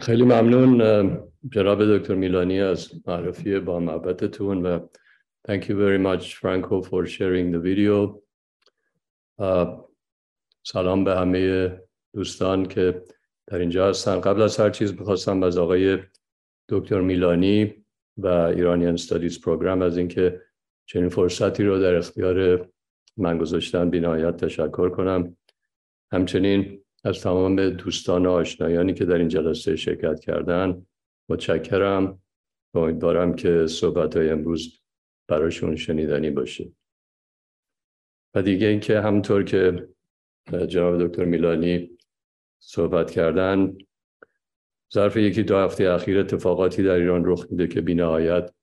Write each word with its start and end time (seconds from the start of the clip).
خیلی 0.00 0.22
ممنون 0.22 0.78
جناب 1.48 1.96
دکتر 1.96 2.14
میلانی 2.14 2.60
از 2.60 2.92
معرفی 3.06 3.60
با 3.60 3.80
محبتتون 3.80 4.66
و 4.66 4.78
thank 5.48 5.62
you 5.62 5.74
very 5.74 5.98
much 5.98 6.34
Franco 6.34 6.82
for 6.82 7.06
sharing 7.06 7.52
the 7.52 7.60
video. 7.60 8.22
سلام 10.62 11.04
به 11.04 11.16
همه 11.16 11.72
دوستان 12.14 12.66
که 12.66 13.02
در 13.46 13.58
اینجا 13.58 13.88
هستن. 13.88 14.20
قبل 14.20 14.42
از 14.42 14.60
هر 14.60 14.70
چیز 14.70 14.92
می‌خواستم 14.92 15.42
از 15.42 15.58
آقای 15.58 15.98
دکتر 16.68 17.00
میلانی 17.00 17.84
و 18.16 18.26
ایرانیان 18.26 18.94
استادیز 18.94 19.40
پروگرام 19.40 19.82
از 19.82 19.96
اینکه 19.96 20.40
چنین 20.86 21.08
فرصتی 21.08 21.64
رو 21.64 21.78
در 21.78 21.94
اختیار 21.94 22.68
من 23.16 23.38
گذاشتن 23.38 23.90
بینایت 23.90 24.36
تشکر 24.36 24.88
کنم. 24.88 25.36
همچنین 26.12 26.81
از 27.04 27.20
تمام 27.20 27.70
دوستان 27.70 28.26
و 28.26 28.30
آشنایانی 28.30 28.94
که 28.94 29.04
در 29.04 29.14
این 29.14 29.28
جلسه 29.28 29.76
شرکت 29.76 30.20
کردن 30.20 30.86
متشکرم. 31.28 32.22
و 32.74 32.78
امیدوارم 32.78 33.34
که 33.34 33.66
صحبت 33.66 34.16
های 34.16 34.30
امروز 34.30 34.80
براشون 35.28 35.76
شنیدنی 35.76 36.30
باشه. 36.30 36.72
و 38.34 38.42
دیگه 38.42 38.66
اینکه 38.66 39.00
همطور 39.00 39.42
که 39.42 39.88
جناب 40.68 41.06
دکتر 41.06 41.24
میلانی 41.24 41.98
صحبت 42.58 43.10
کردن 43.10 43.76
ظرف 44.94 45.16
یکی 45.16 45.42
دو 45.42 45.56
هفته 45.56 45.90
اخیر 45.90 46.18
اتفاقاتی 46.18 46.82
در 46.82 46.94
ایران 46.94 47.22
رخ 47.26 47.46
میده 47.50 47.68
که 47.68 47.80
بینهایت 47.80 48.54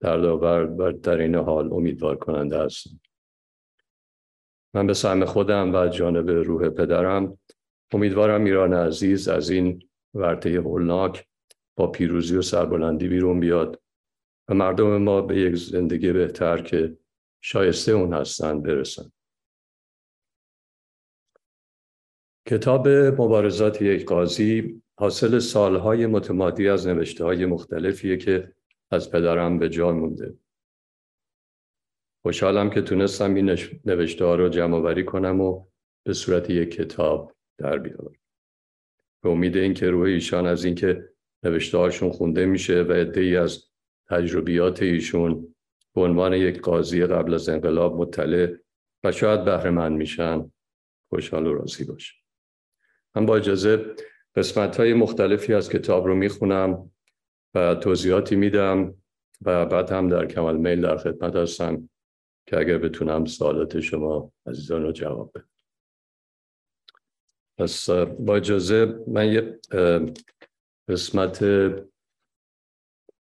دردآور 0.00 0.70
و 0.70 0.92
در 0.92 1.18
این 1.18 1.34
حال 1.34 1.72
امیدوار 1.72 2.16
کننده 2.16 2.58
است 2.58 2.86
من 4.74 4.86
به 4.86 4.94
سهم 4.94 5.24
خودم 5.24 5.74
و 5.74 5.88
جانب 5.88 6.30
روح 6.30 6.68
پدرم 6.68 7.38
امیدوارم 7.92 8.44
ایران 8.44 8.74
عزیز 8.74 9.28
از 9.28 9.50
این 9.50 9.88
ورطه 10.14 10.60
هولناک 10.60 11.26
با 11.76 11.86
پیروزی 11.90 12.36
و 12.36 12.42
سربلندی 12.42 13.08
بیرون 13.08 13.40
بیاد 13.40 13.82
و 14.48 14.54
مردم 14.54 14.96
ما 14.96 15.20
به 15.20 15.40
یک 15.40 15.54
زندگی 15.56 16.12
بهتر 16.12 16.62
که 16.62 16.98
شایسته 17.40 17.92
اون 17.92 18.14
هستند 18.14 18.62
برسن. 18.62 19.12
کتاب 22.48 22.88
مبارزات 22.88 23.82
یک 23.82 24.06
قاضی 24.06 24.82
حاصل 24.98 25.38
سالهای 25.38 26.06
متمادی 26.06 26.68
از 26.68 26.86
نوشته 26.86 27.24
های 27.24 27.46
مختلفیه 27.46 28.16
که 28.16 28.52
از 28.90 29.10
پدرم 29.10 29.58
به 29.58 29.68
جا 29.68 29.92
مونده. 29.92 30.34
خوشحالم 32.22 32.70
که 32.70 32.82
تونستم 32.82 33.34
این 33.34 33.58
نوشته 33.84 34.24
ها 34.24 34.34
رو 34.34 34.48
جمع 34.48 35.02
کنم 35.02 35.40
و 35.40 35.66
به 36.06 36.12
صورت 36.12 36.50
یک 36.50 36.70
کتاب 36.70 37.33
در 37.58 37.78
بیارم. 37.78 38.12
به 39.22 39.30
امید 39.30 39.56
اینکه 39.56 39.90
روح 39.90 40.06
ایشان 40.06 40.46
از 40.46 40.64
اینکه 40.64 41.08
نوشته 41.42 41.78
هاشون 41.78 42.10
خونده 42.10 42.46
میشه 42.46 42.82
و 42.82 43.06
ای 43.16 43.36
از 43.36 43.64
تجربیات 44.10 44.82
ایشون 44.82 45.54
به 45.94 46.00
عنوان 46.00 46.32
یک 46.32 46.60
قاضی 46.60 47.06
قبل 47.06 47.34
از 47.34 47.48
انقلاب 47.48 47.96
مطلع 47.96 48.56
و 49.04 49.12
شاید 49.12 49.44
بهره 49.44 49.70
من 49.70 49.92
میشن 49.92 50.52
خوشحال 51.08 51.46
و 51.46 51.54
راضی 51.54 51.84
باشه 51.84 52.14
من 53.16 53.26
با 53.26 53.36
اجازه 53.36 53.94
قسمت 54.36 54.76
های 54.76 54.94
مختلفی 54.94 55.54
از 55.54 55.68
کتاب 55.68 56.06
رو 56.06 56.14
می‌خونم 56.14 56.90
و 57.54 57.74
توضیحاتی 57.74 58.36
میدم 58.36 58.94
و 59.42 59.66
بعد 59.66 59.90
هم 59.90 60.08
در 60.08 60.26
کمال 60.26 60.56
میل 60.56 60.80
در 60.80 60.96
خدمت 60.96 61.36
هستم 61.36 61.88
که 62.46 62.58
اگر 62.58 62.78
بتونم 62.78 63.24
سوالات 63.24 63.80
شما 63.80 64.32
عزیزان 64.46 64.82
رو 64.82 64.92
جواب 64.92 65.30
بدم. 65.34 65.53
پس 67.58 67.90
با 67.90 68.36
اجازه 68.36 69.04
من 69.08 69.32
یه 69.32 69.60
قسمت 70.88 71.44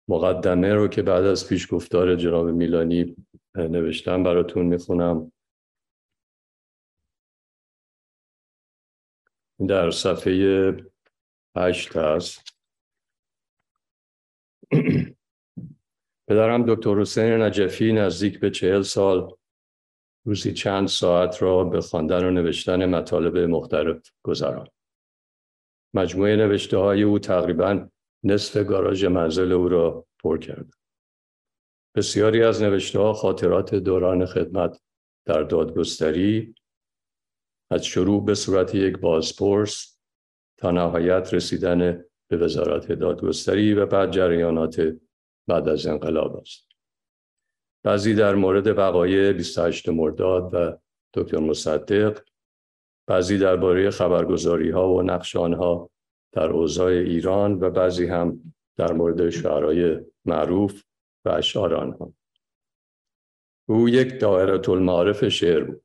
مقدمه 0.08 0.74
رو 0.74 0.88
که 0.88 1.02
بعد 1.02 1.24
از 1.24 1.50
پیش 1.50 1.74
گفتار 1.74 2.16
جناب 2.16 2.48
میلانی 2.48 3.16
نوشتم 3.56 4.24
براتون 4.24 4.66
می‌خونم. 4.66 5.32
در 9.68 9.92
صفحه 9.92 10.78
هشت 11.58 11.98
هست. 11.98 12.58
پدرم 16.28 16.76
دکتر 16.76 17.00
حسین 17.00 17.42
نجفی 17.42 17.94
نزدیک 17.94 18.40
به 18.40 18.52
چهل 18.52 18.82
سال 18.82 19.36
روزی 20.26 20.54
چند 20.54 20.88
ساعت 20.88 21.42
را 21.42 21.64
به 21.64 21.82
خواندن 21.82 22.26
و 22.26 22.32
نوشتن 22.32 22.86
مطالب 22.86 23.38
مختلف 23.38 24.12
گذران 24.24 24.68
مجموعه 25.94 26.36
نوشته 26.36 26.78
های 26.78 27.04
او 27.04 27.20
تقریبا 27.20 27.90
نصف 28.24 28.58
گاراژ 28.58 29.06
منزل 29.06 29.52
او 29.52 29.70
را 29.70 30.08
پر 30.24 30.38
کرد. 30.38 30.74
بسیاری 31.96 32.44
از 32.44 32.62
نوشته 32.62 33.00
ها 33.00 33.14
خاطرات 33.14 33.76
دوران 33.76 34.26
خدمت 34.26 34.82
در 35.26 35.44
دادگستری 35.44 36.56
از 37.72 37.86
شروع 37.86 38.26
به 38.26 38.36
صورت 38.36 38.76
یک 38.76 38.98
بازپرس 38.98 40.00
تا 40.58 40.72
نهایت 40.72 41.34
رسیدن 41.34 42.06
به 42.30 42.38
وزارت 42.38 42.92
دادگستری 42.92 43.74
و 43.74 43.86
بعد 43.86 44.12
جریانات 44.12 44.98
بعد 45.48 45.70
از 45.70 45.88
انقلاب 45.88 46.36
است. 46.36 46.65
بعضی 47.86 48.14
در 48.14 48.36
مورد 48.36 48.68
وقایع 48.68 49.32
28 49.32 49.90
مرداد 49.90 50.54
و 50.54 50.78
دکتر 51.14 51.40
مصدق 51.40 52.20
بعضی 53.08 53.38
درباره 53.38 53.90
خبرگزاری 53.90 54.70
ها 54.70 54.94
و 54.94 55.02
نقش 55.02 55.36
آنها 55.36 55.90
در 56.32 56.50
اوضاع 56.50 56.92
ایران 56.92 57.54
و 57.64 57.70
بعضی 57.70 58.06
هم 58.06 58.54
در 58.78 58.94
مورد 58.94 59.30
شعرهای 59.30 60.00
معروف 60.26 60.84
و 61.26 61.30
اشعار 61.30 61.74
آنها. 61.74 62.14
او 63.70 63.90
یک 63.90 64.20
دائره 64.20 64.70
المعارف 64.70 65.28
شعر 65.28 65.64
بود. 65.64 65.84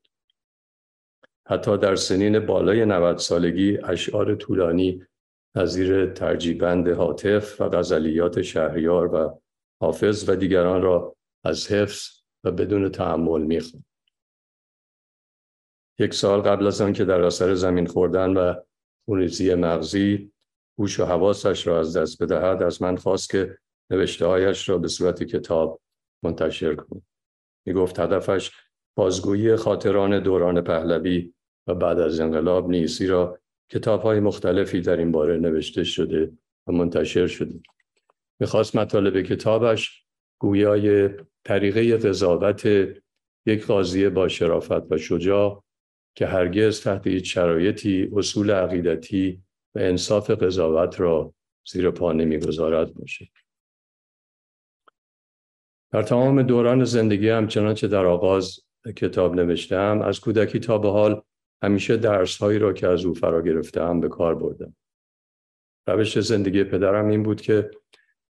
حتی 1.46 1.78
در 1.78 1.96
سنین 1.96 2.46
بالای 2.46 2.84
90 2.84 3.18
سالگی 3.18 3.78
اشعار 3.84 4.34
طولانی 4.34 5.02
نظیر 5.56 6.06
ترجیبند 6.06 6.88
حاطف 6.88 7.60
و 7.60 7.68
غزلیات 7.68 8.42
شهریار 8.42 9.14
و 9.14 9.40
حافظ 9.80 10.28
و 10.28 10.36
دیگران 10.36 10.82
را 10.82 11.16
از 11.44 11.72
حفظ 11.72 12.08
و 12.44 12.50
بدون 12.50 12.88
تحمل 12.88 13.42
می‌خوند 13.42 13.84
یک 15.98 16.14
سال 16.14 16.40
قبل 16.40 16.66
از 16.66 16.80
آن 16.80 16.92
که 16.92 17.04
در 17.04 17.20
اثر 17.22 17.54
زمین 17.54 17.86
خوردن 17.86 18.36
و 18.36 18.54
خونریزی 19.04 19.54
مغزی 19.54 20.32
هوش 20.78 21.00
و 21.00 21.04
حواسش 21.04 21.66
را 21.66 21.80
از 21.80 21.96
دست 21.96 22.22
بدهد 22.22 22.62
از 22.62 22.82
من 22.82 22.96
خواست 22.96 23.30
که 23.30 23.58
نوشته 23.90 24.26
هایش 24.26 24.68
را 24.68 24.78
به 24.78 24.88
صورت 24.88 25.22
کتاب 25.22 25.80
منتشر 26.22 26.74
کنم 26.74 27.02
می 27.66 27.72
گفت 27.72 28.00
هدفش 28.00 28.50
بازگویی 28.96 29.56
خاطران 29.56 30.22
دوران 30.22 30.60
پهلوی 30.60 31.34
و 31.66 31.74
بعد 31.74 32.00
از 32.00 32.20
انقلاب 32.20 32.70
نیست 32.70 33.02
را 33.02 33.38
کتاب 33.70 34.02
های 34.02 34.20
مختلفی 34.20 34.80
در 34.80 34.96
این 34.96 35.12
باره 35.12 35.36
نوشته 35.36 35.84
شده 35.84 36.32
و 36.66 36.72
منتشر 36.72 37.26
شده. 37.26 37.60
می‌خواست 38.40 38.76
مطالب 38.76 39.22
کتابش 39.22 40.04
گویای 40.40 41.10
طریقه 41.44 41.96
قضاوت 41.96 42.66
یک 43.46 43.66
قاضی 43.66 44.08
با 44.08 44.28
شرافت 44.28 44.92
و 44.92 44.98
شجاع 44.98 45.64
که 46.14 46.26
هرگز 46.26 46.80
تحت 46.80 47.06
هیچ 47.06 47.34
شرایطی 47.34 48.10
اصول 48.16 48.50
عقیدتی 48.50 49.42
و 49.74 49.78
انصاف 49.78 50.30
قضاوت 50.30 51.00
را 51.00 51.34
زیر 51.70 51.90
پا 51.90 52.12
نمی‌گذارد 52.12 52.94
باشه 52.94 53.30
در 55.92 56.02
تمام 56.02 56.42
دوران 56.42 56.84
زندگی 56.84 57.28
هم 57.28 57.48
چنانچه 57.48 57.88
در 57.88 58.06
آغاز 58.06 58.60
کتاب 58.96 59.34
نوشتم 59.34 60.02
از 60.02 60.20
کودکی 60.20 60.58
تا 60.58 60.78
به 60.78 60.90
حال 60.90 61.22
همیشه 61.62 61.96
درس 61.96 62.38
هایی 62.38 62.58
را 62.58 62.72
که 62.72 62.86
از 62.86 63.04
او 63.04 63.14
فرا 63.14 63.42
گرفتم 63.42 64.00
به 64.00 64.08
کار 64.08 64.34
بردم. 64.34 64.76
روش 65.86 66.18
زندگی 66.18 66.64
پدرم 66.64 67.08
این 67.08 67.22
بود 67.22 67.40
که 67.40 67.70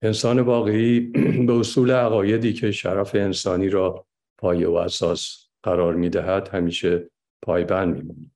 انسان 0.03 0.41
واقعی 0.41 1.01
به 1.47 1.53
اصول 1.53 1.91
عقایدی 1.91 2.53
که 2.53 2.71
شرف 2.71 3.15
انسانی 3.15 3.69
را 3.69 4.07
پایه 4.39 4.69
و 4.69 4.75
اساس 4.75 5.49
قرار 5.63 5.95
می 5.95 6.09
دهد 6.11 6.49
همیشه 6.49 7.11
پایبند 7.43 8.05
می 8.05 8.31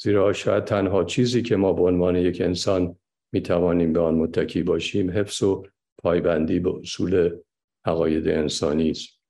زیرا 0.00 0.32
شاید 0.32 0.64
تنها 0.64 1.04
چیزی 1.04 1.42
که 1.42 1.56
ما 1.56 1.72
به 1.72 1.82
عنوان 1.82 2.16
یک 2.16 2.40
انسان 2.40 2.96
می 3.32 3.42
توانیم 3.42 3.92
به 3.92 4.00
آن 4.00 4.14
متکی 4.14 4.62
باشیم 4.62 5.10
حفظ 5.10 5.42
و 5.42 5.66
پایبندی 5.98 6.60
به 6.60 6.74
اصول 6.74 7.36
عقاید 7.84 8.28
انسانی 8.28 8.90
است. 8.90 9.20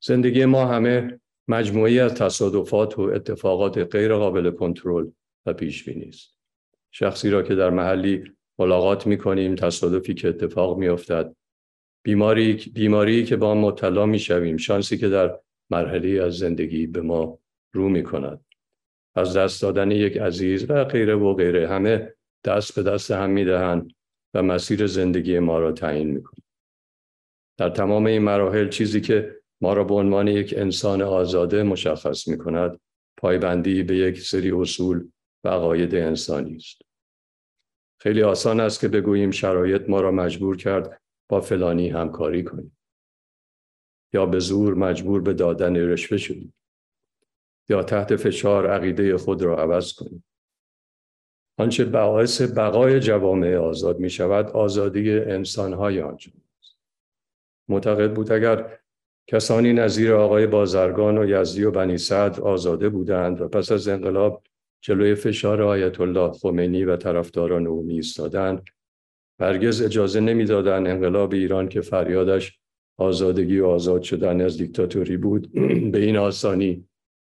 زندگی 0.00 0.44
ما 0.44 0.66
همه 0.66 1.20
مجموعی 1.48 2.00
از 2.00 2.14
تصادفات 2.14 2.98
و 2.98 3.02
اتفاقات 3.02 3.78
غیر 3.78 4.14
قابل 4.14 4.50
کنترل 4.50 5.10
و 5.46 5.52
پیش 5.52 5.84
بینی 5.84 6.08
است. 6.08 6.38
شخصی 6.90 7.30
را 7.30 7.42
که 7.42 7.54
در 7.54 7.70
محلی 7.70 8.24
ملاقات 8.58 9.06
می‌کنیم 9.06 9.54
تصادفی 9.54 10.14
که 10.14 10.28
اتفاق 10.28 10.78
میافتد. 10.78 11.36
بیماری 12.04 12.52
بیماری 12.74 13.24
که 13.24 13.36
با 13.36 13.54
مطلع 13.54 14.04
می‌شویم 14.04 14.56
شانسی 14.56 14.98
که 14.98 15.08
در 15.08 15.38
مرحله 15.70 16.22
از 16.22 16.38
زندگی 16.38 16.86
به 16.86 17.00
ما 17.00 17.38
رو 17.72 17.88
می‌کند. 17.88 18.44
از 19.14 19.36
دست 19.36 19.62
دادن 19.62 19.90
یک 19.90 20.16
عزیز 20.16 20.70
و 20.70 20.84
غیره 20.84 21.14
و 21.14 21.34
غیره 21.34 21.68
همه 21.68 22.14
دست 22.44 22.74
به 22.74 22.82
دست 22.82 23.10
هم 23.10 23.30
می‌دهند 23.30 23.92
و 24.34 24.42
مسیر 24.42 24.86
زندگی 24.86 25.38
ما 25.38 25.58
را 25.58 25.72
تعیین 25.72 26.10
می‌کنند. 26.10 26.42
در 27.58 27.70
تمام 27.70 28.06
این 28.06 28.22
مراحل 28.22 28.68
چیزی 28.68 29.00
که 29.00 29.36
ما 29.60 29.72
را 29.72 29.84
به 29.84 29.94
عنوان 29.94 30.28
یک 30.28 30.54
انسان 30.56 31.02
آزاده 31.02 31.62
مشخص 31.62 32.28
می 32.28 32.38
کند 32.38 32.80
پایبندی 33.16 33.82
به 33.82 33.96
یک 33.96 34.20
سری 34.20 34.50
اصول 34.52 35.08
و 35.44 35.48
عقاید 35.48 35.94
انسانی 35.94 36.56
است. 36.56 36.82
خیلی 38.02 38.22
آسان 38.22 38.60
است 38.60 38.80
که 38.80 38.88
بگوییم 38.88 39.30
شرایط 39.30 39.88
ما 39.88 40.00
را 40.00 40.10
مجبور 40.10 40.56
کرد 40.56 41.00
با 41.28 41.40
فلانی 41.40 41.88
همکاری 41.88 42.44
کنیم. 42.44 42.78
یا 44.12 44.26
به 44.26 44.38
زور 44.38 44.74
مجبور 44.74 45.20
به 45.22 45.32
دادن 45.32 45.76
رشوه 45.76 46.18
شدیم. 46.18 46.54
یا 47.68 47.82
تحت 47.82 48.16
فشار 48.16 48.66
عقیده 48.66 49.16
خود 49.16 49.42
را 49.42 49.62
عوض 49.62 49.92
کنیم. 49.92 50.24
آنچه 51.58 51.84
باعث 51.84 52.42
بقای 52.42 53.00
جوامع 53.00 53.56
آزاد 53.56 53.98
می 53.98 54.10
شود 54.10 54.46
آزادی 54.46 55.10
انسانهای 55.12 56.00
آنجا 56.00 56.32
معتقد 57.68 58.14
بود 58.14 58.32
اگر 58.32 58.78
کسانی 59.26 59.72
نظیر 59.72 60.14
آقای 60.14 60.46
بازرگان 60.46 61.18
و 61.18 61.28
یزدی 61.28 61.64
و 61.64 61.70
بنی 61.70 61.98
صدر 61.98 62.40
آزاده 62.40 62.88
بودند 62.88 63.40
و 63.40 63.48
پس 63.48 63.72
از 63.72 63.88
انقلاب 63.88 64.42
جلوی 64.84 65.14
فشار 65.14 65.62
آیت 65.62 66.00
الله 66.00 66.32
خمینی 66.32 66.84
و 66.84 66.96
طرفداران 66.96 67.66
او 67.66 67.86
ایستادند 67.88 68.64
هرگز 69.40 69.82
اجازه 69.82 70.20
نمی‌دادند 70.20 70.86
انقلاب 70.86 71.32
ایران 71.32 71.68
که 71.68 71.80
فریادش 71.80 72.58
آزادگی 72.98 73.58
و 73.58 73.66
آزاد 73.66 74.02
شدن 74.02 74.40
از 74.40 74.58
دیکتاتوری 74.58 75.16
بود 75.16 75.52
به 75.92 75.98
این 75.98 76.16
آسانی 76.16 76.88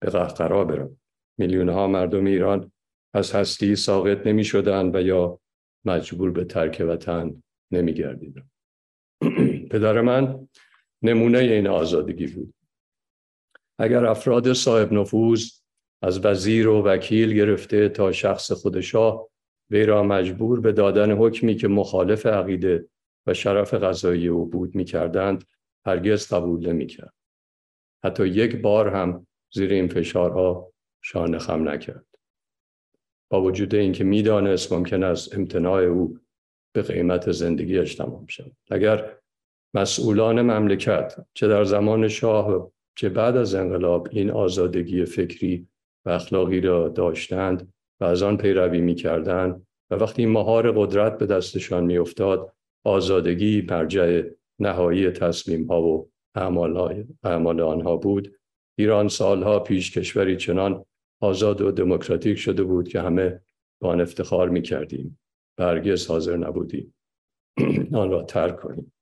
به 0.02 0.10
قهقرا 0.10 0.64
برود 0.64 0.98
میلیون 1.38 1.68
ها 1.68 1.86
مردم 1.86 2.24
ایران 2.24 2.72
از 3.14 3.32
هستی 3.32 3.76
ساقط 3.76 4.26
نمی 4.26 4.44
شدن 4.44 4.96
و 4.96 5.02
یا 5.02 5.40
مجبور 5.84 6.30
به 6.30 6.44
ترک 6.44 6.84
وطن 6.88 7.42
نمی 7.70 7.94
گردیدن. 7.94 8.50
پدر 9.70 10.00
من 10.00 10.48
نمونه 11.02 11.38
این 11.38 11.66
آزادگی 11.66 12.26
بود. 12.26 12.54
اگر 13.78 14.06
افراد 14.06 14.52
صاحب 14.52 14.92
نفوذ 14.92 15.61
از 16.02 16.24
وزیر 16.24 16.68
و 16.68 16.82
وکیل 16.82 17.34
گرفته 17.34 17.88
تا 17.88 18.12
شخص 18.12 18.52
خودشاه 18.52 19.28
وی 19.70 19.86
را 19.86 20.02
مجبور 20.02 20.60
به 20.60 20.72
دادن 20.72 21.12
حکمی 21.12 21.54
که 21.54 21.68
مخالف 21.68 22.26
عقیده 22.26 22.86
و 23.26 23.34
شرف 23.34 23.74
غذایی 23.74 24.28
او 24.28 24.46
بود 24.46 24.74
می‌کردند 24.74 25.44
هرگز 25.86 26.32
قبول 26.32 26.68
نمی‌کرد. 26.68 27.14
حتی 28.04 28.26
یک 28.26 28.56
بار 28.56 28.88
هم 28.88 29.26
زیر 29.52 29.72
این 29.72 29.88
فشارها 29.88 30.72
شانه 31.02 31.38
خم 31.38 31.68
نکرد. 31.68 32.06
با 33.30 33.42
وجود 33.42 33.74
اینکه 33.74 34.04
می‌دانست 34.04 34.72
ممکن 34.72 35.02
است 35.02 35.34
امتناع 35.38 35.82
او 35.82 36.18
به 36.74 36.82
قیمت 36.82 37.32
زندگیش 37.32 37.94
تمام 37.94 38.26
شد 38.26 38.52
اگر 38.70 39.18
مسئولان 39.74 40.42
مملکت 40.42 41.26
چه 41.34 41.48
در 41.48 41.64
زمان 41.64 42.08
شاه 42.08 42.50
و 42.50 42.70
چه 42.96 43.08
بعد 43.08 43.36
از 43.36 43.54
انقلاب 43.54 44.08
این 44.10 44.30
آزادگی 44.30 45.04
فکری 45.04 45.68
و 46.06 46.10
اخلاقی 46.10 46.60
را 46.60 46.88
داشتند 46.88 47.72
و 48.00 48.04
از 48.04 48.22
آن 48.22 48.36
پیروی 48.36 48.80
می 48.80 48.94
کردند 48.94 49.66
و 49.90 49.94
وقتی 49.94 50.26
مهار 50.26 50.72
قدرت 50.72 51.18
به 51.18 51.26
دستشان 51.26 51.84
می 51.84 51.98
افتاد 51.98 52.52
آزادگی 52.84 53.66
مرجع 53.70 54.22
نهایی 54.58 55.10
تصمیم 55.10 55.66
ها 55.66 55.82
و 55.82 56.10
اعمال 57.24 57.60
آنها 57.60 57.96
بود. 57.96 58.34
ایران 58.78 59.08
سالها 59.08 59.60
پیش 59.60 59.98
کشوری 59.98 60.36
چنان 60.36 60.84
آزاد 61.20 61.60
و 61.60 61.70
دموکراتیک 61.70 62.38
شده 62.38 62.62
بود 62.62 62.88
که 62.88 63.00
همه 63.00 63.40
با 63.80 63.88
آن 63.88 64.00
افتخار 64.00 64.48
می 64.48 64.62
کردیم 64.62 65.18
برگز 65.56 66.06
حاضر 66.06 66.36
نبودیم. 66.36 66.94
آن 67.94 68.10
را 68.10 68.22
ترک 68.22 68.56
کنیم. 68.56 68.92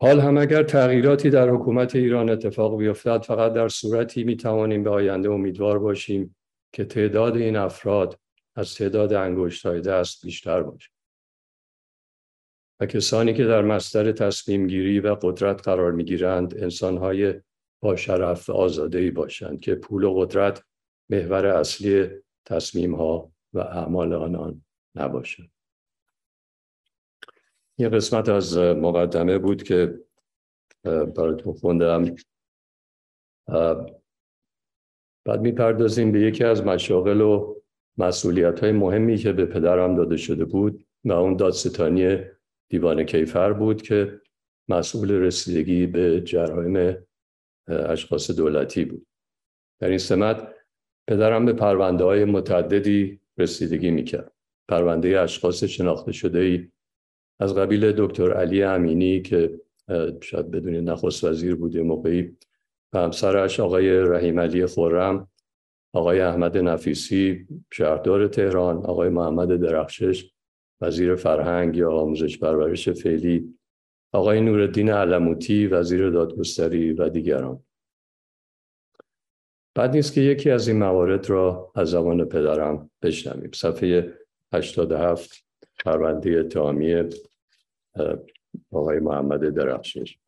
حال 0.00 0.20
هم 0.20 0.38
اگر 0.38 0.62
تغییراتی 0.62 1.30
در 1.30 1.50
حکومت 1.50 1.96
ایران 1.96 2.30
اتفاق 2.30 2.78
بیفتد 2.78 3.22
فقط 3.22 3.52
در 3.52 3.68
صورتی 3.68 4.24
می 4.24 4.36
توانیم 4.36 4.82
به 4.82 4.90
آینده 4.90 5.30
امیدوار 5.30 5.78
باشیم 5.78 6.36
که 6.72 6.84
تعداد 6.84 7.36
این 7.36 7.56
افراد 7.56 8.20
از 8.56 8.74
تعداد 8.74 9.12
انگشت 9.12 9.66
های 9.66 9.80
دست 9.80 10.24
بیشتر 10.24 10.62
باشد 10.62 10.90
و 12.80 12.86
کسانی 12.86 13.34
که 13.34 13.44
در 13.44 13.62
مستر 13.62 14.12
تصمیم 14.12 14.66
گیری 14.66 15.00
و 15.00 15.14
قدرت 15.14 15.62
قرار 15.62 15.92
می 15.92 16.04
گیرند 16.04 16.62
انسان 16.62 16.96
های 16.96 17.34
با 17.82 17.96
شرف 17.96 18.50
و 18.50 18.52
آزاده 18.52 18.98
ای 18.98 19.10
باشند 19.10 19.60
که 19.60 19.74
پول 19.74 20.04
و 20.04 20.14
قدرت 20.14 20.64
محور 21.10 21.46
اصلی 21.46 22.08
تصمیم 22.44 22.94
ها 22.94 23.32
و 23.52 23.58
اعمال 23.58 24.12
آنان 24.12 24.64
نباشد 24.94 25.50
یه 27.78 27.88
قسمت 27.88 28.28
از 28.28 28.58
مقدمه 28.58 29.38
بود 29.38 29.62
که 29.62 29.98
براتون 30.84 31.52
خوندم. 31.52 32.16
بعد 35.24 35.40
می‌پردازیم 35.40 36.12
به 36.12 36.20
یکی 36.20 36.44
از 36.44 36.64
مشاغل 36.64 37.20
و 37.20 37.54
مسئولیت 37.98 38.60
های 38.60 38.72
مهمی 38.72 39.16
که 39.16 39.32
به 39.32 39.46
پدرم 39.46 39.96
داده 39.96 40.16
شده 40.16 40.44
بود 40.44 40.86
و 41.04 41.12
اون 41.12 41.36
دادستانی 41.36 42.20
دیوان 42.68 43.04
کیفر 43.04 43.52
بود 43.52 43.82
که 43.82 44.20
مسئول 44.68 45.10
رسیدگی 45.10 45.86
به 45.86 46.20
جرایم 46.20 47.06
اشخاص 47.68 48.30
دولتی 48.30 48.84
بود. 48.84 49.06
در 49.80 49.88
این 49.88 49.98
سمت 49.98 50.54
پدرم 51.08 51.46
به 51.46 51.52
پرونده 51.52 52.04
های 52.04 52.24
متعددی 52.24 53.20
رسیدگی 53.38 53.90
می‌کرد. 53.90 54.32
پرونده 54.68 55.20
اشخاص 55.20 55.64
شناخته 55.64 56.12
شده 56.12 56.38
ای 56.38 56.68
از 57.40 57.54
قبیل 57.54 57.92
دکتر 57.92 58.32
علی 58.32 58.62
امینی 58.62 59.22
که 59.22 59.60
شاید 60.20 60.50
بدونید 60.50 60.90
نخست 60.90 61.24
وزیر 61.24 61.54
بوده 61.54 61.82
موقعی. 61.82 62.36
و 62.92 62.98
همسرش 62.98 63.60
آقای 63.60 64.00
رحیم 64.00 64.40
علی 64.40 64.66
خورم 64.66 65.28
آقای 65.92 66.20
احمد 66.20 66.58
نفیسی 66.58 67.46
شهردار 67.72 68.28
تهران 68.28 68.76
آقای 68.76 69.08
محمد 69.08 69.56
درخشش 69.56 70.30
وزیر 70.80 71.14
فرهنگ 71.14 71.76
یا 71.76 71.92
آموزش 71.92 72.38
پرورش 72.38 72.88
فعلی 72.88 73.54
آقای 74.12 74.40
نورالدین 74.40 74.90
علموتی 74.90 75.66
وزیر 75.66 76.10
دادگستری 76.10 76.92
و 76.92 77.08
دیگران. 77.08 77.64
بعد 79.74 79.90
نیست 79.90 80.12
که 80.12 80.20
یکی 80.20 80.50
از 80.50 80.68
این 80.68 80.78
موارد 80.78 81.30
را 81.30 81.72
از 81.74 81.90
زمان 81.90 82.24
پدرم 82.24 82.90
بشنویم. 83.02 83.50
صفحه 83.54 84.14
87 84.52 85.44
پرونده 85.84 86.30
اتهامی 86.30 86.94
آقای 88.72 88.98
محمد 88.98 89.48
درخشش. 89.48 90.18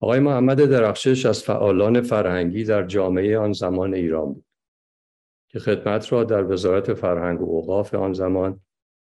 آقای 0.00 0.20
محمد 0.20 0.64
درخشش 0.64 1.26
از 1.26 1.42
فعالان 1.42 2.00
فرهنگی 2.00 2.64
در 2.64 2.86
جامعه 2.86 3.38
آن 3.38 3.52
زمان 3.52 3.94
ایران 3.94 4.32
بود 4.32 4.44
که 5.48 5.58
خدمت 5.58 6.12
را 6.12 6.24
در 6.24 6.52
وزارت 6.52 6.94
فرهنگ 6.94 7.40
و 7.40 7.44
اوقاف 7.44 7.94
آن 7.94 8.12
زمان 8.12 8.60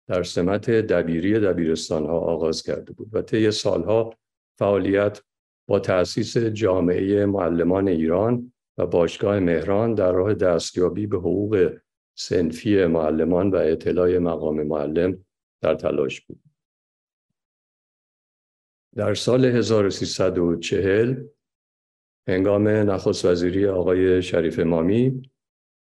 در 0.08 0.24
سمت 0.24 0.70
دبیری 0.70 1.40
دبیرستان 1.40 2.06
ها 2.06 2.20
آغاز 2.20 2.64
کرده 2.64 2.94
بود 2.94 3.10
و 3.12 3.22
طی 3.22 3.52
سالها 3.52 4.14
فعالیت 4.60 5.22
با 5.68 5.80
تأسیس 5.80 6.38
جامعه 6.38 7.26
معلمان 7.26 7.88
ایران 7.88 8.54
و 8.78 8.86
باشگاه 8.86 9.40
مهران 9.40 9.94
در 9.94 10.12
راه 10.12 10.34
دستیابی 10.34 11.08
به 11.08 11.18
حقوق 11.18 11.74
سنفی 12.18 12.86
معلمان 12.86 13.50
و 13.50 13.56
اطلاع 13.56 14.18
مقام 14.18 14.64
معلم 14.64 15.23
در 15.64 15.76
تلاش 15.76 16.22
بود. 16.22 16.40
در 18.96 19.14
سال 19.14 19.46
1340 19.46 21.24
هنگام 22.28 22.68
نخست 22.68 23.26
وزیری 23.26 23.68
آقای 23.68 24.22
شریف 24.22 24.60
مامی 24.60 25.32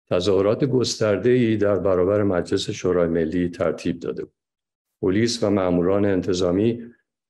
تظاهرات 0.09 0.65
گسترده 0.65 1.29
ای 1.29 1.57
در 1.57 1.79
برابر 1.79 2.23
مجلس 2.23 2.69
شورای 2.69 3.07
ملی 3.07 3.49
ترتیب 3.49 3.99
داده 3.99 4.25
بود. 4.25 4.33
پلیس 5.01 5.43
و 5.43 5.49
ماموران 5.49 6.05
انتظامی 6.05 6.83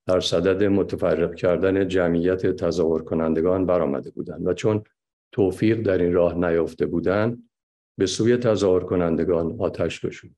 در 0.08 0.20
صدد 0.20 0.64
متفرق 0.64 1.36
کردن 1.36 1.88
جمعیت 1.88 2.48
تظاهر 2.48 3.02
کنندگان 3.02 3.66
برآمده 3.66 4.12
بودند 4.12 4.48
و 4.48 4.54
چون 4.54 4.84
توفیق 5.32 5.82
در 5.82 5.98
این 5.98 6.14
راه 6.14 6.34
نیافته 6.34 6.86
بودند 6.86 7.50
به 7.98 8.06
سوی 8.06 8.38
تظاهر 8.38 8.84
کنندگان 8.84 9.56
آتش 9.60 10.06
گشود 10.06 10.36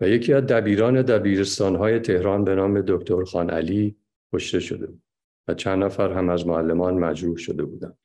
و 0.00 0.08
یکی 0.08 0.32
از 0.32 0.46
دبیران 0.46 1.02
دبیرستانهای 1.02 1.98
تهران 1.98 2.44
به 2.44 2.54
نام 2.54 2.80
دکتر 2.80 3.24
خان 3.24 3.50
علی 3.50 3.96
کشته 4.32 4.60
شده 4.60 4.86
بود 4.86 5.02
و 5.48 5.54
چند 5.54 5.84
نفر 5.84 6.12
هم 6.12 6.28
از 6.28 6.46
معلمان 6.46 6.94
مجروح 6.94 7.36
شده 7.36 7.64
بودند. 7.64 7.98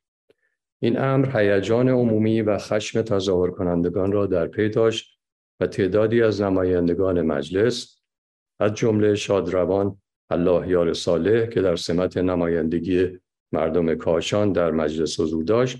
این 0.82 0.98
امر 0.98 1.38
هیجان 1.38 1.88
عمومی 1.88 2.42
و 2.42 2.58
خشم 2.58 3.02
تظاهر 3.02 3.50
کنندگان 3.50 4.12
را 4.12 4.26
در 4.26 4.46
پی 4.46 4.68
داشت 4.68 5.20
و 5.60 5.66
تعدادی 5.66 6.22
از 6.22 6.42
نمایندگان 6.42 7.22
مجلس 7.22 7.98
از 8.60 8.74
جمله 8.74 9.14
شادروان 9.14 9.98
الله 10.30 10.68
یار 10.68 10.92
صالح 10.92 11.46
که 11.46 11.62
در 11.62 11.76
سمت 11.76 12.16
نمایندگی 12.16 13.18
مردم 13.52 13.94
کاشان 13.94 14.52
در 14.52 14.70
مجلس 14.70 15.20
حضور 15.20 15.44
داشت 15.44 15.78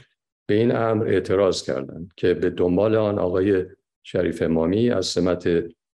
به 0.49 0.54
این 0.54 0.76
امر 0.76 1.09
اعتراض 1.09 1.62
کردند 1.62 2.12
که 2.16 2.35
به 2.35 2.50
دنبال 2.50 2.97
آن 2.97 3.18
آقای 3.18 3.64
شریف 4.02 4.42
امامی 4.42 4.90
از 4.90 5.06
سمت 5.06 5.49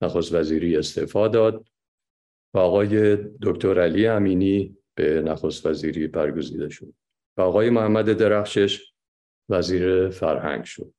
نخست 0.02 0.34
وزیری 0.34 0.76
استعفا 0.76 1.28
داد 1.28 1.66
و 2.54 2.58
آقای 2.58 3.16
دکتر 3.42 3.80
علی 3.80 4.06
امینی 4.06 4.76
به 4.94 5.22
نخست 5.22 5.66
وزیری 5.66 6.06
برگزیده 6.06 6.68
شد 6.68 6.92
و 7.36 7.40
آقای 7.40 7.70
محمد 7.70 8.12
درخشش 8.12 8.92
وزیر 9.48 10.10
فرهنگ 10.10 10.64
شد 10.64 10.92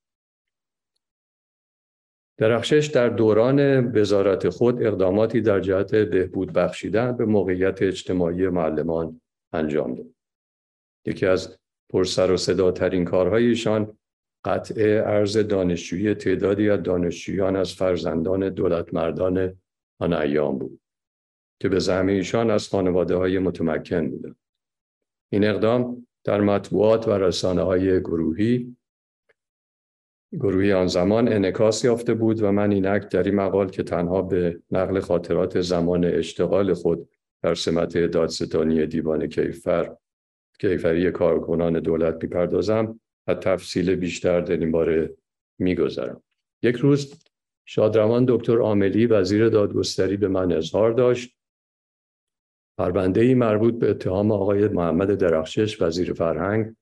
درخشش 2.38 2.86
در 2.94 3.10
دوران 3.10 3.92
وزارت 3.98 4.50
خود 4.50 4.84
اقداماتی 4.84 5.42
در 5.42 5.60
جهت 5.60 5.96
بهبود 5.96 6.54
بخشیدن 6.54 7.18
به 7.18 7.26
موقعیت 7.26 7.82
اجتماعی 7.82 8.48
معلمان 8.48 9.22
انجام 9.54 9.96
داد. 9.96 10.08
یکی 11.06 11.26
از 11.26 11.60
پرسر 11.90 12.32
و 12.32 12.38
صداترین 12.38 13.06
کارهایشان 13.06 13.97
قطع 14.48 15.04
ارز 15.06 15.38
دانشجویی 15.38 16.14
تعدادی 16.14 16.70
از 16.70 16.84
دانشجویان 16.84 17.56
از 17.56 17.74
فرزندان 17.74 18.50
دولت 18.50 18.94
مردان 18.94 19.58
آن 20.00 20.14
ایام 20.14 20.58
بود 20.58 20.80
که 21.60 21.70
به 21.70 21.80
زعم 21.80 22.08
ایشان 22.08 22.52
از 22.52 22.70
خانواده 22.70 23.16
های 23.16 23.40
متمکن 23.40 24.10
بودند. 24.10 24.36
این 25.32 25.44
اقدام 25.44 26.08
در 26.24 26.42
مطبوعات 26.42 27.08
و 27.08 27.12
رسانه 27.12 27.62
های 27.62 28.00
گروهی 28.00 28.78
گروهی 30.34 30.74
آن 30.74 30.88
زمان 30.88 31.34
انکاس 31.34 31.86
یافته 31.86 32.14
بود 32.14 32.44
و 32.44 32.52
من 32.52 32.72
اینک 32.72 33.12
در 33.12 33.24
این 33.24 33.36
مقال 33.36 33.70
که 33.70 33.84
تنها 33.84 34.22
به 34.22 34.62
نقل 34.72 35.00
خاطرات 35.00 35.62
زمان 35.62 36.06
اشتغال 36.06 36.74
خود 36.74 37.10
در 37.44 37.56
سمت 37.56 37.98
دادستانی 37.98 38.86
دیوان 38.86 39.28
کیفر 39.28 39.96
کیفری 40.60 41.12
کارکنان 41.12 41.80
دولت 41.80 42.24
می‌پردازم 42.24 43.00
و 43.28 43.34
تفصیل 43.34 43.96
بیشتر 43.96 44.42
در 44.42 44.58
این 44.58 44.72
باره 44.72 45.18
میگذرم. 45.60 46.24
یک 46.64 46.76
روز 46.76 47.24
شادروان 47.66 48.26
دکتر 48.28 48.58
عاملی 48.58 49.06
وزیر 49.06 49.50
دادگستری 49.50 50.18
به 50.18 50.28
من 50.28 50.52
اظهار 50.52 50.92
داشت. 50.92 51.38
پرونده 52.78 53.22
ای 53.22 53.34
مربوط 53.34 53.74
به 53.74 53.90
اتهام 53.90 54.32
آقای 54.32 54.68
محمد 54.68 55.16
درخشش 55.16 55.82
وزیر 55.82 56.14
فرهنگ 56.14 56.76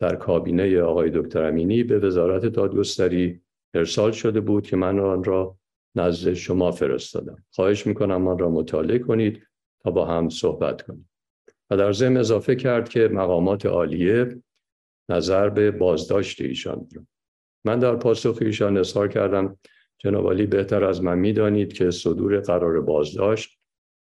در 0.00 0.16
کابینه 0.16 0.80
آقای 0.80 1.10
دکتر 1.14 1.42
امینی 1.42 1.82
به 1.82 1.98
وزارت 1.98 2.46
دادگستری 2.46 3.40
ارسال 3.74 4.12
شده 4.12 4.40
بود 4.40 4.66
که 4.66 4.76
من 4.76 4.98
آن 4.98 5.24
را 5.24 5.58
نزد 5.94 6.32
شما 6.32 6.70
فرستادم. 6.70 7.44
خواهش 7.50 7.86
می‌کنم 7.86 8.28
آن 8.28 8.38
را 8.38 8.50
مطالعه 8.50 8.98
کنید 8.98 9.42
تا 9.82 9.90
با 9.90 10.06
هم 10.06 10.28
صحبت 10.28 10.82
کنیم. 10.82 11.10
و 11.70 11.76
در 11.76 11.92
ضمن 11.92 12.16
اضافه 12.16 12.56
کرد 12.56 12.88
که 12.88 13.08
مقامات 13.08 13.66
عالیه 13.66 14.42
نظر 15.08 15.48
به 15.48 15.70
بازداشت 15.70 16.40
ایشان 16.40 16.88
را 16.94 17.02
من 17.64 17.78
در 17.78 17.96
پاسخ 17.96 18.38
ایشان 18.40 18.76
اظهار 18.76 19.08
کردم 19.08 19.58
جناب 19.98 20.46
بهتر 20.46 20.84
از 20.84 21.02
من 21.02 21.18
می‌دانید 21.18 21.72
که 21.72 21.90
صدور 21.90 22.40
قرار 22.40 22.80
بازداشت 22.80 23.58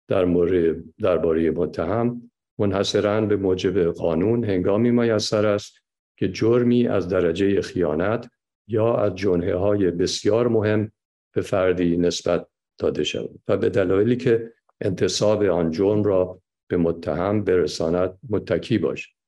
در 0.07 0.25
مورد 0.25 0.75
درباره 0.97 1.51
متهم 1.51 2.31
منحصرا 2.59 3.21
به 3.21 3.35
موجب 3.35 3.91
قانون 3.91 4.43
هنگامی 4.43 4.91
میسر 4.91 5.45
است 5.45 5.73
که 6.17 6.27
جرمی 6.27 6.87
از 6.87 7.07
درجه 7.07 7.61
خیانت 7.61 8.29
یا 8.67 8.95
از 8.95 9.15
جنه 9.15 9.55
های 9.55 9.91
بسیار 9.91 10.47
مهم 10.47 10.91
به 11.33 11.41
فردی 11.41 11.97
نسبت 11.97 12.47
داده 12.77 13.03
شود 13.03 13.39
و 13.47 13.57
به 13.57 13.69
دلایلی 13.69 14.15
که 14.15 14.53
انتصاب 14.81 15.43
آن 15.43 15.71
جرم 15.71 16.03
را 16.03 16.41
به 16.67 16.77
متهم 16.77 17.43
برساند 17.43 18.19
متکی 18.29 18.77
باشد. 18.77 19.20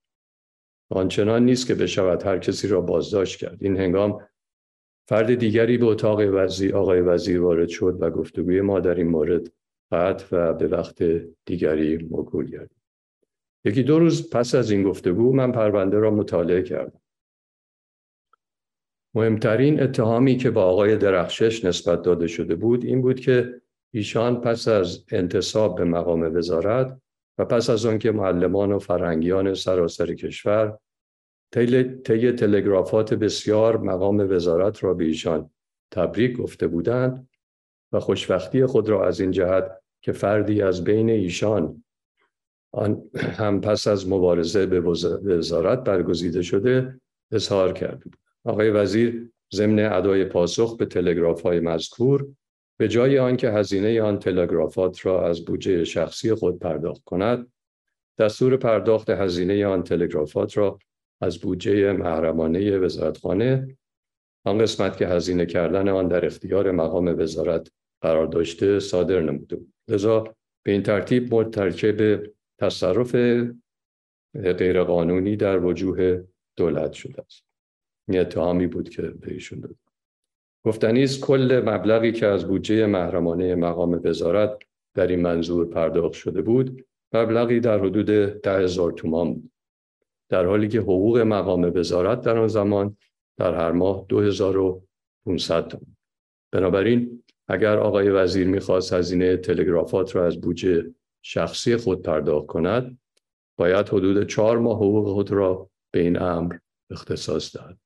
آنچنان 0.94 1.46
نیست 1.46 1.68
که 1.68 1.76
بشود 1.76 2.24
هر 2.24 2.38
کسی 2.38 2.68
را 2.68 2.82
بازداشت 2.82 3.40
کرد. 3.40 3.58
این 3.62 3.78
هنگام 3.78 4.28
فرد 5.08 5.36
دیگری 5.36 5.78
به 5.78 5.86
اتاق 5.86 6.20
وزیر 6.34 6.76
آقای 6.76 7.02
وزیر 7.02 7.42
وارد 7.42 7.68
شد 7.68 7.98
و 8.00 8.10
گفتگوی 8.10 8.62
ما 8.62 8.80
در 8.80 8.96
این 8.96 9.08
مورد 9.08 9.52
قطع 9.92 10.26
و 10.32 10.54
به 10.54 10.68
وقت 10.68 11.04
دیگری 11.46 11.98
موکول 11.98 12.46
گردید. 12.46 12.84
یکی 13.66 13.84
دو 13.84 14.00
روز 14.00 14.30
پس 14.30 14.56
از 14.56 14.72
این 14.72 14.84
گفتگو 14.84 15.34
من 15.34 15.52
پرونده 15.52 16.00
را 16.00 16.12
مطالعه 16.12 16.62
کردم. 16.62 17.02
مهمترین 19.16 19.84
اتهامی 19.84 20.38
که 20.38 20.52
با 20.52 20.64
آقای 20.64 20.98
درخشش 20.98 21.66
نسبت 21.66 22.02
داده 22.02 22.28
شده 22.28 22.56
بود 22.56 22.86
این 22.86 23.02
بود 23.02 23.20
که 23.20 23.62
ایشان 23.92 24.42
پس 24.42 24.68
از 24.68 25.06
انتصاب 25.12 25.78
به 25.78 25.84
مقام 25.84 26.36
وزارت 26.36 26.98
و 27.38 27.46
پس 27.46 27.70
از 27.70 27.86
آنکه 27.86 28.12
معلمان 28.12 28.72
و 28.72 28.80
فرهنگیان 28.80 29.54
سراسر 29.54 30.14
کشور 30.14 30.78
طی 31.54 32.32
تلگرافات 32.32 33.14
بسیار 33.14 33.78
مقام 33.78 34.32
وزارت 34.32 34.84
را 34.84 34.94
به 34.94 35.04
ایشان 35.04 35.50
تبریک 35.92 36.38
گفته 36.38 36.68
بودند 36.68 37.30
و 37.92 38.00
خوشبختی 38.00 38.66
خود 38.66 38.90
را 38.90 39.08
از 39.08 39.20
این 39.20 39.32
جهت 39.32 39.72
که 40.02 40.12
فردی 40.12 40.62
از 40.62 40.84
بین 40.84 41.10
ایشان 41.10 41.84
آن 42.72 43.02
هم 43.16 43.62
پس 43.62 43.88
از 43.88 44.10
مبارزه 44.10 44.66
به 44.66 44.82
وزارت 45.26 45.84
برگزیده 45.84 46.42
شده 46.42 47.00
اظهار 47.32 47.74
بود 48.04 48.16
آقای 48.46 48.70
وزیر 48.70 49.30
ضمن 49.54 49.94
ادای 49.94 50.26
پاسخ 50.26 50.78
به 50.78 50.86
تلگراف 50.86 51.42
های 51.42 51.60
مذکور 51.60 52.28
به 52.78 52.88
جای 52.88 53.20
آنکه 53.20 53.50
هزینه 53.50 54.02
آن 54.02 54.20
تلگرافات 54.20 55.06
را 55.06 55.28
از 55.28 55.46
بودجه 55.46 55.84
شخصی 55.84 56.34
خود 56.34 56.60
پرداخت 56.60 57.04
کند 57.04 57.52
دستور 58.20 58.58
پرداخت 58.58 59.10
هزینه 59.10 59.66
آن 59.66 59.84
تلگرافات 59.84 60.58
را 60.58 60.80
از 61.24 61.40
بودجه 61.40 61.92
محرمانه 61.92 62.78
وزارتخانه 62.78 63.78
آن 64.46 64.58
قسمت 64.58 64.98
که 64.98 65.08
هزینه 65.08 65.46
کردن 65.46 65.90
آن 65.90 66.08
در 66.08 66.26
اختیار 66.26 66.72
مقام 66.72 67.20
وزارت 67.20 67.72
قرار 68.02 68.28
داشته 68.28 68.80
صادر 68.80 69.22
نموده 69.22 69.56
بود. 69.56 69.74
لذا 69.88 70.36
به 70.66 70.72
این 70.72 70.84
ترتیب 70.84 71.34
مرتکب 71.34 72.24
تصرف 72.60 73.16
غیرقانونی 74.36 75.36
در 75.36 75.66
وجوه 75.66 76.24
دولت 76.58 76.94
شده 76.94 77.22
است. 77.22 77.44
این 78.10 78.20
اتهامی 78.20 78.68
بود 78.68 78.90
که 78.90 79.02
به 79.02 79.34
ایشون 79.34 79.60
داد 79.60 79.76
گفتنی 80.66 81.04
است 81.04 81.20
کل 81.20 81.64
مبلغی 81.66 82.12
که 82.12 82.26
از 82.26 82.48
بودجه 82.48 82.86
محرمانه 82.86 83.56
مقام 83.56 84.02
وزارت 84.04 84.58
در 84.96 85.08
این 85.08 85.22
منظور 85.22 85.70
پرداخت 85.70 86.14
شده 86.14 86.42
بود 86.42 86.86
مبلغی 87.14 87.60
در 87.60 87.80
حدود 87.80 88.06
ده 88.42 88.60
هزار 88.60 88.92
تومان 88.92 89.34
بود. 89.34 89.53
در 90.30 90.46
حالی 90.46 90.68
که 90.68 90.80
حقوق 90.80 91.18
مقام 91.18 91.72
وزارت 91.76 92.22
در 92.22 92.38
آن 92.38 92.48
زمان 92.48 92.98
در 93.38 93.56
هر 93.56 93.72
ماه 93.72 94.06
2500 94.10 95.68
تومان 95.68 95.96
بنابراین 96.52 97.24
اگر 97.48 97.78
آقای 97.78 98.10
وزیر 98.10 98.48
می‌خواست 98.48 98.94
هزینه 98.94 99.38
تلگرافات 99.38 100.16
را 100.16 100.26
از 100.26 100.42
بودجه 100.42 100.94
شخصی 101.22 101.78
خود 101.78 102.02
پرداخت 102.02 102.48
کند 102.48 102.98
باید 103.58 103.90
حدود 103.90 104.28
چهار 104.28 104.58
ماه 104.58 104.78
حقوق 104.78 105.14
خود 105.14 105.32
را 105.32 105.70
به 105.92 106.00
این 106.00 106.22
امر 106.22 106.56
اختصاص 106.92 107.56
دهد. 107.58 107.78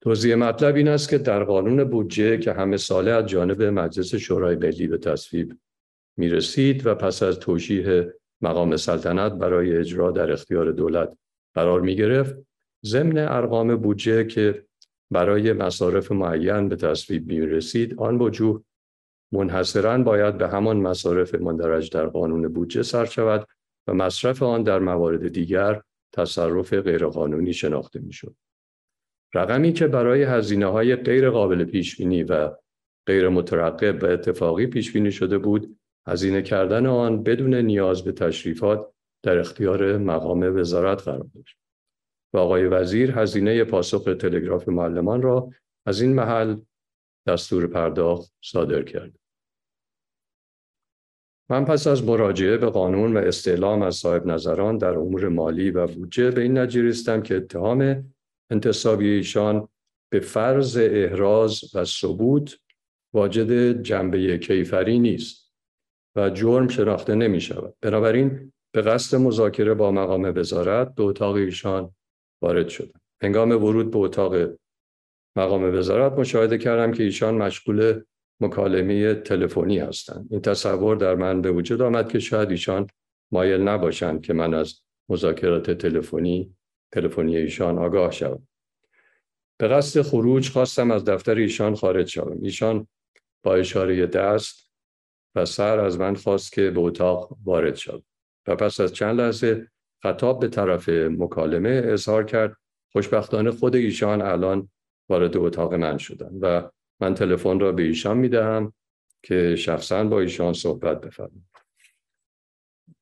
توضیح 0.00 0.34
مطلب 0.34 0.76
این 0.76 0.88
است 0.88 1.08
که 1.08 1.18
در 1.18 1.44
قانون 1.44 1.84
بودجه 1.84 2.38
که 2.38 2.52
همه 2.52 2.76
ساله 2.76 3.10
از 3.10 3.26
جانب 3.26 3.62
مجلس 3.62 4.14
شورای 4.14 4.56
ملی 4.56 4.86
به 4.86 4.98
تصویب 4.98 5.58
می 6.16 6.28
رسید 6.28 6.86
و 6.86 6.94
پس 6.94 7.22
از 7.22 7.38
توشیح 7.38 8.04
مقام 8.44 8.76
سلطنت 8.76 9.32
برای 9.32 9.76
اجرا 9.76 10.10
در 10.10 10.32
اختیار 10.32 10.72
دولت 10.72 11.16
قرار 11.54 11.80
می 11.80 11.96
گرفت 11.96 12.36
ضمن 12.84 13.18
ارقام 13.18 13.76
بودجه 13.76 14.24
که 14.24 14.64
برای 15.10 15.52
مصارف 15.52 16.12
معین 16.12 16.68
به 16.68 16.76
تصویب 16.76 17.26
می 17.26 17.40
رسید 17.40 17.94
آن 17.98 18.18
وجوه 18.18 18.62
منحصرا 19.32 19.98
باید 19.98 20.38
به 20.38 20.48
همان 20.48 20.76
مصارف 20.76 21.34
مندرج 21.34 21.90
در 21.90 22.06
قانون 22.06 22.48
بودجه 22.48 22.82
سر 22.82 23.04
شود 23.04 23.46
و 23.86 23.94
مصرف 23.94 24.42
آن 24.42 24.62
در 24.62 24.78
موارد 24.78 25.28
دیگر 25.28 25.82
تصرف 26.12 26.74
غیرقانونی 26.74 27.52
شناخته 27.52 28.00
می 28.00 28.12
شود. 28.12 28.36
رقمی 29.34 29.72
که 29.72 29.86
برای 29.86 30.22
هزینه 30.22 30.66
های 30.66 30.96
غیر 30.96 31.30
قابل 31.30 31.64
پیش 31.64 31.96
بینی 31.96 32.22
و 32.22 32.50
غیر 33.06 33.28
مترقب 33.28 34.02
و 34.02 34.06
اتفاقی 34.06 34.66
پیش 34.66 34.92
بینی 34.92 35.12
شده 35.12 35.38
بود 35.38 35.76
هزینه 36.06 36.42
کردن 36.42 36.86
آن 36.86 37.22
بدون 37.22 37.54
نیاز 37.54 38.04
به 38.04 38.12
تشریفات 38.12 38.92
در 39.22 39.38
اختیار 39.38 39.98
مقام 39.98 40.56
وزارت 40.56 41.02
قرار 41.02 41.26
داشت. 41.34 41.58
و 42.34 42.38
آقای 42.38 42.66
وزیر 42.66 43.18
هزینه 43.18 43.64
پاسخ 43.64 44.04
تلگراف 44.04 44.68
معلمان 44.68 45.22
را 45.22 45.50
از 45.86 46.00
این 46.00 46.14
محل 46.14 46.56
دستور 47.26 47.66
پرداخت 47.66 48.32
صادر 48.44 48.82
کرد. 48.82 49.12
من 51.50 51.64
پس 51.64 51.86
از 51.86 52.04
مراجعه 52.04 52.56
به 52.56 52.66
قانون 52.70 53.16
و 53.16 53.20
استعلام 53.20 53.82
از 53.82 53.94
صاحب 53.94 54.26
نظران 54.26 54.78
در 54.78 54.98
امور 54.98 55.28
مالی 55.28 55.70
و 55.70 55.86
بودجه 55.86 56.30
به 56.30 56.40
این 56.42 56.58
نتیجه 56.58 57.22
که 57.22 57.36
اتهام 57.36 58.12
انتصابی 58.50 59.08
ایشان 59.08 59.68
به 60.12 60.20
فرض 60.20 60.78
احراز 60.80 61.74
و 61.74 61.84
ثبوت 61.84 62.58
واجد 63.14 63.82
جنبه 63.82 64.38
کیفری 64.38 64.98
نیست. 64.98 65.43
و 66.16 66.30
جرم 66.30 66.68
شناخته 66.68 67.14
نمی 67.14 67.40
شود. 67.40 67.74
بنابراین 67.80 68.52
به 68.72 68.82
قصد 68.82 69.16
مذاکره 69.16 69.74
با 69.74 69.90
مقام 69.90 70.32
وزارت 70.36 70.94
به 70.94 71.02
اتاق 71.02 71.34
ایشان 71.34 71.94
وارد 72.42 72.68
شدم. 72.68 73.00
هنگام 73.22 73.50
ورود 73.50 73.90
به 73.90 73.98
اتاق 73.98 74.34
مقام 75.36 75.74
وزارت 75.74 76.12
مشاهده 76.12 76.58
کردم 76.58 76.92
که 76.92 77.02
ایشان 77.02 77.34
مشغول 77.34 78.02
مکالمه 78.40 79.14
تلفنی 79.14 79.78
هستند 79.78 80.26
این 80.30 80.40
تصور 80.40 80.96
در 80.96 81.14
من 81.14 81.42
به 81.42 81.50
وجود 81.50 81.82
آمد 81.82 82.12
که 82.12 82.18
شاید 82.18 82.50
ایشان 82.50 82.86
مایل 83.32 83.60
نباشند 83.60 84.22
که 84.22 84.32
من 84.32 84.54
از 84.54 84.80
مذاکرات 85.08 85.70
تلفنی 85.70 86.56
تلفنی 86.92 87.36
ایشان 87.36 87.78
آگاه 87.78 88.10
شوم 88.10 88.48
به 89.60 89.68
قصد 89.68 90.02
خروج 90.02 90.50
خواستم 90.50 90.90
از 90.90 91.04
دفتر 91.04 91.34
ایشان 91.34 91.74
خارج 91.74 92.08
شوم 92.08 92.38
ایشان 92.42 92.86
با 93.42 93.54
اشاره 93.54 94.06
دست 94.06 94.63
و 95.34 95.44
سر 95.44 95.80
از 95.80 95.98
من 95.98 96.14
خواست 96.14 96.52
که 96.52 96.70
به 96.70 96.80
اتاق 96.80 97.36
وارد 97.44 97.74
شد 97.74 98.04
و 98.46 98.56
پس 98.56 98.80
از 98.80 98.92
چند 98.92 99.20
لحظه 99.20 99.68
خطاب 100.02 100.40
به 100.40 100.48
طرف 100.48 100.88
مکالمه 100.88 101.82
اظهار 101.84 102.24
کرد 102.24 102.56
خوشبختانه 102.92 103.50
خود 103.50 103.76
ایشان 103.76 104.22
الان 104.22 104.68
وارد 105.08 105.36
اتاق 105.36 105.74
من 105.74 105.98
شدن 105.98 106.38
و 106.40 106.68
من 107.00 107.14
تلفن 107.14 107.60
را 107.60 107.72
به 107.72 107.82
ایشان 107.82 108.16
می‌دهم 108.16 108.72
که 109.22 109.56
شخصا 109.56 110.04
با 110.04 110.20
ایشان 110.20 110.52
صحبت 110.52 111.00
بفرمایید. 111.00 111.44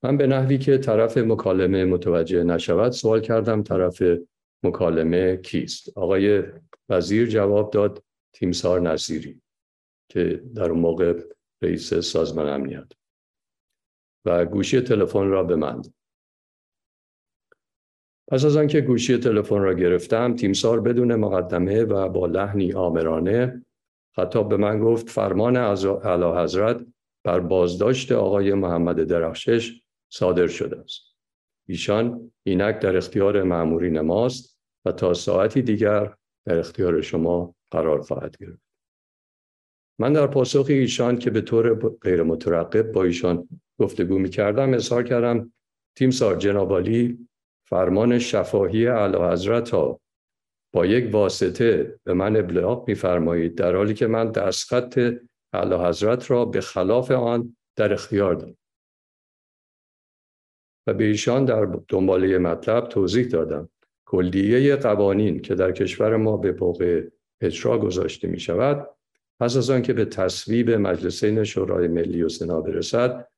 من 0.03 0.17
به 0.17 0.27
نحوی 0.27 0.59
که 0.59 0.79
طرف 0.79 1.19
مکالمه 1.19 1.85
متوجه 1.85 2.45
نشود 2.45 2.93
سوال 2.93 3.21
کردم 3.21 3.62
طرف 3.62 4.03
مکالمه 4.62 5.37
کیست؟ 5.37 5.99
آقای 5.99 6.43
وزیر 6.89 7.29
جواب 7.29 7.71
داد 7.71 8.03
تیمسار 8.33 8.81
نصیری 8.81 9.43
که 10.09 10.43
در 10.55 10.71
اون 10.71 10.81
موقع 10.81 11.21
رئیس 11.62 11.95
سازمان 11.95 12.49
امنیت 12.49 12.92
و 14.25 14.45
گوشی 14.45 14.81
تلفن 14.81 15.28
را 15.28 15.42
به 15.42 15.57
من 15.57 15.83
پس 18.28 18.45
از 18.45 18.57
آنکه 18.57 18.81
گوشی 18.81 19.19
تلفن 19.19 19.59
را 19.59 19.75
گرفتم 19.75 20.37
تیمسار 20.37 20.81
بدون 20.81 21.14
مقدمه 21.14 21.85
و 21.85 22.09
با 22.09 22.26
لحنی 22.26 22.73
آمرانه 22.73 23.64
خطاب 24.16 24.49
به 24.49 24.57
من 24.57 24.81
گفت 24.81 25.09
فرمان 25.09 25.57
از 25.57 25.85
اعلی 25.85 26.42
حضرت 26.42 26.87
بر 27.25 27.40
بازداشت 27.40 28.12
آقای 28.12 28.54
محمد 28.54 29.02
درخشش 29.02 29.83
صادر 30.12 30.47
شده 30.47 30.81
است. 30.81 31.00
ایشان 31.69 32.33
اینک 32.42 32.78
در 32.78 32.97
اختیار 32.97 33.42
معمورین 33.42 34.00
ماست 34.00 34.59
و 34.85 34.92
تا 34.92 35.14
ساعتی 35.14 35.62
دیگر 35.62 36.14
در 36.45 36.59
اختیار 36.59 37.00
شما 37.00 37.54
قرار 37.71 38.00
خواهد 38.00 38.37
گرفت. 38.37 38.72
من 39.99 40.13
در 40.13 40.27
پاسخ 40.27 40.67
ایشان 40.69 41.19
که 41.19 41.31
به 41.31 41.41
طور 41.41 41.75
غیر 41.89 42.23
مترقب 42.23 42.93
با 42.93 43.05
ایشان 43.05 43.49
گفتگو 43.81 44.19
می 44.19 44.29
کردم 44.29 44.75
اظهار 44.75 45.03
کردم 45.03 45.53
تیم 45.97 46.11
سار 46.11 46.37
جنابالی 46.37 47.29
فرمان 47.69 48.19
شفاهی 48.19 48.87
اعلی 48.87 49.17
حضرت 49.17 49.71
ها 49.71 50.01
با 50.75 50.87
یک 50.87 51.15
واسطه 51.15 51.99
به 52.05 52.15
من 52.15 52.37
ابلاغ 52.37 52.89
میفرمایید 52.89 53.55
در 53.55 53.77
حالی 53.77 53.95
که 53.95 54.07
من 54.07 54.31
دستخط 54.31 55.15
اعلی 55.53 55.75
حضرت 55.75 56.31
را 56.31 56.45
به 56.45 56.61
خلاف 56.61 57.11
آن 57.11 57.57
در 57.77 57.93
اختیار 57.93 58.35
دارم. 58.35 58.57
و 60.87 60.95
به 60.95 61.05
ایشان 61.05 61.45
در 61.45 61.65
دنباله 61.89 62.39
مطلب 62.39 62.89
توضیح 62.89 63.27
دادم. 63.27 63.69
کلیه 64.07 64.77
قوانین 64.77 65.41
که 65.41 65.55
در 65.55 65.73
کشور 65.73 66.17
ما 66.17 66.37
به 66.37 66.53
موقع 66.53 67.09
اجرا 67.41 67.79
گذاشته 67.79 68.29
می 68.29 68.41
شود 68.41 68.89
پس 69.43 69.57
از 69.57 69.71
آنکه 69.71 69.93
به 69.93 70.05
تصویب 70.05 70.71
مجلسین 70.71 71.45
شورای 71.45 71.89
ملی 71.89 72.23
و 72.23 72.29
سنا 72.29 72.61
برسد 72.61 73.29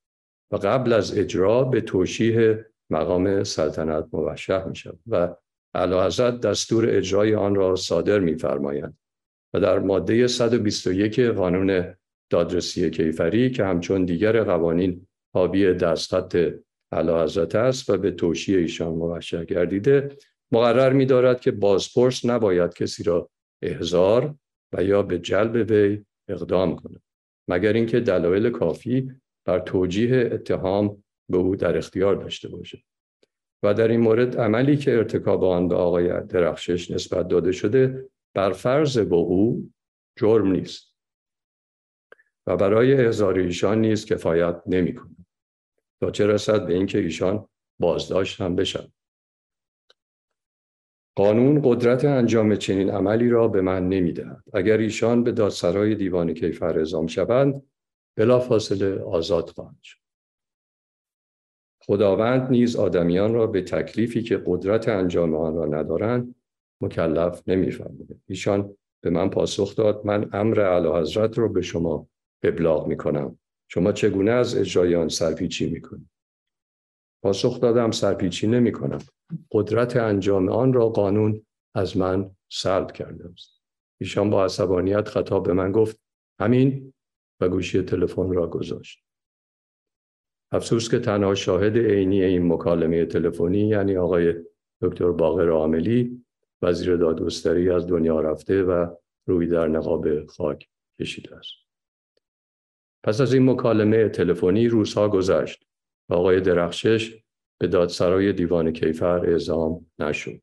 و 0.50 0.56
قبل 0.56 0.92
از 0.92 1.18
اجرا 1.18 1.64
به 1.64 1.80
توشیح 1.80 2.54
مقام 2.90 3.44
سلطنت 3.44 4.06
موشح 4.12 4.68
می 4.68 4.76
شود 4.76 4.98
و 5.06 5.36
اعلی 5.74 5.94
حضرت 5.94 6.40
دستور 6.40 6.90
اجرای 6.90 7.34
آن 7.34 7.54
را 7.54 7.76
صادر 7.76 8.18
می‌فرمایند 8.18 8.98
و 9.54 9.60
در 9.60 9.78
ماده 9.78 10.26
121 10.26 11.20
قانون 11.20 11.94
دادرسی 12.30 12.90
کیفری 12.90 13.50
که 13.50 13.64
همچون 13.64 14.04
دیگر 14.04 14.42
قوانین 14.42 15.06
حاوی 15.34 15.74
دستخط 15.74 16.52
اعلی 16.92 17.12
حضرت 17.12 17.54
است 17.54 17.90
و 17.90 17.96
به 17.96 18.10
توشیح 18.10 18.58
ایشان 18.58 18.92
موشح 18.92 19.44
گردیده 19.44 20.16
مقرر 20.52 20.92
می‌دارد 20.92 21.40
که 21.40 21.50
بازپرس 21.50 22.24
نباید 22.24 22.74
کسی 22.74 23.02
را 23.02 23.30
احضار 23.62 24.34
و 24.74 24.84
یا 24.84 25.02
به 25.02 25.18
جلب 25.18 25.70
وی 25.70 26.04
اقدام 26.28 26.76
کند 26.76 27.02
مگر 27.48 27.72
اینکه 27.72 28.00
دلایل 28.00 28.50
کافی 28.50 29.12
بر 29.44 29.58
توجیه 29.58 30.30
اتهام 30.32 31.04
به 31.28 31.36
او 31.36 31.56
در 31.56 31.78
اختیار 31.78 32.16
داشته 32.16 32.48
باشد 32.48 32.78
و 33.62 33.74
در 33.74 33.88
این 33.88 34.00
مورد 34.00 34.36
عملی 34.40 34.76
که 34.76 34.96
ارتکاب 34.96 35.44
آن 35.44 35.68
به 35.68 35.74
آقای 35.74 36.20
درخشش 36.20 36.90
نسبت 36.90 37.28
داده 37.28 37.52
شده 37.52 38.08
بر 38.34 38.52
فرض 38.52 38.98
با 38.98 39.16
او 39.16 39.70
جرم 40.16 40.52
نیست. 40.52 40.94
و 42.46 42.56
برای 42.56 42.94
احضار 42.94 43.38
ایشان 43.38 43.80
نیز 43.80 44.06
کفایت 44.06 44.62
نمی‌کنه 44.66 45.16
تا 46.00 46.10
چه 46.10 46.26
رسد 46.26 46.66
به 46.66 46.74
اینکه 46.74 46.98
ایشان 46.98 47.48
بازداشت 47.80 48.40
هم 48.40 48.56
بشن 48.56 48.92
قانون 51.16 51.60
قدرت 51.64 52.04
انجام 52.04 52.56
چنین 52.56 52.90
عملی 52.90 53.28
را 53.28 53.48
به 53.48 53.60
من 53.60 53.88
نمی‌دهد. 53.88 54.44
اگر 54.54 54.78
ایشان 54.78 55.24
به 55.24 55.32
دادسرای 55.32 55.94
دیوان 55.94 56.34
کیفر 56.34 56.78
اعزام 56.78 57.06
شوند 57.06 57.62
بلافاصله 58.16 58.98
آزاد 58.98 59.50
خواهند 59.50 59.78
شد. 59.82 59.98
خداوند 61.82 62.50
نیز 62.50 62.76
آدمیان 62.76 63.34
را 63.34 63.46
به 63.46 63.62
تکلیفی 63.62 64.22
که 64.22 64.42
قدرت 64.46 64.88
انجام 64.88 65.34
آن 65.34 65.54
را 65.54 65.64
ندارند 65.64 66.34
مکلف 66.80 67.42
نمیفرماید. 67.46 68.20
ایشان 68.26 68.76
به 69.00 69.10
من 69.10 69.30
پاسخ 69.30 69.76
داد 69.76 70.06
من 70.06 70.30
امر 70.32 70.60
اعلی 70.60 70.88
حضرت 70.88 71.38
را 71.38 71.48
به 71.48 71.62
شما 71.62 72.08
ابلاغ 72.42 72.86
می 72.86 72.96
کنم 72.96 73.38
شما 73.68 73.92
چگونه 73.92 74.30
از 74.30 74.56
اجرای 74.56 74.94
آن 74.94 75.08
سرپیچی 75.08 75.70
می 75.70 75.80
کنید 75.80 76.13
پاسخ 77.24 77.60
دادم 77.60 77.90
سرپیچی 77.90 78.46
نمی 78.46 78.72
کنم 78.72 78.98
قدرت 79.52 79.96
انجام 79.96 80.48
آن 80.48 80.72
را 80.72 80.88
قانون 80.88 81.46
از 81.74 81.96
من 81.96 82.30
سلب 82.52 82.92
کرده 82.92 83.28
است. 83.28 83.62
ایشان 84.00 84.30
با 84.30 84.44
عصبانیت 84.44 85.08
خطاب 85.08 85.46
به 85.46 85.52
من 85.52 85.72
گفت 85.72 86.00
همین؟ 86.40 86.92
و 87.40 87.48
گوشی 87.48 87.82
تلفن 87.82 88.32
را 88.32 88.46
گذاشت. 88.46 89.04
افسوس 90.52 90.90
که 90.90 90.98
تنها 90.98 91.34
شاهد 91.34 91.76
عینی 91.78 92.22
این 92.22 92.52
مکالمه 92.52 93.06
تلفنی 93.06 93.68
یعنی 93.68 93.96
آقای 93.96 94.34
دکتر 94.82 95.10
باقر 95.10 95.48
عاملی 95.48 96.24
وزیر 96.62 96.96
دادگستری 96.96 97.70
از 97.70 97.86
دنیا 97.86 98.20
رفته 98.20 98.62
و 98.62 98.94
روی 99.26 99.46
در 99.46 99.68
نقاب 99.68 100.26
خاک 100.26 100.68
کشیده 101.00 101.36
است. 101.36 101.52
پس 103.02 103.20
از 103.20 103.34
این 103.34 103.50
مکالمه 103.50 104.08
تلفنی 104.08 104.68
روزها 104.68 105.08
گذشت. 105.08 105.66
و 106.08 106.14
آقای 106.14 106.40
درخشش 106.40 107.24
به 107.60 107.66
دادسرای 107.66 108.32
دیوان 108.32 108.72
کیفر 108.72 109.30
اعزام 109.30 109.86
نشد 109.98 110.40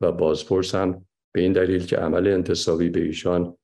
و 0.00 0.12
بازپرس 0.12 0.74
هم 0.74 1.06
به 1.34 1.40
این 1.40 1.52
دلیل 1.52 1.86
که 1.86 1.96
عمل 1.96 2.28
انتصابی 2.28 2.90
به 2.90 3.00
ایشان 3.00 3.58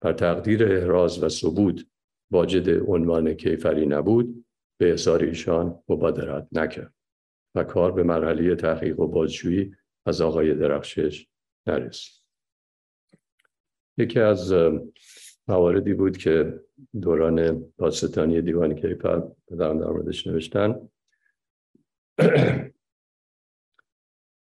بر 0.00 0.12
تقدیر 0.12 0.64
احراز 0.64 1.22
و 1.22 1.28
ثبوت 1.28 1.86
واجد 2.30 2.90
عنوان 2.90 3.34
کیفری 3.34 3.86
نبود 3.86 4.44
به 4.80 4.90
احضار 4.90 5.22
ایشان 5.22 5.82
مبادرت 5.88 6.48
نکرد 6.52 6.94
و 7.54 7.64
کار 7.64 7.92
به 7.92 8.02
مرحله 8.02 8.54
تحقیق 8.54 9.00
و 9.00 9.06
بازجویی 9.06 9.74
از 10.06 10.20
آقای 10.20 10.54
درخشش 10.54 11.26
نرسید. 11.66 12.22
یکی 13.98 14.20
از 14.20 14.52
مواردی 15.48 15.94
بود 15.94 16.16
که 16.16 16.60
دوران 17.02 17.64
دادستانی 17.78 18.42
دیوان 18.42 18.74
کیفر 18.74 19.22
پدرم 19.48 19.80
در 19.80 19.86
موردش 19.86 20.26
نوشتن. 20.26 20.88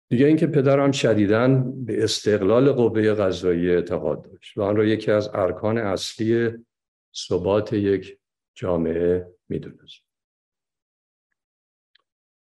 دیگه 0.08 0.26
اینکه 0.26 0.46
پدرم 0.46 0.92
شدیدن 0.92 1.84
به 1.84 2.04
استقلال 2.04 2.72
قوه 2.72 3.14
قضایی 3.14 3.70
اعتقاد 3.70 4.22
داشت 4.22 4.58
و 4.58 4.62
آن 4.62 4.76
را 4.76 4.84
یکی 4.84 5.10
از 5.10 5.30
ارکان 5.34 5.78
اصلی 5.78 6.50
ثبات 7.14 7.72
یک 7.72 8.18
جامعه 8.54 9.32
می‌دونست. 9.48 10.02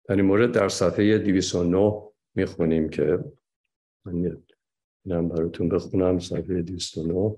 در 0.04 0.16
این 0.16 0.24
مورد 0.24 0.52
در 0.52 0.68
صفحه 0.68 1.18
209 1.18 2.02
می‌خونیم 2.34 2.88
که 2.88 3.24
من 5.04 5.28
براتون 5.28 5.68
بخونم 5.68 6.18
صفحه 6.18 6.62
209 6.62 7.36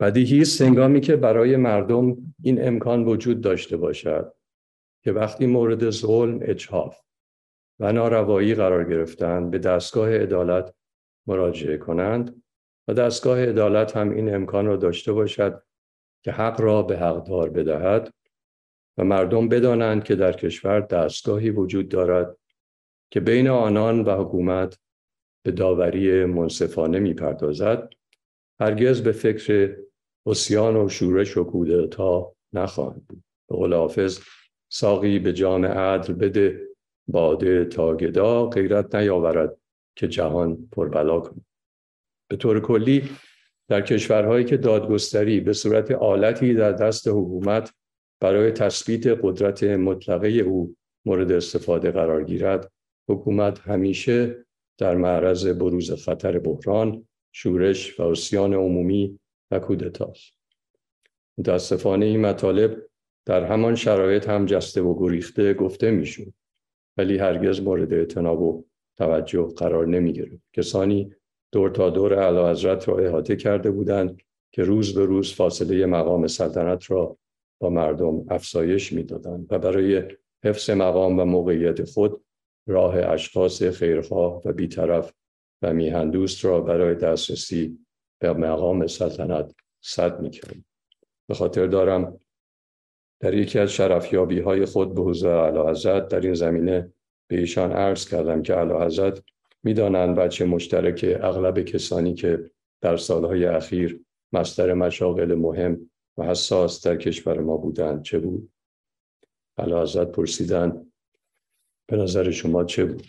بدیهی 0.00 0.40
است 0.40 0.62
که 1.02 1.16
برای 1.16 1.56
مردم 1.56 2.16
این 2.42 2.68
امکان 2.68 3.04
وجود 3.04 3.40
داشته 3.40 3.76
باشد 3.76 4.32
که 5.04 5.12
وقتی 5.12 5.46
مورد 5.46 5.90
ظلم 5.90 6.38
اجحاف 6.42 7.00
و 7.80 7.92
ناروایی 7.92 8.54
قرار 8.54 8.84
گرفتن 8.84 9.50
به 9.50 9.58
دستگاه 9.58 10.16
عدالت 10.16 10.74
مراجعه 11.26 11.76
کنند 11.76 12.42
و 12.88 12.94
دستگاه 12.94 13.44
عدالت 13.44 13.96
هم 13.96 14.10
این 14.10 14.34
امکان 14.34 14.66
را 14.66 14.76
داشته 14.76 15.12
باشد 15.12 15.62
که 16.24 16.32
حق 16.32 16.60
را 16.60 16.82
به 16.82 16.98
حقدار 16.98 17.50
بدهد 17.50 18.14
و 18.98 19.04
مردم 19.04 19.48
بدانند 19.48 20.04
که 20.04 20.14
در 20.14 20.32
کشور 20.32 20.80
دستگاهی 20.80 21.50
وجود 21.50 21.88
دارد 21.88 22.36
که 23.10 23.20
بین 23.20 23.48
آنان 23.48 24.04
و 24.04 24.24
حکومت 24.24 24.78
به 25.44 25.52
داوری 25.52 26.24
منصفانه 26.24 26.98
می‌پردازد. 26.98 27.90
هرگز 28.60 29.02
به 29.02 29.12
فکر 29.12 29.76
اسیان 30.28 30.76
و 30.76 30.88
شورش 30.88 31.36
و 31.36 31.44
کودتا 31.44 32.32
نخواهند 32.52 33.06
بود. 33.08 33.22
به 33.48 33.56
قول 33.56 33.74
حافظ 33.74 34.20
ساقی 34.68 35.18
به 35.18 35.32
جام 35.32 35.66
عدل 35.66 36.12
بده 36.14 36.60
باده 37.08 37.64
تا 37.64 37.96
گدا 37.96 38.46
غیرت 38.46 38.94
نیاورد 38.94 39.56
که 39.96 40.08
جهان 40.08 40.68
پربلا 40.72 41.20
کند. 41.20 41.46
به 42.28 42.36
طور 42.36 42.60
کلی 42.60 43.10
در 43.68 43.80
کشورهایی 43.80 44.44
که 44.44 44.56
دادگستری 44.56 45.40
به 45.40 45.52
صورت 45.52 45.90
آلتی 45.90 46.54
در 46.54 46.72
دست 46.72 47.08
حکومت 47.08 47.74
برای 48.20 48.52
تثبیت 48.52 49.06
قدرت 49.06 49.62
مطلقه 49.62 50.28
او 50.28 50.76
مورد 51.04 51.32
استفاده 51.32 51.90
قرار 51.90 52.24
گیرد 52.24 52.72
حکومت 53.08 53.58
همیشه 53.58 54.44
در 54.78 54.96
معرض 54.96 55.46
بروز 55.46 56.04
خطر 56.04 56.38
بحران 56.38 57.08
شورش 57.32 58.00
و 58.00 58.02
اسیان 58.02 58.54
عمومی 58.54 59.18
و 59.50 59.58
کودتاست 59.58 60.32
متاسفانه 61.38 62.06
این 62.06 62.20
مطالب 62.20 62.82
در 63.26 63.44
همان 63.44 63.74
شرایط 63.74 64.28
هم 64.28 64.46
جسته 64.46 64.82
و 64.82 64.98
گریخته 64.98 65.54
گفته 65.54 65.90
می‌شود 65.90 66.34
ولی 66.96 67.18
هرگز 67.18 67.60
مورد 67.60 67.94
اعتناب 67.94 68.42
و 68.42 68.64
توجه 68.98 69.54
قرار 69.56 69.86
نمی 69.86 70.12
گرفت. 70.12 70.42
کسانی 70.52 71.14
دور 71.52 71.70
تا 71.70 71.90
دور 71.90 72.14
علا 72.14 72.50
حضرت 72.50 72.88
را 72.88 72.98
احاطه 72.98 73.36
کرده 73.36 73.70
بودند 73.70 74.20
که 74.52 74.64
روز 74.64 74.94
به 74.94 75.04
روز 75.04 75.34
فاصله 75.34 75.86
مقام 75.86 76.26
سلطنت 76.26 76.90
را 76.90 77.18
با 77.60 77.70
مردم 77.70 78.24
افزایش 78.28 78.92
می‌دادند 78.92 79.46
و 79.50 79.58
برای 79.58 80.02
حفظ 80.44 80.70
مقام 80.70 81.18
و 81.18 81.24
موقعیت 81.24 81.84
خود 81.84 82.24
راه 82.68 82.96
اشخاص 82.96 83.62
خیرخواه 83.62 84.42
و 84.44 84.52
بیطرف 84.52 85.12
و 85.62 85.72
میهندوست 85.72 86.44
را 86.44 86.60
برای 86.60 86.94
دسترسی 86.94 87.78
به 88.18 88.32
مقام 88.32 88.86
سلطنت 88.86 89.54
صد 89.80 90.20
می‌کرد 90.20 90.64
به 91.28 91.34
خاطر 91.34 91.66
دارم 91.66 92.20
در 93.20 93.34
یکی 93.34 93.58
از 93.58 93.72
شرفیابی 93.72 94.40
های 94.40 94.64
خود 94.64 94.94
به 94.94 95.02
حضور 95.02 95.70
حضرت 95.70 96.08
در 96.08 96.20
این 96.20 96.34
زمینه 96.34 96.92
به 97.30 97.38
ایشان 97.38 97.72
عرض 97.72 98.08
کردم 98.08 98.42
که 98.42 98.54
علا 98.54 98.86
حضرت 98.86 99.22
می‌دانند 99.62 100.16
بچه 100.16 100.44
مشترک 100.44 101.18
اغلب 101.20 101.62
کسانی 101.62 102.14
که 102.14 102.50
در 102.80 102.96
سالهای 102.96 103.44
اخیر 103.44 104.04
مستر 104.32 104.74
مشاغل 104.74 105.34
مهم 105.34 105.90
و 106.18 106.24
حساس 106.24 106.86
در 106.86 106.96
کشور 106.96 107.40
ما 107.40 107.56
بودند 107.56 108.02
چه 108.02 108.18
بود؟ 108.18 108.52
علا 109.58 109.82
حضرت 109.82 110.12
پرسیدند 110.12 110.92
به 111.88 111.96
نظر 111.96 112.30
شما 112.30 112.64
چه 112.64 112.84
بود؟ 112.84 113.06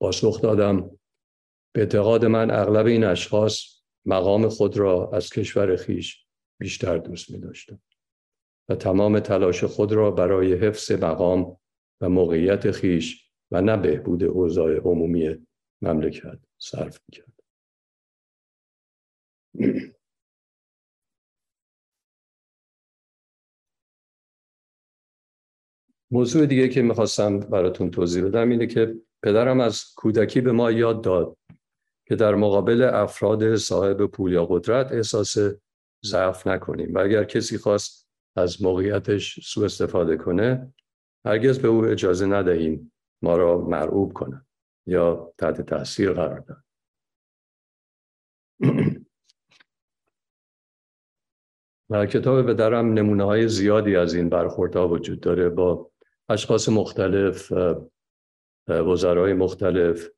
پاسخ 0.00 0.40
دادم 0.40 0.90
به 1.72 1.80
اعتقاد 1.80 2.24
من 2.24 2.50
اغلب 2.50 2.86
این 2.86 3.04
اشخاص 3.04 3.79
مقام 4.10 4.48
خود 4.48 4.76
را 4.76 5.10
از 5.12 5.30
کشور 5.30 5.76
خیش 5.76 6.26
بیشتر 6.60 6.98
دوست 6.98 7.30
می 7.30 7.38
داشتن. 7.38 7.78
و 8.68 8.74
تمام 8.74 9.20
تلاش 9.20 9.64
خود 9.64 9.92
را 9.92 10.10
برای 10.10 10.54
حفظ 10.54 10.92
مقام 10.92 11.56
و 12.00 12.08
موقعیت 12.08 12.70
خیش 12.70 13.30
و 13.50 13.60
نه 13.60 13.76
بهبود 13.76 14.24
اوضاع 14.24 14.76
عمومی 14.76 15.46
مملکت 15.82 16.38
صرف 16.58 17.00
می 17.08 17.12
کرد. 17.12 17.32
موضوع 26.12 26.46
دیگه 26.46 26.68
که 26.68 26.82
می‌خواستم 26.82 27.40
براتون 27.40 27.90
توضیح 27.90 28.24
بدم 28.24 28.50
اینه 28.50 28.66
که 28.66 28.96
پدرم 29.22 29.60
از 29.60 29.84
کودکی 29.96 30.40
به 30.40 30.52
ما 30.52 30.70
یاد 30.70 31.04
داد 31.04 31.36
که 32.10 32.16
در 32.16 32.34
مقابل 32.34 32.82
افراد 32.82 33.56
صاحب 33.56 34.06
پول 34.06 34.32
یا 34.32 34.46
قدرت 34.46 34.92
احساس 34.92 35.36
ضعف 36.04 36.46
نکنیم. 36.46 36.94
و 36.94 36.98
اگر 36.98 37.24
کسی 37.24 37.58
خواست 37.58 38.08
از 38.36 38.62
موقعیتش 38.62 39.40
سوء 39.42 39.64
استفاده 39.64 40.16
کنه 40.16 40.74
هرگز 41.24 41.58
به 41.58 41.68
او 41.68 41.84
اجازه 41.84 42.26
ندهیم 42.26 42.92
ما 43.22 43.36
را 43.36 43.58
مرعوب 43.58 44.12
کنه 44.12 44.46
یا 44.86 45.32
تحت 45.38 45.60
تاثیر 45.60 46.12
قرار 46.12 46.40
داد 46.40 46.64
در 51.90 52.06
کتاب 52.14 52.52
پدرم 52.52 52.92
نمونه 52.92 53.24
های 53.24 53.48
زیادی 53.48 53.96
از 53.96 54.14
این 54.14 54.28
برخوردها 54.28 54.88
وجود 54.88 55.20
داره 55.20 55.48
با 55.48 55.90
اشخاص 56.28 56.68
مختلف 56.68 57.52
وزرای 58.68 59.32
مختلف 59.32 60.08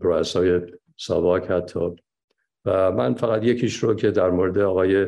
رؤسای 0.00 0.60
ساواک 0.96 1.50
حتی. 1.50 1.96
و 2.64 2.92
من 2.92 3.14
فقط 3.14 3.44
یکیش 3.44 3.76
رو 3.76 3.94
که 3.94 4.10
در 4.10 4.30
مورد 4.30 4.58
آقای 4.58 5.06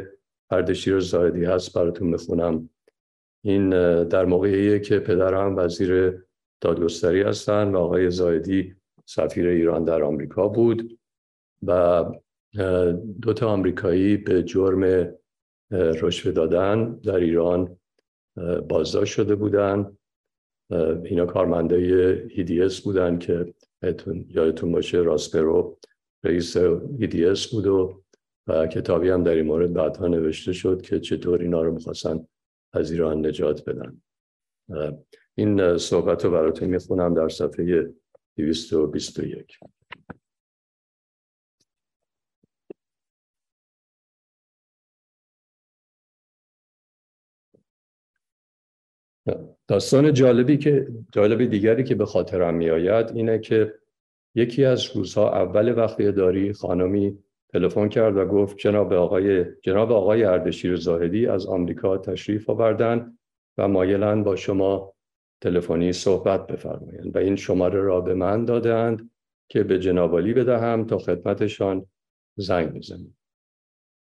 اردشیر 0.51 1.01
زاهدی 1.01 1.45
هست 1.45 1.75
براتون 1.75 2.09
می‌خونم 2.09 2.71
این 3.45 3.71
در 4.05 4.25
موقعیه 4.25 4.81
که 4.81 4.99
پدرم 4.99 5.57
وزیر 5.57 6.23
دادگستری 6.61 7.23
هستن 7.23 7.69
و 7.69 7.79
آقای 7.79 8.11
زاهدی 8.11 8.75
سفیر 9.07 9.49
ایران 9.49 9.85
در 9.85 10.03
آمریکا 10.03 10.49
بود 10.49 10.99
و 11.63 12.05
دو 13.23 13.33
تا 13.33 13.49
آمریکایی 13.49 14.17
به 14.17 14.43
جرم 14.43 15.13
رشوه 15.71 16.33
دادن 16.33 16.95
در 16.95 17.17
ایران 17.17 17.77
بازداشت 18.69 19.15
شده 19.15 19.35
بودن. 19.35 19.97
اینا 21.05 21.27
کارمنده 21.27 22.29
EDS 22.29 22.81
بودن 22.81 23.19
که 23.19 23.55
یادتون 24.29 24.73
باشه 24.73 24.99
راسپرو 24.99 25.79
رئیس 26.25 26.57
EDS 27.01 27.51
بود 27.53 27.67
و, 27.67 28.03
و 28.47 28.67
کتابی 28.67 29.09
هم 29.09 29.23
در 29.23 29.35
این 29.35 29.47
مورد 29.47 29.73
بعدها 29.73 30.09
نوشته 30.09 30.53
شد 30.53 30.83
که 30.83 31.01
چطور 31.01 31.43
اینا 31.43 31.63
رو 31.63 31.73
می‌خواستن 31.73 32.27
از 32.73 32.91
ایران 32.91 33.27
نجات 33.27 33.65
بدن. 33.65 34.03
این 35.35 35.79
صحبت 35.79 36.25
رو 36.25 36.31
براتون 36.31 36.69
می‌خونم 36.69 37.15
در 37.15 37.29
صفحه 37.29 37.95
221 38.37 39.59
داستان 49.73 50.13
جالبی 50.13 50.59
که 50.59 50.87
جالب 51.13 51.45
دیگری 51.45 51.85
که 51.85 51.95
به 51.95 52.07
خاطرم 52.07 52.55
میآید 52.55 53.11
اینه 53.11 53.39
که 53.39 53.75
یکی 54.35 54.65
از 54.65 54.97
روزها 54.97 55.33
اول 55.33 55.79
وقتی 55.79 56.13
داری 56.13 56.53
خانمی 56.53 57.19
تلفن 57.49 57.89
کرد 57.89 58.17
و 58.17 58.25
گفت 58.25 58.57
جناب 58.57 58.93
آقای 58.93 59.45
جناب 59.63 59.93
آقای 59.93 60.25
اردشیر 60.25 60.77
زاهدی 60.77 61.27
از 61.27 61.47
آمریکا 61.47 61.99
تشریف 61.99 62.51
آوردن 62.51 63.19
و 63.59 63.69
مایلن 63.69 64.23
با 64.23 64.37
شما 64.37 64.95
تلفنی 65.41 65.93
صحبت 65.93 66.47
بفرمایند. 66.47 67.17
و 67.17 67.19
این 67.19 67.37
شماره 67.37 67.81
را 67.81 68.01
به 68.01 68.15
من 68.15 68.45
دادند 68.45 69.11
که 69.49 69.63
به 69.63 69.79
جنابالی 69.79 70.33
بدهم 70.33 70.87
تا 70.87 70.99
خدمتشان 70.99 71.87
زنگ 72.37 72.73
بزنیم 72.75 73.17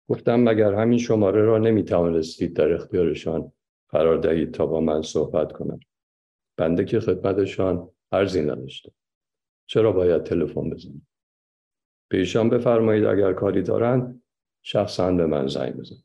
گفتم 0.09 0.39
مگر 0.39 0.73
همین 0.73 0.99
شماره 0.99 1.41
را 1.41 1.57
نمی 1.57 1.83
توانستید 1.83 2.55
در 2.55 2.73
اختیارشان 2.73 3.51
قرار 3.89 4.17
دهید 4.17 4.51
تا 4.51 4.65
با 4.65 4.81
من 4.81 5.01
صحبت 5.01 5.51
کنم. 5.51 5.79
بنده 6.57 6.85
که 6.85 6.99
خدمتشان 6.99 7.89
ارزی 8.11 8.41
نداشته 8.41 8.91
چرا 9.67 9.91
باید 9.91 10.23
تلفن 10.23 10.69
بزنم؟ 10.69 11.07
به 12.09 12.17
ایشان 12.17 12.49
بفرمایید 12.49 13.05
اگر 13.05 13.33
کاری 13.33 13.61
دارند 13.61 14.23
شخصا 14.61 15.11
به 15.11 15.25
من 15.25 15.47
زنگ 15.47 15.73
بزن 15.73 15.95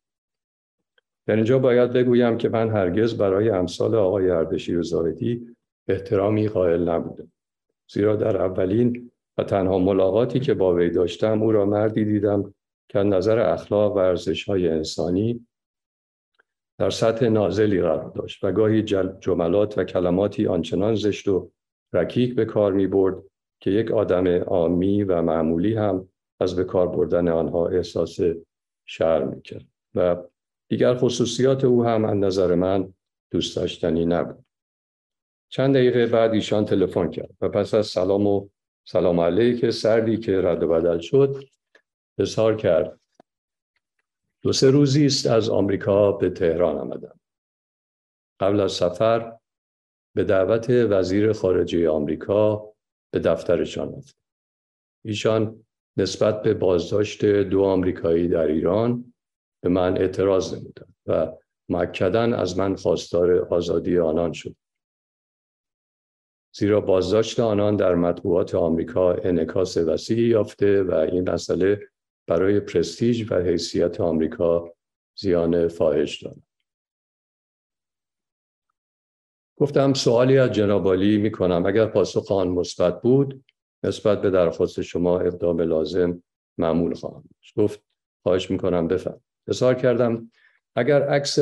در 1.27 1.37
اینجا 1.37 1.59
باید 1.59 1.93
بگویم 1.93 2.39
که 2.39 2.49
من 2.49 2.71
هرگز 2.71 3.17
برای 3.17 3.51
امثال 3.51 3.95
آقای 3.95 4.31
اردشیر 4.31 4.83
زاهدی 4.83 5.57
احترامی 5.89 6.49
قائل 6.49 6.89
نبودم. 6.89 7.33
زیرا 7.93 8.17
در 8.17 8.37
اولین 8.37 9.11
و 9.39 9.45
تنها 9.45 9.79
ملاقاتی 9.79 10.41
که 10.41 10.55
با 10.55 10.75
وی 10.75 10.91
داشتم 10.91 11.43
او 11.43 11.53
را 11.53 11.65
مردی 11.65 12.05
دیدم 12.05 12.55
که 12.89 12.99
نظر 12.99 13.39
اخلاق 13.39 13.97
و 13.97 13.99
ارزش 13.99 14.45
های 14.45 14.69
انسانی 14.69 15.47
در 16.81 16.91
سطح 16.91 17.29
نازلی 17.29 17.81
قرار 17.81 18.13
داشت 18.15 18.45
و 18.45 18.53
گاهی 18.53 18.83
جملات 19.21 19.79
و 19.79 19.85
کلماتی 19.85 20.47
آنچنان 20.47 20.95
زشت 20.95 21.29
و 21.29 21.51
رکیک 21.93 22.35
به 22.35 22.45
کار 22.45 22.73
می 22.73 22.87
برد 22.87 23.23
که 23.61 23.71
یک 23.71 23.91
آدم 23.91 24.27
آمی 24.43 25.05
و 25.05 25.23
معمولی 25.23 25.75
هم 25.75 26.09
از 26.41 26.57
به 26.57 26.65
کار 26.65 26.89
بردن 26.89 27.29
آنها 27.29 27.69
احساس 27.69 28.19
شرم 28.87 29.29
می 29.29 29.43
کرد 29.43 29.67
و 29.95 30.17
دیگر 30.69 30.95
خصوصیات 30.95 31.65
او 31.65 31.85
هم 31.85 32.05
از 32.05 32.17
نظر 32.17 32.55
من 32.55 32.95
دوست 33.31 33.57
داشتنی 33.57 34.07
نبود. 34.07 34.45
چند 35.49 35.75
دقیقه 35.75 36.07
بعد 36.07 36.33
ایشان 36.33 36.65
تلفن 36.65 37.11
کرد 37.11 37.31
و 37.41 37.49
پس 37.49 37.75
از 37.75 37.87
سلام 37.87 38.27
و 38.27 38.49
سلام 38.85 39.21
علیک 39.21 39.71
سردی 39.71 40.17
که 40.17 40.41
رد 40.41 40.63
و 40.63 40.69
بدل 40.69 40.99
شد 40.99 41.45
اظهار 42.19 42.57
کرد 42.57 43.00
دو 44.43 44.53
سه 44.53 44.71
روزی 44.71 45.07
است 45.07 45.27
از 45.27 45.49
آمریکا 45.49 46.13
به 46.13 46.31
تهران 46.31 46.79
آمدم. 46.79 47.21
قبل 48.41 48.61
از 48.61 48.73
سفر 48.73 49.39
به 50.15 50.25
دعوت 50.25 50.71
وزیر 50.71 51.33
خارجه 51.33 51.91
آمریکا 51.91 52.73
به 53.13 53.19
دفترشان 53.19 53.95
رفت 53.95 54.17
ایشان 55.05 55.65
نسبت 55.97 56.43
به 56.43 56.55
بازداشت 56.55 57.25
دو 57.25 57.63
آمریکایی 57.63 58.29
در 58.29 58.47
ایران 58.47 59.15
به 59.63 59.69
من 59.69 59.99
اعتراض 59.99 60.55
نمودند 60.55 60.95
و 61.07 61.33
مکدن 61.69 62.35
از 62.35 62.59
من 62.59 62.77
خواستار 62.77 63.55
آزادی 63.55 63.99
آنان 63.99 64.33
شد. 64.33 64.57
زیرا 66.55 66.81
بازداشت 66.81 67.41
آنان 67.41 67.77
در 67.77 67.95
مطبوعات 67.95 68.55
آمریکا 68.55 69.13
انعکاس 69.13 69.77
وسیعی 69.77 70.29
یافته 70.29 70.83
و 70.83 70.95
این 70.95 71.31
مسئله 71.31 71.81
برای 72.31 72.61
پرستیژ 72.61 73.33
و 73.33 73.35
حیثیت 73.35 74.01
آمریکا 74.01 74.75
زیان 75.19 75.69
فاحش 75.69 76.23
دارد. 76.23 76.43
گفتم 79.57 79.93
سوالی 79.93 80.39
از 80.39 80.53
جنابالی 80.53 81.19
می 81.19 81.31
کنم 81.31 81.67
اگر 81.67 81.87
پاسخ 81.87 82.33
آن 82.33 82.49
مثبت 82.49 83.03
بود 83.03 83.45
نسبت 83.83 84.23
به 84.23 84.31
درخواست 84.31 84.83
شما 84.83 85.21
اقدام 85.21 85.61
لازم 85.61 86.23
معمول 86.59 86.95
خواهم 86.95 87.25
گفت 87.57 87.83
خواهش 88.23 88.51
می‌کنم 88.51 88.89
بفهم 88.89 89.21
اظهار 89.49 89.75
کردم 89.75 90.31
اگر 90.77 91.03
عکس 91.03 91.39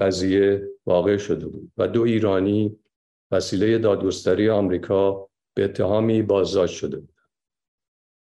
قضیه 0.00 0.68
واقع 0.86 1.16
شده 1.16 1.46
بود 1.46 1.72
و 1.76 1.88
دو 1.88 2.02
ایرانی 2.02 2.78
وسیله 3.30 3.78
دادگستری 3.78 4.50
آمریکا 4.50 5.28
به 5.54 5.64
اتهامی 5.64 6.22
بازداشت 6.22 6.74
شده 6.74 6.96
بود 6.96 7.11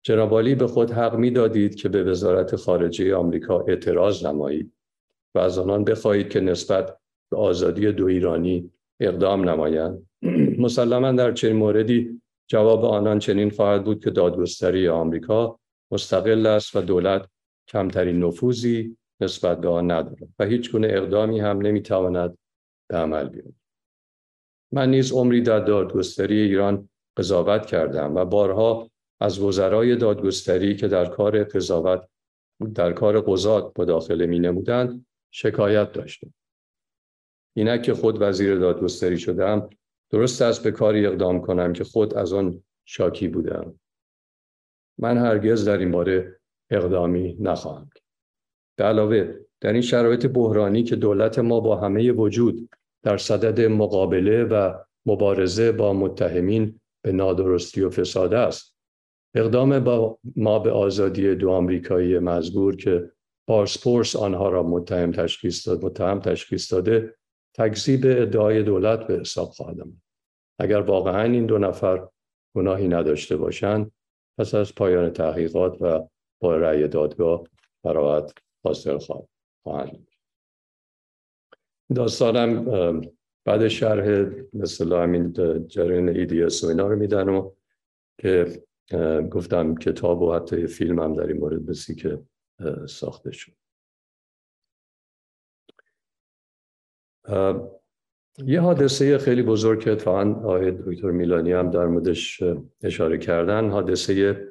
جنابالی 0.06 0.54
به 0.54 0.66
خود 0.66 0.90
حق 0.90 1.16
می‌دادید 1.16 1.74
که 1.74 1.88
به 1.88 2.04
وزارت 2.04 2.56
خارجه 2.56 3.14
آمریکا 3.14 3.60
اعتراض 3.60 4.26
نمایید 4.26 4.72
و 5.34 5.38
از 5.38 5.58
آنان 5.58 5.84
بخواهید 5.84 6.28
که 6.28 6.40
نسبت 6.40 6.98
به 7.30 7.36
آزادی 7.36 7.92
دو 7.92 8.06
ایرانی 8.06 8.70
اقدام 9.00 9.48
نمایند؟ 9.48 10.06
مسلما 10.64 11.12
در 11.12 11.32
چنین 11.32 11.56
موردی 11.56 12.22
جواب 12.50 12.84
آنان 12.84 13.18
چنین 13.18 13.50
خواهد 13.50 13.84
بود 13.84 14.04
که 14.04 14.10
دادگستری 14.10 14.88
آمریکا 14.88 15.60
مستقل 15.92 16.46
است 16.46 16.76
و 16.76 16.80
دولت 16.80 17.28
کمترین 17.68 18.24
نفوذی 18.24 18.96
نسبت 19.20 19.60
به 19.60 19.68
آن 19.68 19.90
ندارد 19.90 20.28
و 20.38 20.44
هیچ 20.44 20.72
گونه 20.72 20.88
اقدامی 20.90 21.40
هم 21.40 21.60
نمی‌تواند 21.60 22.38
به 22.90 22.96
عمل 22.96 23.28
بیاید. 23.28 23.54
من 24.72 24.90
نیز 24.90 25.12
عمری 25.12 25.40
در 25.40 25.60
دادگستری 25.60 26.40
ایران 26.40 26.88
قضاوت 27.18 27.66
کردم 27.66 28.14
و 28.14 28.24
بارها 28.24 28.90
از 29.20 29.38
وزرای 29.38 29.96
دادگستری 29.96 30.76
که 30.76 30.88
در 30.88 31.06
کار 31.06 31.44
قضاوت 31.44 32.08
در 32.74 32.92
کار 32.92 33.20
قضات 33.20 33.80
مداخله 33.80 34.26
می 34.26 34.38
نمودند 34.38 35.06
شکایت 35.30 35.92
داشتم. 35.92 36.34
اینک 37.56 37.82
که 37.82 37.94
خود 37.94 38.22
وزیر 38.22 38.58
دادگستری 38.58 39.18
شدم 39.18 39.70
درست 40.10 40.42
است 40.42 40.64
به 40.64 40.70
کاری 40.70 41.06
اقدام 41.06 41.40
کنم 41.40 41.72
که 41.72 41.84
خود 41.84 42.14
از 42.14 42.32
آن 42.32 42.62
شاکی 42.84 43.28
بودم. 43.28 43.80
من 44.98 45.18
هرگز 45.18 45.68
در 45.68 45.78
این 45.78 45.90
باره 45.90 46.40
اقدامی 46.70 47.36
نخواهم 47.40 47.90
به 48.78 48.84
علاوه 48.84 49.34
در 49.60 49.72
این 49.72 49.82
شرایط 49.82 50.26
بحرانی 50.26 50.82
که 50.82 50.96
دولت 50.96 51.38
ما 51.38 51.60
با 51.60 51.76
همه 51.76 52.12
وجود 52.12 52.68
در 53.02 53.16
صدد 53.16 53.60
مقابله 53.60 54.44
و 54.44 54.74
مبارزه 55.06 55.72
با 55.72 55.92
متهمین 55.92 56.80
به 57.04 57.12
نادرستی 57.12 57.82
و 57.82 57.90
فساد 57.90 58.34
است 58.34 58.73
اقدام 59.34 59.84
با 59.84 60.18
ما 60.36 60.58
به 60.58 60.70
آزادی 60.70 61.34
دو 61.34 61.50
آمریکایی 61.50 62.18
مزبور 62.18 62.76
که 62.76 63.10
پارسپورس 63.46 64.16
آنها 64.16 64.48
را 64.48 64.62
متهم 64.62 65.12
تشخیص 65.12 65.68
داد 65.68 65.84
متهم 65.84 66.20
تشخیص 66.20 66.72
داده 66.72 67.14
تکذیب 67.54 68.00
ادعای 68.04 68.62
دولت 68.62 69.06
به 69.06 69.20
حساب 69.20 69.48
خواهد 69.48 69.76
اگر 70.58 70.80
واقعا 70.80 71.22
این 71.22 71.46
دو 71.46 71.58
نفر 71.58 72.08
گناهی 72.56 72.88
نداشته 72.88 73.36
باشند 73.36 73.90
پس 74.38 74.54
از 74.54 74.74
پایان 74.74 75.10
تحقیقات 75.10 75.82
و 75.82 76.08
با 76.40 76.56
رأی 76.56 76.88
دادگاه 76.88 77.44
براعت 77.82 78.32
حاصل 78.64 78.98
خواهند 79.62 80.06
داستانم 81.94 83.00
بعد 83.44 83.68
شرح 83.68 84.30
مثل 84.52 84.92
همین 84.92 85.32
جریان 85.66 86.08
ایدیس 86.08 86.64
و 86.64 86.66
اینا 86.66 86.86
رو 86.86 86.96
میدن 86.96 87.28
و 87.28 87.50
که 88.20 88.62
گفتم 89.30 89.74
کتاب 89.74 90.22
و 90.22 90.34
حتی 90.34 90.66
فیلم 90.66 90.98
هم 90.98 91.14
در 91.14 91.26
این 91.26 91.36
مورد 91.36 91.66
بسی 91.66 91.94
که 91.94 92.22
ساخته 92.88 93.30
شد. 93.32 93.52
یه 98.38 98.60
حادثه 98.60 99.18
خیلی 99.18 99.42
بزرگ 99.42 99.80
که 99.80 99.92
اتفاقا 99.92 100.30
آقای 100.30 100.70
دکتر 100.70 101.10
میلانی 101.10 101.52
هم 101.52 101.70
در 101.70 101.86
موردش 101.86 102.42
اشاره 102.82 103.18
کردن 103.18 103.70
حادثه 103.70 104.46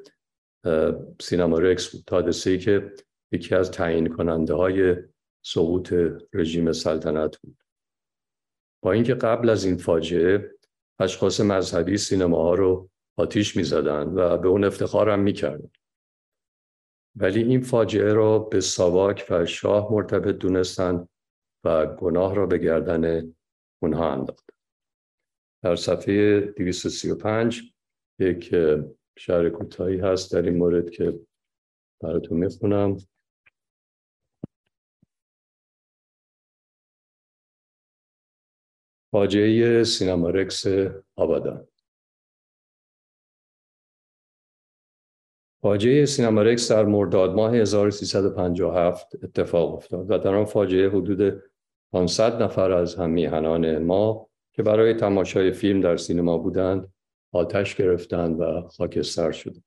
سینما 1.20 1.58
رکس 1.58 1.90
بود. 1.92 2.10
حادثه 2.10 2.50
ای 2.50 2.58
که 2.58 2.92
یکی 3.32 3.54
از 3.54 3.70
تعیین 3.70 4.06
کننده 4.06 4.54
های 4.54 4.96
سقوط 5.44 5.94
رژیم 6.32 6.72
سلطنت 6.72 7.36
بود. 7.36 7.56
با 8.82 8.92
اینکه 8.92 9.14
قبل 9.14 9.50
از 9.50 9.64
این 9.64 9.76
فاجعه 9.76 10.54
اشخاص 10.98 11.40
مذهبی 11.40 11.96
سینماها 11.96 12.54
رو 12.54 12.90
آتیش 13.16 13.56
می‌زدند 13.56 14.18
و 14.18 14.38
به 14.38 14.48
اون 14.48 14.64
افتخار 14.64 15.10
هم 15.10 15.20
می‌کردن. 15.20 15.70
ولی 17.16 17.42
این 17.42 17.60
فاجعه 17.60 18.12
را 18.12 18.38
به 18.38 18.60
ساواک 18.60 19.26
و 19.30 19.46
شاه 19.46 19.92
مرتبط 19.92 20.34
دونستند 20.34 21.08
و 21.64 21.86
گناه 21.86 22.34
را 22.34 22.46
به 22.46 22.58
گردن 22.58 23.34
اونها 23.82 24.12
انداخت. 24.12 24.50
در 25.62 25.76
صفحه 25.76 26.40
235 26.40 27.74
یک 28.18 28.54
شعر 29.18 29.48
کوتاهی 29.50 29.96
هست 30.00 30.32
در 30.32 30.42
این 30.42 30.56
مورد 30.56 30.90
که 30.90 31.20
براتون 32.02 32.38
می‌خونم. 32.38 32.96
فاجعه 39.12 39.84
سینما 39.84 40.30
رکس 40.30 40.64
آبادان. 41.16 41.68
فاجعه 45.64 46.06
سینما 46.06 46.42
رکس 46.42 46.72
در 46.72 46.84
مرداد 46.84 47.34
ماه 47.34 47.56
1357 47.56 49.24
اتفاق 49.24 49.74
افتاد 49.74 50.10
و 50.10 50.18
در 50.18 50.34
آن 50.34 50.44
فاجعه 50.44 50.88
حدود 50.88 51.42
500 51.92 52.42
نفر 52.42 52.72
از 52.72 52.94
هم 52.94 53.10
میهنان 53.10 53.78
ما 53.78 54.28
که 54.52 54.62
برای 54.62 54.94
تماشای 54.94 55.52
فیلم 55.52 55.80
در 55.80 55.96
سینما 55.96 56.38
بودند 56.38 56.92
آتش 57.32 57.74
گرفتند 57.74 58.40
و 58.40 58.68
خاکستر 58.68 59.32
شدند. 59.32 59.64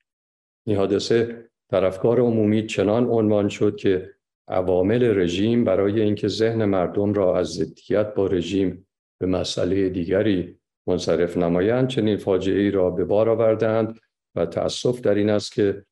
این 0.65 0.77
حادثه 0.77 1.45
در 1.69 1.85
افکار 1.85 2.19
عمومی 2.19 2.65
چنان 2.65 3.05
عنوان 3.05 3.49
شد 3.49 3.75
که 3.75 4.11
عوامل 4.47 5.03
رژیم 5.03 5.63
برای 5.63 6.01
اینکه 6.01 6.27
ذهن 6.27 6.65
مردم 6.65 7.13
را 7.13 7.37
از 7.37 7.47
ضدیت 7.47 8.13
با 8.13 8.27
رژیم 8.27 8.87
به 9.19 9.25
مسئله 9.25 9.89
دیگری 9.89 10.59
منصرف 10.87 11.37
نمایند 11.37 11.87
چنین 11.87 12.17
فاجعه 12.17 12.59
ای 12.59 12.71
را 12.71 12.89
به 12.89 13.05
بار 13.05 13.29
آوردند 13.29 13.99
و 14.37 14.45
تأسف 14.45 15.01
در 15.01 15.15
این 15.15 15.29
است 15.29 15.51
که 15.51 15.85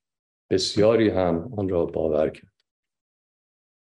بسیاری 0.49 1.09
هم 1.09 1.53
آن 1.57 1.69
را 1.69 1.85
باور 1.85 2.29
کرد. 2.29 2.53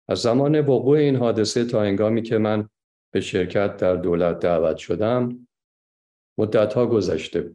از 0.09 0.19
زمان 0.19 0.61
وقوع 0.61 0.99
این 0.99 1.17
حادثه 1.17 1.65
تا 1.65 1.83
انگامی 1.83 2.23
که 2.23 2.39
من 2.39 2.69
به 3.13 3.21
شرکت 3.21 3.77
در 3.77 3.97
دولت 3.97 4.39
دعوت 4.39 4.77
شدم 4.77 5.49
مدتها 6.39 6.87
گذشته 6.87 7.55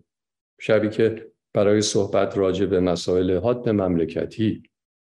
شبی 0.62 0.90
که 0.90 1.32
برای 1.54 1.82
صحبت 1.82 2.38
راجع 2.38 2.66
به 2.66 2.80
مسائل 2.80 3.38
حاد 3.38 3.70
مملکتی 3.70 4.64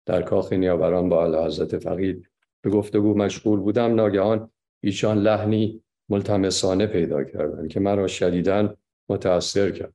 در 0.05 0.21
کاخ 0.21 0.53
نیاوران 0.53 1.09
با 1.09 1.23
اعلی 1.23 1.45
حضرت 1.45 1.77
فقید 1.77 2.29
به 2.61 2.69
گفتگو 2.69 3.13
مشغول 3.13 3.59
بودم 3.59 3.95
ناگهان 3.95 4.51
ایشان 4.83 5.17
لحنی 5.17 5.83
ملتمسانه 6.09 6.87
پیدا 6.87 7.23
کردند 7.23 7.69
که 7.69 7.79
مرا 7.79 8.07
شدیداً 8.07 8.75
متأثر 9.09 9.71
کرد. 9.71 9.93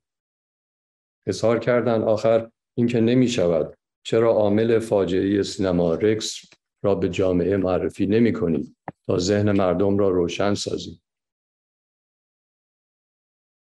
اظهار 1.26 1.58
کردند 1.58 2.02
آخر 2.02 2.50
اینکه 2.74 3.00
نمی 3.00 3.28
شود 3.28 3.76
چرا 4.02 4.32
عامل 4.32 4.78
فاجعه 4.78 5.42
سینما 5.42 5.94
رکس 5.94 6.40
را 6.82 6.94
به 6.94 7.08
جامعه 7.08 7.56
معرفی 7.56 8.06
نمی 8.06 8.32
کنیم 8.32 8.76
تا 9.06 9.18
ذهن 9.18 9.52
مردم 9.52 9.98
را 9.98 10.08
روشن 10.08 10.54
سازیم؟ 10.54 11.02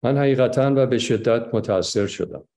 من 0.03 0.17
حقیقتا 0.17 0.73
و 0.75 0.85
به 0.85 0.97
شدت 0.97 1.55
متاثر 1.55 2.07
شدم. 2.07 2.47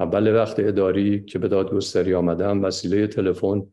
اول 0.00 0.34
وقت 0.34 0.60
اداری 0.60 1.24
که 1.24 1.38
به 1.38 1.48
دادگستری 1.48 2.14
آمدم 2.14 2.64
وسیله 2.64 3.06
تلفن 3.06 3.72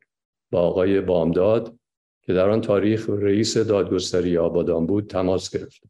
با 0.51 0.59
آقای 0.59 1.01
بامداد 1.01 1.79
که 2.21 2.33
در 2.33 2.49
آن 2.49 2.61
تاریخ 2.61 3.09
رئیس 3.09 3.57
دادگستری 3.57 4.37
آبادان 4.37 4.85
بود 4.85 5.09
تماس 5.09 5.57
گرفتم. 5.57 5.89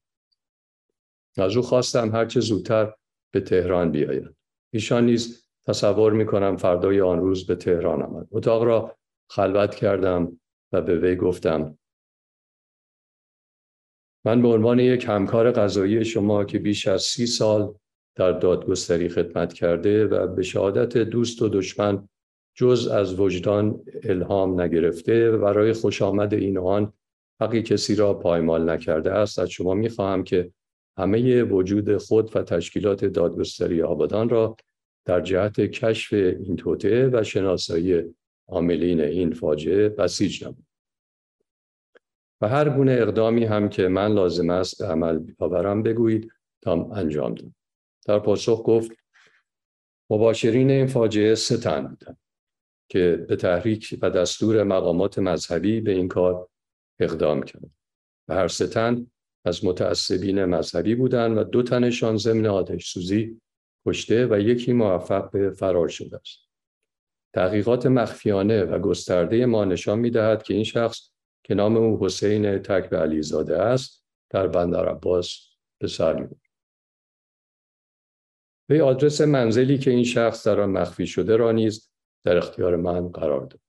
از 1.38 1.58
او 1.58 1.63
خواستم 1.63 2.15
هرچه 2.15 2.39
زودتر 2.39 2.93
به 3.32 3.41
تهران 3.41 3.91
بیاید. 3.91 4.36
ایشان 4.73 5.06
نیز 5.06 5.47
تصور 5.67 6.13
می 6.13 6.25
کنم 6.25 6.58
فردای 6.58 7.01
آن 7.01 7.19
روز 7.19 7.47
به 7.47 7.56
تهران 7.56 8.01
آمد. 8.01 8.27
اتاق 8.32 8.63
را 8.63 8.97
خلوت 9.30 9.75
کردم 9.75 10.39
و 10.71 10.82
به 10.82 10.99
وی 10.99 11.15
گفتم 11.15 11.77
من 14.25 14.41
به 14.41 14.47
عنوان 14.47 14.80
یک 14.80 15.06
همکار 15.08 15.51
غذایی 15.51 16.06
شما 16.06 16.45
که 16.45 16.60
بیش 16.60 16.88
از 16.88 17.01
سی 17.01 17.25
سال 17.25 17.73
در 18.15 18.32
دادگستری 18.32 19.10
خدمت 19.10 19.53
کرده 19.53 20.06
و 20.06 20.27
به 20.27 20.43
شهادت 20.43 20.97
دوست 20.97 21.41
و 21.41 21.49
دشمن 21.49 22.08
جز 22.56 22.88
از 22.88 23.19
وجدان 23.19 23.84
الهام 24.03 24.62
نگرفته 24.62 25.32
و 25.32 25.38
برای 25.38 25.73
خوش 25.73 26.01
آمد 26.01 26.34
این 26.34 26.58
آن 26.58 26.93
حقی 27.41 27.62
کسی 27.62 27.95
را 27.95 28.13
پایمال 28.13 28.69
نکرده 28.69 29.12
است 29.12 29.39
از 29.39 29.49
شما 29.49 29.73
می‌خواهم 29.73 30.23
که 30.23 30.51
همه 30.97 31.43
وجود 31.43 31.97
خود 31.97 32.36
و 32.36 32.43
تشکیلات 32.43 33.05
دادگستری 33.05 33.81
آبادان 33.81 34.29
را 34.29 34.57
در 35.05 35.21
جهت 35.21 35.62
کشف 35.62 36.13
این 36.13 36.55
توطعه 36.55 37.10
و 37.13 37.23
شناسایی 37.23 38.15
عاملین 38.47 39.01
این 39.01 39.33
فاجعه 39.33 39.89
بسیج 39.89 40.43
نمود. 40.43 40.67
و 42.41 42.47
هر 42.47 42.69
گونه 42.69 42.91
اقدامی 42.91 43.45
هم 43.45 43.69
که 43.69 43.88
من 43.88 44.13
لازم 44.13 44.49
است 44.49 44.79
به 44.79 44.88
عمل 44.88 45.31
آورم 45.39 45.83
بگویید 45.83 46.31
تا 46.62 46.89
انجام 46.95 47.33
دهم. 47.33 47.55
در 48.05 48.19
پاسخ 48.19 48.63
گفت 48.65 48.91
مباشرین 50.10 50.71
این 50.71 50.88
فاجعه 50.88 51.36
سه 51.36 51.57
تن 51.57 51.88
بودند 51.88 52.17
که 52.89 53.25
به 53.29 53.36
تحریک 53.36 53.99
و 54.01 54.10
دستور 54.10 54.63
مقامات 54.63 55.19
مذهبی 55.19 55.81
به 55.81 55.91
این 55.91 56.07
کار 56.07 56.49
اقدام 56.99 57.43
کرد 57.43 57.69
و 58.27 58.33
هر 58.33 58.47
سه 58.47 58.67
از 59.47 59.65
متعصبین 59.65 60.45
مذهبی 60.45 60.95
بودند 60.95 61.38
و 61.38 61.43
دو 61.43 61.63
تنشان 61.63 62.17
ضمن 62.17 62.45
آتش 62.45 62.93
سوزی 62.93 63.41
کشته 63.86 64.27
و 64.27 64.39
یکی 64.39 64.73
موفق 64.73 65.31
به 65.31 65.51
فرار 65.51 65.88
شده 65.88 66.17
است. 66.17 66.39
تحقیقات 67.33 67.86
مخفیانه 67.86 68.63
و 68.63 68.79
گسترده 68.79 69.45
ما 69.45 69.65
نشان 69.65 69.99
می‌دهد 69.99 70.43
که 70.43 70.53
این 70.53 70.63
شخص 70.63 71.10
که 71.43 71.55
نام 71.55 71.77
او 71.77 72.05
حسین 72.05 72.57
تکب 72.60 72.95
علیزاده 72.95 73.57
است 73.57 74.05
در 74.29 74.47
بندر 74.47 74.89
عباس 74.89 75.39
به 75.81 75.88
سر 75.88 76.13
می‌برد. 76.13 76.41
به 78.69 78.83
آدرس 78.83 79.21
منزلی 79.21 79.77
که 79.77 79.91
این 79.91 80.03
شخص 80.03 80.47
در 80.47 80.60
آن 80.60 80.69
مخفی 80.69 81.07
شده 81.07 81.36
را 81.36 81.51
نیز 81.51 81.91
در 82.25 82.38
اختیار 82.38 82.75
من 82.75 83.10
قرار 83.10 83.45
داد. 83.45 83.60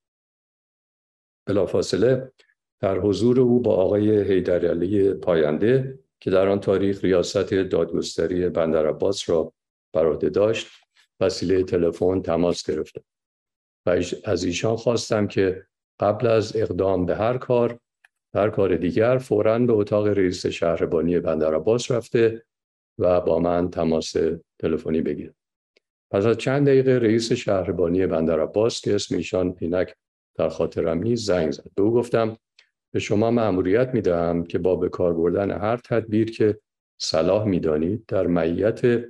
بلافاصله 1.46 2.32
در 2.80 2.98
حضور 2.98 3.40
او 3.40 3.60
با 3.60 3.74
آقای 3.74 4.22
حیدرعلی 4.22 5.14
پاینده 5.14 5.98
که 6.20 6.30
در 6.30 6.48
آن 6.48 6.60
تاریخ 6.60 7.04
ریاست 7.04 7.54
دادگستری 7.54 8.48
بندر 8.48 8.86
عباس 8.86 9.30
را 9.30 9.52
بر 9.92 10.06
عهده 10.06 10.28
داشت 10.28 10.66
وسیله 11.20 11.62
تلفن 11.62 12.22
تماس 12.22 12.70
گرفتم 12.70 13.04
و 13.86 14.00
از 14.24 14.44
ایشان 14.44 14.76
خواستم 14.76 15.26
که 15.26 15.66
قبل 16.00 16.26
از 16.26 16.56
اقدام 16.56 17.06
به 17.06 17.16
هر 17.16 17.38
کار 17.38 17.78
هر 18.34 18.50
کار 18.50 18.76
دیگر 18.76 19.18
فوراً 19.18 19.58
به 19.58 19.72
اتاق 19.72 20.06
رئیس 20.06 20.46
شهربانی 20.46 21.20
بندر 21.20 21.54
عباس 21.54 21.90
رفته 21.90 22.44
و 22.98 23.20
با 23.20 23.38
من 23.38 23.70
تماس 23.70 24.14
تلفنی 24.58 25.00
بگیرد. 25.00 25.34
پس 26.10 26.24
از 26.24 26.36
چند 26.36 26.66
دقیقه 26.66 26.98
رئیس 26.98 27.32
شهربانی 27.32 28.06
بندر 28.06 28.40
عباس 28.40 28.80
که 28.80 28.94
اسم 28.94 29.16
ایشان 29.16 29.56
اینک 29.60 29.94
در 30.34 30.48
خاطرم 30.48 30.98
نیست 30.98 31.26
زنگ 31.26 31.50
زد. 31.50 31.70
به 31.74 31.82
او 31.82 31.94
گفتم 31.94 32.36
به 32.92 32.98
شما 32.98 33.30
مأموریت 33.30 33.88
می‌دهم 33.94 34.44
که 34.44 34.58
با 34.58 34.76
به 34.76 34.88
کار 34.88 35.14
بردن 35.14 35.50
هر 35.50 35.76
تدبیر 35.76 36.30
که 36.30 36.60
صلاح 37.00 37.44
می‌دانید 37.44 38.06
در 38.06 38.26
معیت 38.26 39.04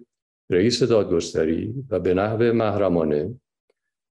رئیس 0.51 0.83
دادگستری 0.83 1.75
و 1.91 2.01
به 2.01 2.14
نحو 2.14 2.53
محرمانه 2.53 3.41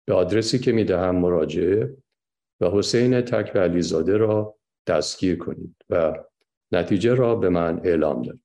به 0.08 0.14
آدرسی 0.14 0.60
که 0.60 0.72
می‌دهم 0.72 1.16
مراجعه 1.16 1.98
و 2.62 2.70
حسین 2.70 3.22
تک 3.22 3.56
علیزاده 3.56 4.18
را 4.18 4.58
دستگیر 4.88 5.38
کنید 5.38 5.76
و 5.90 6.24
نتیجه 6.72 7.14
را 7.14 7.36
به 7.36 7.50
من 7.50 7.82
اعلام 7.84 8.22
دارید 8.22 8.42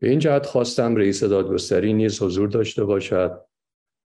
به 0.00 0.08
این 0.10 0.18
جهت 0.18 0.46
خواستم 0.46 0.96
رئیس 0.96 1.24
دادگستری 1.24 1.92
نیز 1.92 2.22
حضور 2.22 2.48
داشته 2.48 2.84
باشد 2.84 3.40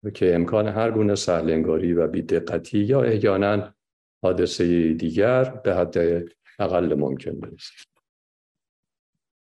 و 0.04 0.10
که 0.10 0.36
امکان 0.36 0.68
هر 0.68 0.92
گونه 0.92 1.16
سهلنگاری 1.16 1.94
و 1.94 2.08
بیدقتی 2.08 2.80
یا 2.80 3.02
احیانا 3.02 3.74
حادثه 4.26 4.94
دیگر 4.94 5.44
به 5.44 5.76
حد 5.76 5.98
اقل 6.60 6.94
ممکن 6.94 7.40
برسید 7.40 7.88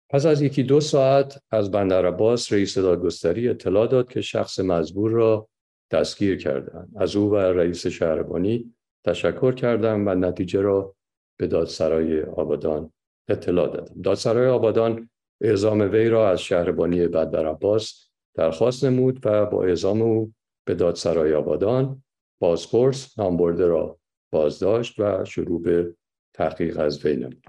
پس 0.09 0.25
از 0.25 0.41
یکی 0.41 0.63
دو 0.63 0.79
ساعت 0.79 1.43
از 1.51 1.71
بندر 1.71 2.05
عباس 2.05 2.53
رئیس 2.53 2.77
دادگستری 2.77 3.49
اطلاع 3.49 3.87
داد 3.87 4.09
که 4.09 4.21
شخص 4.21 4.59
مزبور 4.59 5.11
را 5.11 5.49
دستگیر 5.91 6.37
کردند. 6.37 6.93
از 6.95 7.15
او 7.15 7.31
و 7.31 7.35
رئیس 7.35 7.87
شهربانی 7.87 8.73
تشکر 9.05 9.51
کردم 9.51 10.07
و 10.07 10.15
نتیجه 10.15 10.61
را 10.61 10.95
به 11.39 11.47
دادسرای 11.47 12.23
آبادان 12.23 12.93
اطلاع 13.27 13.67
دادم. 13.67 14.01
دادسرای 14.01 14.47
آبادان 14.47 15.09
اعزام 15.41 15.81
وی 15.81 16.09
را 16.09 16.29
از 16.29 16.41
شهربانی 16.41 17.07
بندر 17.07 17.47
عباس 17.47 18.09
درخواست 18.35 18.83
نمود 18.83 19.25
و 19.25 19.45
با 19.45 19.63
اعزام 19.63 20.01
او 20.01 20.33
به 20.65 20.75
دادسرای 20.75 21.33
آبادان 21.33 22.03
بازپرس 22.39 23.19
نامبرده 23.19 23.67
را 23.67 23.99
بازداشت 24.33 24.99
و 24.99 25.25
شروع 25.25 25.61
به 25.61 25.95
تحقیق 26.33 26.79
از 26.79 27.05
وی 27.05 27.15
نمود. 27.15 27.47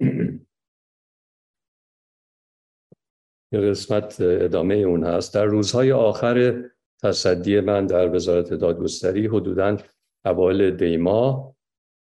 یه 3.52 3.60
قسمت 3.60 4.20
ادامه 4.20 4.74
اون 4.74 5.04
هست. 5.04 5.34
در 5.34 5.44
روزهای 5.44 5.92
آخر 5.92 6.64
تصدی 7.02 7.60
من 7.60 7.86
در 7.86 8.14
وزارت 8.14 8.54
دادگستری 8.54 9.26
حدوداً 9.26 9.76
اوایل 10.24 10.76
دیما 10.76 11.56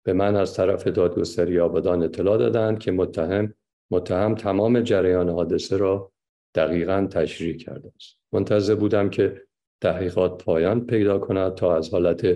به 0.05 0.13
من 0.13 0.35
از 0.35 0.53
طرف 0.53 0.87
دادگستری 0.87 1.59
آبادان 1.59 2.03
اطلاع 2.03 2.37
دادند 2.37 2.79
که 2.79 2.91
متهم 2.91 3.53
متهم 3.91 4.35
تمام 4.35 4.81
جریان 4.81 5.29
حادثه 5.29 5.77
را 5.77 6.11
دقیقا 6.55 7.07
تشریح 7.11 7.57
کرده 7.57 7.91
است. 7.95 8.17
منتظر 8.31 8.75
بودم 8.75 9.09
که 9.09 9.47
تحقیقات 9.81 10.43
پایان 10.43 10.85
پیدا 10.85 11.19
کند 11.19 11.55
تا 11.55 11.77
از 11.77 11.89
حالت 11.89 12.27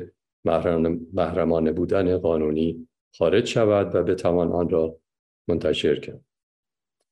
محرمانه 1.13 1.71
بودن 1.71 2.17
قانونی 2.17 2.87
خارج 3.17 3.45
شود 3.45 3.95
و 3.95 4.03
بتوان 4.03 4.51
آن 4.51 4.69
را 4.69 4.97
منتشر 5.47 5.99
کرد 5.99 6.21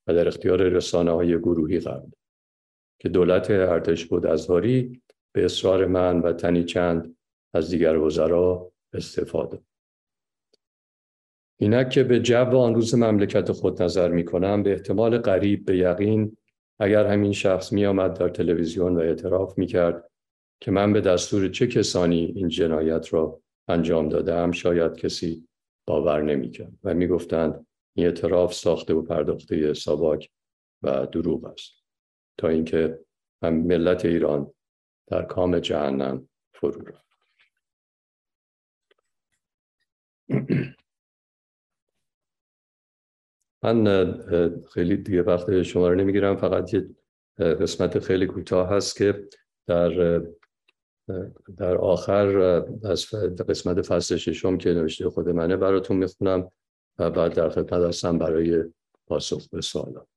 و 0.07 0.13
در 0.13 0.27
اختیار 0.27 0.63
رسانه 0.63 1.11
های 1.11 1.37
گروهی 1.37 1.79
قرار 1.79 2.11
که 2.99 3.09
دولت 3.09 3.51
ارتش 3.51 4.05
بود 4.05 4.25
ازهاری 4.25 5.01
به 5.31 5.45
اصرار 5.45 5.85
من 5.85 6.19
و 6.19 6.33
تنی 6.33 6.63
چند 6.63 7.17
از 7.53 7.69
دیگر 7.69 7.97
وزرا 7.97 8.71
استفاده 8.93 9.59
اینک 11.59 11.89
که 11.89 12.03
به 12.03 12.19
جو 12.19 12.57
آن 12.57 12.75
روز 12.75 12.95
مملکت 12.95 13.51
خود 13.51 13.83
نظر 13.83 14.09
می 14.09 14.25
کنم 14.25 14.63
به 14.63 14.71
احتمال 14.71 15.17
قریب 15.17 15.65
به 15.65 15.77
یقین 15.77 16.37
اگر 16.79 17.05
همین 17.05 17.31
شخص 17.31 17.73
می 17.73 17.85
آمد 17.85 18.19
در 18.19 18.29
تلویزیون 18.29 18.97
و 18.97 18.99
اعتراف 18.99 19.57
می 19.57 19.65
کرد 19.65 20.09
که 20.63 20.71
من 20.71 20.93
به 20.93 21.01
دستور 21.01 21.49
چه 21.49 21.67
کسانی 21.67 22.25
این 22.35 22.47
جنایت 22.47 23.13
را 23.13 23.41
انجام 23.67 24.09
دادم 24.09 24.51
شاید 24.51 24.95
کسی 24.95 25.47
باور 25.87 26.21
نمی 26.21 26.51
کرد 26.51 26.73
و 26.83 26.93
می 26.93 27.07
گفتند 27.07 27.67
این 27.93 28.05
اعتراف 28.05 28.53
ساخته 28.53 28.93
و 28.93 29.01
پرداخته 29.01 29.73
ساواک 29.73 30.29
و 30.81 31.05
دروغ 31.05 31.45
است. 31.45 31.71
تا 32.37 32.47
اینکه 32.47 32.99
ملت 33.41 34.05
ایران 34.05 34.53
در 35.07 35.21
کام 35.21 35.59
جهنم 35.59 36.29
فرو 36.53 36.85
رفت. 36.85 37.03
من 43.63 44.63
خیلی 44.73 44.97
دیگه 44.97 45.21
وقت 45.21 45.61
شما 45.61 45.87
رو 45.87 45.95
نمی‌گیرم 45.95 46.37
فقط 46.37 46.73
یه 46.73 46.87
قسمت 47.39 47.99
خیلی 47.99 48.27
کوتاه 48.27 48.69
هست 48.69 48.95
که 48.95 49.27
در 49.67 50.21
در 51.57 51.77
آخر 51.77 52.37
از 52.83 53.05
قسمت 53.49 53.81
فصل 53.81 54.15
ششم 54.15 54.57
که 54.57 54.73
نوشته 54.73 55.09
خود 55.09 55.29
منه 55.29 55.57
براتون 55.57 55.97
می‌خونم 55.97 56.51
و 56.99 57.11
بعد 57.11 57.33
در 57.33 57.49
خدمت 57.49 57.73
هستم 57.73 58.17
برای 58.17 58.63
پاسخ 59.07 59.49
به 59.49 59.61
سوالات. 59.61 60.07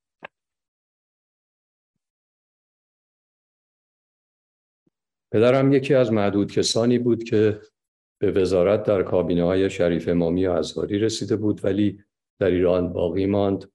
پدرم 5.32 5.72
یکی 5.72 5.94
از 5.94 6.12
معدود 6.12 6.52
کسانی 6.52 6.98
بود 6.98 7.24
که 7.24 7.60
به 8.18 8.30
وزارت 8.30 8.82
در 8.82 9.02
کابینه 9.02 9.44
های 9.44 9.70
شریف 9.70 10.08
امامی 10.08 10.46
و 10.46 10.50
ازهاری 10.50 10.98
رسیده 10.98 11.36
بود 11.36 11.64
ولی 11.64 12.00
در 12.38 12.46
ایران 12.46 12.92
باقی 12.92 13.26
ماند 13.26 13.72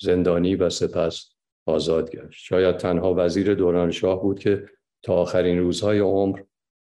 زندانی 0.00 0.56
و 0.56 0.70
سپس 0.70 1.32
آزاد 1.66 2.10
گشت. 2.10 2.44
شاید 2.44 2.76
تنها 2.76 3.14
وزیر 3.16 3.54
دوران 3.54 3.90
شاه 3.90 4.22
بود 4.22 4.38
که 4.38 4.68
تا 5.02 5.14
آخرین 5.14 5.58
روزهای 5.58 5.98
عمر 5.98 6.40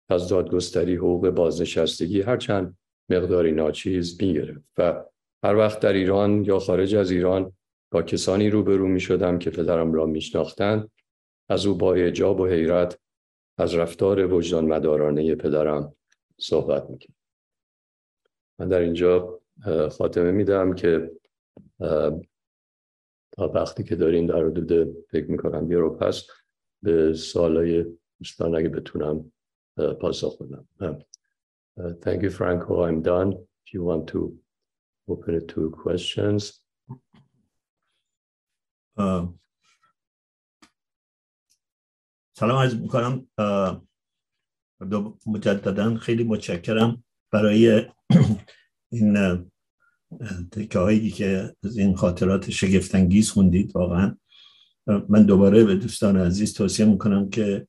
از 0.09 0.27
دادگستری 0.27 0.95
حقوق 0.95 1.29
بازنشستگی 1.29 2.21
هرچند 2.21 2.77
مقداری 3.09 3.51
ناچیز 3.51 4.21
می‌گرفت 4.21 4.61
و 4.77 5.05
هر 5.43 5.55
وقت 5.55 5.79
در 5.79 5.93
ایران 5.93 6.43
یا 6.45 6.59
خارج 6.59 6.95
از 6.95 7.11
ایران 7.11 7.53
با 7.91 8.01
کسانی 8.01 8.49
روبرو 8.49 8.87
می 8.87 8.99
شدم 8.99 9.39
که 9.39 9.49
پدرم 9.49 9.93
را 9.93 10.05
میشناختند 10.05 10.91
از 11.49 11.65
او 11.65 11.77
با 11.77 11.93
اعجاب 11.93 12.39
و 12.39 12.47
حیرت 12.47 12.99
از 13.57 13.75
رفتار 13.75 14.33
وجدان 14.33 14.65
مدارانه 14.65 15.35
پدرم 15.35 15.95
صحبت 16.39 16.89
می‌کرد. 16.89 17.15
من 18.59 18.67
در 18.67 18.79
اینجا 18.79 19.39
خاتمه 19.91 20.31
میدم 20.31 20.75
که 20.75 21.11
تا 23.31 23.47
وقتی 23.53 23.83
که 23.83 23.95
داریم 23.95 24.27
در 24.27 24.45
حدود 24.45 24.97
فکر 25.09 25.31
می‌کنم 25.31 25.71
یه 25.71 25.77
رو 25.77 25.97
پس 25.97 26.27
به 26.83 27.13
سوالای 27.13 27.96
دوستان 28.19 28.55
اگه 28.55 28.69
بتونم 28.69 29.31
پاسخ 30.01 30.41
بدم. 30.41 30.67
Thank 31.77 32.21
you 32.23 32.29
Franco. 32.29 32.73
I'm 32.87 33.01
done. 33.01 33.33
If 33.63 33.73
you 33.73 33.83
want 33.83 34.07
to 34.13 34.19
open 35.07 35.33
it 35.39 35.47
to 35.53 35.61
questions. 35.83 36.63
سلام 42.33 42.57
عرض 42.57 42.75
می‌کنم. 42.75 43.27
مجددا 45.27 45.95
خیلی 45.95 46.23
متشکرم 46.23 47.03
برای 47.31 47.85
این 48.91 49.17
تکه 50.51 50.79
هایی 50.79 51.11
که 51.11 51.55
از 51.63 51.77
این 51.77 51.95
خاطرات 51.95 52.49
شگفتانگیز 52.49 53.31
خوندید 53.31 53.75
واقعا. 53.75 54.17
من 55.09 55.23
دوباره 55.25 55.63
به 55.63 55.75
دوستان 55.75 56.17
عزیز 56.17 56.53
توصیه 56.53 56.85
می‌کنم 56.85 57.29
که 57.29 57.67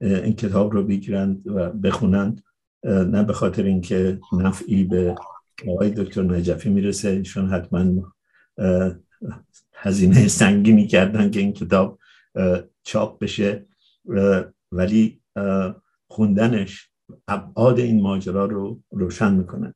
این 0.00 0.32
کتاب 0.32 0.72
رو 0.72 0.84
بگیرند 0.84 1.46
و 1.46 1.70
بخونند 1.70 2.42
نه 2.84 3.22
به 3.22 3.32
خاطر 3.32 3.62
اینکه 3.62 4.20
نفعی 4.32 4.84
به 4.84 5.16
آقای 5.68 5.90
دکتر 5.90 6.22
نجفی 6.22 6.70
می‌رسه. 6.70 7.08
ایشون 7.08 7.48
حتما 7.48 8.12
هزینه 9.74 10.28
سنگینی 10.28 10.86
کردن 10.86 11.30
که 11.30 11.40
این 11.40 11.52
کتاب 11.52 11.98
چاپ 12.82 13.18
بشه. 13.18 13.66
ولی 14.72 15.20
خوندنش 16.08 16.90
ابعاد 17.28 17.78
این 17.78 18.02
ماجرا 18.02 18.44
رو 18.44 18.80
روشن 18.90 19.34
می‌کنه. 19.34 19.74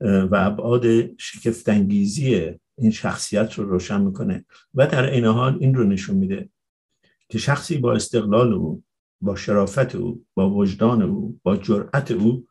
و 0.00 0.30
ابعاد 0.32 1.16
شکفتانگیزی 1.16 2.54
این 2.78 2.90
شخصیت 2.90 3.52
رو 3.52 3.64
روشن 3.64 4.00
می‌کنه. 4.00 4.44
و 4.74 4.86
در 4.86 5.10
این 5.10 5.24
حال 5.24 5.56
این 5.60 5.74
رو 5.74 5.84
نشون 5.84 6.16
میده 6.16 6.48
که 7.28 7.38
شخصی 7.38 7.78
با 7.78 7.92
استقلال 7.92 8.52
او 8.52 8.82
با 9.20 9.36
شرافت 9.36 9.94
او 9.94 10.24
با 10.34 10.50
وجدان 10.50 11.02
او 11.02 11.40
با 11.42 11.56
جرأت 11.56 12.10
او 12.10 12.46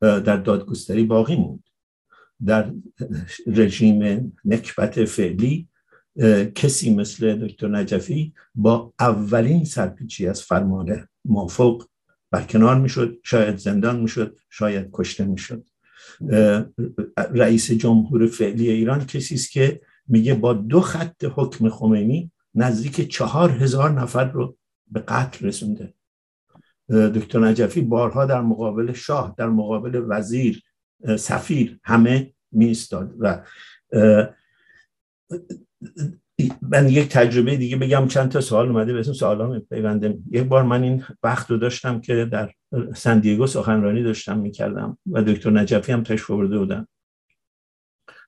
در 0.00 0.36
دادگستری 0.36 1.04
باقی 1.04 1.36
موند. 1.36 1.64
در 2.46 2.72
رژیم 3.46 4.32
نکبت 4.44 5.04
فعلی 5.04 5.68
کسی 6.54 6.94
مثل 6.94 7.46
دکتر 7.46 7.68
نجفی 7.68 8.34
با 8.54 8.92
اولین 9.00 9.64
سرپیچی 9.64 10.26
از 10.26 10.42
فرمان 10.42 11.08
موافق 11.24 11.82
برکنار 12.30 12.80
می‌شد 12.80 13.18
شاید 13.22 13.56
زندان 13.56 14.00
می‌شد 14.00 14.38
شاید 14.50 14.88
کشته 14.92 15.24
می‌شد. 15.24 15.66
رئیس 17.34 17.70
جمهور 17.70 18.26
فعلی 18.26 18.70
ایران 18.70 19.06
کسی 19.06 19.34
است 19.34 19.50
که 19.50 19.80
میگه 20.08 20.34
با 20.34 20.52
دو 20.52 20.80
خط 20.80 21.24
حکم 21.34 21.68
خمینی 21.68 22.30
نزدیک 22.54 23.08
چهار 23.08 23.50
هزار 23.50 23.90
نفر 23.90 24.24
رو 24.24 24.56
به 24.94 25.00
قتل 25.00 25.46
رسونده. 25.46 25.94
دکتر 26.88 27.38
نجفی 27.38 27.80
بارها 27.80 28.26
در 28.26 28.40
مقابل 28.40 28.92
شاه 28.92 29.34
در 29.38 29.48
مقابل 29.48 30.04
وزیر 30.08 30.62
سفیر 31.18 31.78
همه 31.84 32.34
میستاد 32.52 33.14
و 33.18 33.44
من 36.62 36.88
یک 36.88 37.08
تجربه 37.08 37.56
دیگه 37.56 37.76
بگم 37.76 38.08
چند 38.08 38.30
تا 38.30 38.40
سوال 38.40 38.68
اومده 38.68 38.92
به 38.92 39.00
اسم 39.00 39.12
سوال 39.12 39.58
پیونده. 39.58 40.18
یک 40.30 40.42
بار 40.42 40.62
من 40.62 40.82
این 40.82 41.04
وقت 41.22 41.50
رو 41.50 41.56
داشتم 41.56 42.00
که 42.00 42.24
در 42.24 42.52
سندیگو 42.94 43.46
سخنرانی 43.46 44.02
داشتم 44.02 44.38
می‌کردم 44.38 44.98
و 45.06 45.22
دکتر 45.22 45.50
نجفی 45.50 45.92
هم 45.92 46.02
تشریف 46.02 46.30
برده 46.30 46.58
بودن. 46.58 46.86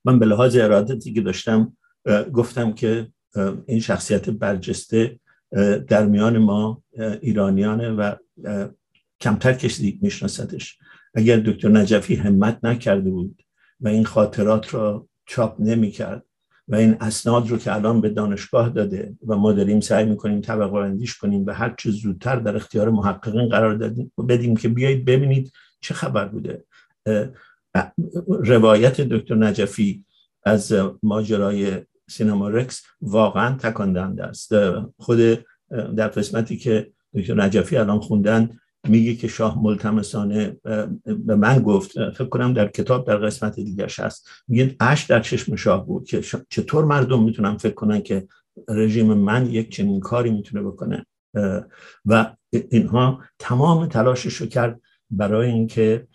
من 0.04 0.18
به 0.18 0.26
لحاظ 0.26 0.56
ارادتی 0.56 1.14
که 1.14 1.20
داشتم 1.20 1.76
گفتم 2.32 2.72
که 2.72 3.08
این 3.66 3.80
شخصیت 3.80 4.30
برجسته 4.30 5.20
در 5.88 6.06
میان 6.06 6.38
ما 6.38 6.82
ایرانیانه 7.20 7.90
و 7.90 8.14
کمتر 9.20 9.52
کسی 9.52 9.98
میشناستش 10.02 10.78
اگر 11.14 11.36
دکتر 11.36 11.68
نجفی 11.68 12.14
همت 12.14 12.58
نکرده 12.62 13.10
بود 13.10 13.42
و 13.80 13.88
این 13.88 14.04
خاطرات 14.04 14.74
را 14.74 15.08
چاپ 15.26 15.60
نمی‌کرد 15.60 16.22
و 16.68 16.76
این 16.76 16.96
اسناد 17.00 17.48
رو 17.48 17.56
که 17.56 17.74
الان 17.74 18.00
به 18.00 18.08
دانشگاه 18.08 18.68
داده 18.68 19.16
و 19.26 19.36
ما 19.36 19.52
داریم 19.52 19.80
سعی 19.80 20.04
می‌کنیم 20.04 20.40
طبقه 20.40 20.80
بندیش 20.80 21.16
کنیم 21.16 21.46
و 21.46 21.50
هر 21.50 21.74
چه 21.78 21.90
زودتر 21.90 22.36
در 22.36 22.56
اختیار 22.56 22.90
محققین 22.90 23.48
قرار 23.48 23.74
دادیم 23.74 24.12
بدیم 24.28 24.56
که 24.56 24.68
بیایید 24.68 25.04
ببینید 25.04 25.52
چه 25.80 25.94
خبر 25.94 26.28
بوده. 26.28 26.64
روایت 28.26 29.00
دکتر 29.00 29.34
نجفی 29.34 30.04
از 30.42 30.74
ماجرای 31.02 31.82
سینما 32.10 32.48
رکس 32.48 32.82
واقعا 33.00 33.56
تکاندنده 33.56 34.24
است. 34.24 34.52
خود 34.96 35.18
در 35.96 36.08
قسمتی 36.08 36.56
که 36.56 36.92
دکتر 37.14 37.34
نجفی 37.34 37.76
الان 37.76 38.00
خوندن 38.00 38.58
میگه 38.88 39.14
که 39.14 39.28
شاه 39.28 39.62
ملتمسانه 39.62 40.56
به 41.04 41.34
من 41.36 41.58
گفت 41.58 42.10
فکر 42.10 42.28
کنم 42.28 42.52
در 42.52 42.68
کتاب 42.68 43.06
در 43.06 43.16
قسمت 43.16 43.54
دیگرش 43.60 44.00
هست. 44.00 44.28
میگه 44.48 44.76
اش 44.80 45.04
در 45.04 45.20
چشم 45.20 45.56
شاه 45.56 45.86
بود 45.86 46.04
که 46.04 46.20
چطور 46.50 46.84
مردم 46.84 47.22
می‌تونن 47.22 47.56
فکر 47.56 47.74
کنن 47.74 48.00
که 48.00 48.28
رژیم 48.68 49.14
من 49.14 49.46
یک 49.46 49.70
چنین 49.70 50.00
کاری 50.00 50.30
می‌تونه 50.30 50.62
بکنه؟ 50.62 51.06
و 52.06 52.34
اینها 52.70 53.20
تمام 53.38 53.86
تلاشش 53.86 54.34
رو 54.34 54.46
کرد 54.46 54.80
برای 55.10 55.50
اینکه 55.50 56.06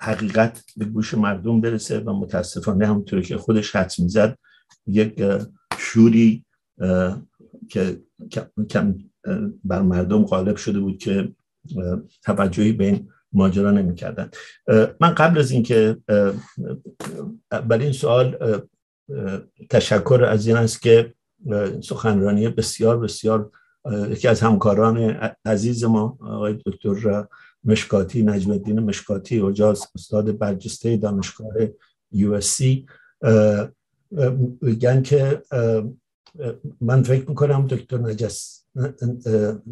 حقیقت 0.00 0.62
به 0.76 0.84
گوش 0.84 1.14
مردم 1.14 1.60
برسه 1.60 2.00
و 2.00 2.12
متاسفانه 2.12 2.86
همونطور 2.86 3.22
که 3.22 3.36
خودش 3.36 3.76
حدس 3.76 3.98
می‌زد 4.00 4.38
یک 4.86 5.24
شوری 5.78 6.44
که 7.68 8.02
کم 8.70 8.94
بر 9.64 9.82
مردم 9.82 10.24
غالب 10.24 10.56
شده 10.56 10.80
بود 10.80 10.98
که 10.98 11.32
توجهی 12.22 12.72
به 12.72 12.84
این 12.84 13.08
ماجرا 13.32 13.70
نمی‌کردن. 13.70 14.30
من 15.00 15.14
قبل 15.14 15.38
از 15.38 15.50
اینکه 15.50 15.96
برای 17.50 17.84
این 17.84 17.92
سوال 17.92 18.60
تشکر 19.70 20.24
از 20.24 20.46
این 20.46 20.56
است 20.56 20.82
که 20.82 21.14
سخنرانی 21.82 22.48
بسیار 22.48 22.98
بسیار 22.98 23.50
یکی 24.10 24.28
از 24.28 24.40
همکاران 24.40 24.98
عزیز 25.44 25.84
ما 25.84 26.18
آقای 26.20 26.58
دکتر 26.66 27.26
مشکاتی 27.64 28.22
نجم 28.22 28.50
الدین 28.50 28.80
مشکاتی 28.80 29.40
اجاز 29.40 29.86
استاد 29.94 30.38
برجسته 30.38 30.96
دانشگاه 30.96 31.54
یو 32.12 32.32
اس 32.32 32.46
سی. 32.46 32.86
میگن 34.60 35.02
که 35.02 35.42
من 36.80 37.02
فکر 37.02 37.28
می‌کنم 37.28 37.66
دکتر 37.66 37.98
نجس 37.98 38.64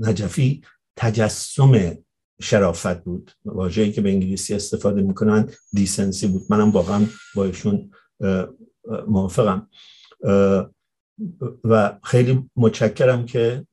نجفی 0.01 0.63
تجسم 0.97 1.99
شرافت 2.41 3.05
بود. 3.05 3.31
واژه‌ای 3.45 3.93
که 3.93 4.01
به 4.01 4.11
انگلیسی 4.11 4.55
استفاده 4.55 5.03
می‌کنن 5.03 5.49
دیسنسی 5.73 6.27
بود. 6.27 6.43
منم 6.51 6.71
واقعا 6.71 7.07
با 7.35 7.45
ایشون 7.45 7.91
موافقم. 9.09 9.69
و 11.65 11.99
خیلی 12.03 12.51
متشکرم 12.57 13.27
که 13.27 13.67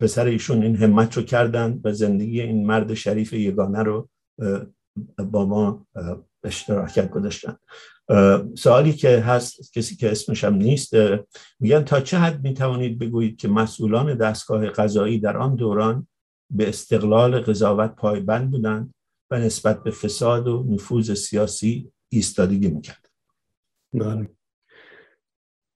پسر 0.00 0.26
ایشون 0.26 0.62
این 0.62 0.76
همت 0.76 1.16
رو 1.16 1.22
کردن 1.22 1.80
و 1.84 1.92
زندگی 1.92 2.40
این 2.40 2.66
مرد 2.66 2.94
شریف 2.94 3.32
یگانه 3.32 3.82
رو 3.82 4.08
با 5.18 5.46
ما 5.46 5.86
اشتراکت 6.44 7.10
گذاشتن. 7.10 7.56
سوالی 8.56 8.92
که 8.92 9.18
هست 9.18 9.72
کسی 9.72 9.96
که 9.96 10.10
اسمش 10.10 10.44
هم 10.44 10.54
نیست 10.54 10.92
میگن 11.60 11.84
تا 11.84 12.00
چه 12.00 12.18
حد 12.18 12.44
می‌توانید 12.44 12.98
بگویید 12.98 13.36
که 13.36 13.48
مسئولان 13.48 14.14
دستگاه 14.14 14.66
قضایی 14.66 15.20
در 15.20 15.36
آن 15.36 15.54
دوران 15.54 16.08
به 16.50 16.68
استقلال 16.68 17.40
قضاوت 17.40 17.94
پایبند 17.94 18.50
بودند 18.50 18.94
و 19.30 19.38
نسبت 19.38 19.82
به 19.82 19.90
فساد 19.90 20.48
و 20.48 20.64
نفوذ 20.68 21.14
سیاسی 21.14 21.92
ایستادگی 22.08 22.68
می‌کرد؟ 22.68 23.10
بله. 23.94 24.28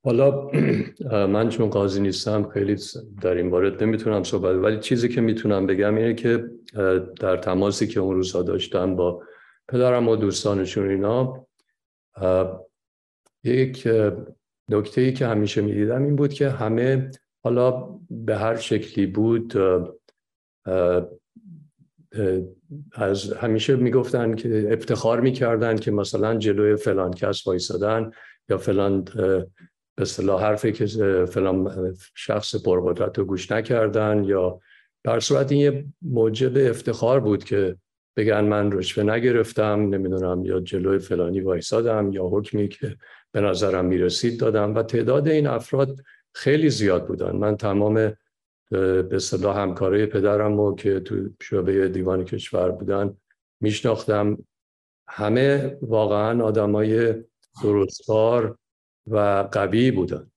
حالا 0.05 0.51
من 1.35 1.49
چون 1.49 1.71
قاضی 1.71 2.01
نیستم 2.01 2.49
خیلی 2.49 2.77
در 3.21 3.35
این 3.35 3.51
باره 3.51 3.77
نمی‌تونم 3.81 4.23
صحبت 4.23 4.57
ولی 4.57 4.79
چیزی 4.79 5.09
که 5.09 5.21
می‌تونم 5.21 5.67
بگم 5.67 5.95
اینه 5.95 6.15
که 6.15 6.45
در 7.21 7.37
تماسی 7.37 7.87
که 7.87 8.01
اون 8.01 8.15
روزها 8.15 8.43
داشتم 8.43 8.97
با 8.97 9.23
پدرم 9.69 10.09
و 10.09 10.17
دوستانشون 10.17 10.89
اینا 10.91 11.47
یک 13.45 13.89
نکته 14.69 15.01
ای 15.01 15.13
که 15.13 15.27
همیشه 15.27 15.61
می‌دیدم 15.61 16.03
این 16.05 16.17
بود 16.17 16.33
که 16.33 16.49
همه 16.49 17.11
حالا 17.45 17.89
به 18.11 18.37
هر 18.37 18.57
شکلی 18.57 19.07
بود 19.07 19.57
از 22.93 23.33
همیشه 23.33 23.77
می‌گفتن 23.77 24.35
که 24.35 24.69
افتخار 24.73 25.21
می‌کردن 25.21 25.77
که 25.77 25.91
مثلا 25.91 26.37
جلوی 26.37 26.77
فلان 26.77 27.11
کس 27.11 27.47
وایسادن 27.47 28.11
یا 28.49 28.59
فلان 28.59 29.05
به 29.97 30.03
اصطلاح 30.03 30.43
حرفی 30.43 30.73
که 30.73 30.87
فلان 31.25 31.95
شخص 32.15 32.65
پرقدرت 32.65 33.19
رو 33.19 33.25
گوش 33.25 33.53
نکردن 33.53 34.25
یا 34.25 34.61
در 35.05 35.21
صورت 35.21 35.53
این 35.53 35.61
یه 35.61 35.85
موجب 36.03 36.71
افتخار 36.71 37.21
بود 37.21 37.45
که 37.45 37.77
بگن 38.17 38.45
من 38.45 38.73
رشوه 38.73 39.05
نگرفتم 39.05 39.81
نمی‌دونم 39.95 40.45
یا 40.45 40.61
جلوی 40.61 40.99
فلانی 40.99 41.41
وایسادم 41.41 42.13
یا 42.13 42.25
حکمی 42.25 42.69
که 42.69 42.97
به 43.33 43.41
نظرم 43.41 43.85
می‌رسید 43.85 44.41
دادم. 44.41 44.75
و 44.75 44.83
تعداد 44.83 45.29
این 45.29 45.47
افراد 45.47 46.01
خیلی 46.35 46.71
زیاد 46.71 47.07
بودن. 47.07 47.37
من 47.37 47.57
تمام 47.57 48.13
به 49.11 49.19
صلاح 49.19 49.59
همکاره 49.59 50.07
پدرم 50.07 50.61
و 50.61 50.75
که 50.75 51.01
تو 51.01 51.29
شعبه 51.43 51.89
دیوان 51.89 52.25
کشور 52.25 52.71
بودن 52.71 53.17
میشناختم. 53.61 54.39
همه 55.09 55.79
واقعا 55.83 56.45
آدمای 56.45 57.15
درستکار 57.63 58.59
و 59.07 59.49
قوی 59.53 59.91
بودن. 59.91 60.31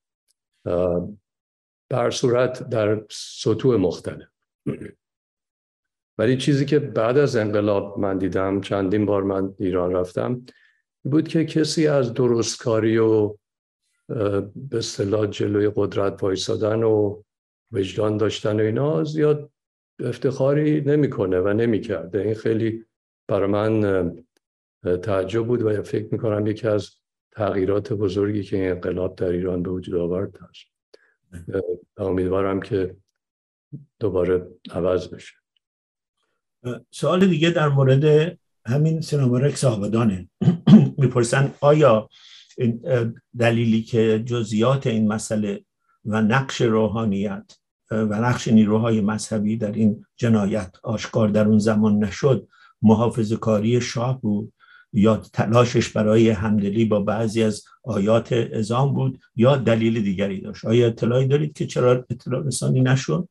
بر 1.89 2.11
صورت 2.11 2.69
در 2.69 3.05
سطوح 3.11 3.75
مختلف. 3.75 4.27
ولی 6.17 6.37
چیزی 6.37 6.65
که 6.65 6.79
بعد 6.79 7.17
از 7.17 7.35
انقلاب 7.35 7.99
من 7.99 8.17
دیدم 8.17 8.61
چندین 8.61 9.05
بار 9.05 9.23
من 9.23 9.53
ایران 9.59 9.91
رفتم 9.91 10.45
بود 11.03 11.27
که 11.27 11.45
کسی 11.45 11.87
از 11.87 12.13
درستکاری 12.13 12.97
و 12.97 13.35
به 14.55 14.77
اصطلاح 14.77 15.25
جلوی 15.25 15.71
قدرت 15.75 16.23
وایسادن 16.23 16.83
و 16.83 17.23
وجدان 17.71 18.17
داشتن 18.17 18.59
و 18.59 18.63
اینا 18.63 19.03
زیاد 19.03 19.51
افتخاری 19.99 20.81
نمی‌کنه 20.81 21.39
و 21.39 21.53
نمی‌کرده. 21.53 22.19
این 22.19 22.33
خیلی 22.33 22.85
برای 23.27 23.49
من 23.49 24.15
تعجب 24.83 25.47
بود 25.47 25.61
و 25.61 25.83
فکر 25.83 26.07
می‌کنم 26.11 26.47
یکی 26.47 26.67
از 26.67 26.89
تغییرات 27.35 27.93
بزرگی 27.93 28.43
که 28.43 28.57
این 28.57 28.71
انقلاب 28.71 29.15
در 29.15 29.29
ایران 29.29 29.63
به 29.63 29.69
وجود 29.69 29.95
آورد 29.95 30.37
هست 30.37 30.65
امیدوارم 31.97 32.59
که 32.59 32.95
دوباره 33.99 34.47
عوض 34.71 35.07
بشه. 35.07 35.33
سوال 36.91 37.25
دیگه 37.25 37.49
در 37.49 37.69
مورد 37.69 38.37
همین 38.65 39.01
سینامارک 39.01 39.63
آبادانه 39.63 40.29
می‌پرسن 40.97 41.53
آیا 41.61 42.09
دلیلی 43.39 43.81
که 43.81 44.23
جزیات 44.25 44.87
این 44.87 45.07
مسئله 45.07 45.65
و 46.05 46.21
نقش 46.21 46.61
روحانیت 46.61 47.57
و 47.91 48.21
نقش 48.21 48.47
نیروهای 48.47 49.01
مذهبی 49.01 49.57
در 49.57 49.71
این 49.71 50.05
جنایت 50.15 50.75
آشکار 50.83 51.29
در 51.29 51.47
اون 51.47 51.59
زمان 51.59 52.03
نشد 52.03 52.47
محافظ 52.81 53.33
کاری 53.33 53.81
شاه 53.81 54.21
بود؟ 54.21 54.53
یا 54.95 55.17
تلاشش 55.33 55.89
برای 55.89 56.29
همدلی 56.29 56.85
با 56.85 56.99
بعضی 56.99 57.43
از 57.43 57.63
آیات 57.83 58.33
ازام 58.33 58.93
بود 58.93 59.19
یا 59.35 59.55
دلیل 59.55 60.03
دیگری 60.03 60.41
داشت 60.41 60.65
آیا 60.65 60.87
اطلاعی 60.87 61.27
دارید 61.27 61.53
که 61.53 61.65
چرا 61.65 62.05
اطلاع 62.09 62.45
رسانی 62.45 62.81
نشد؟ 62.81 63.27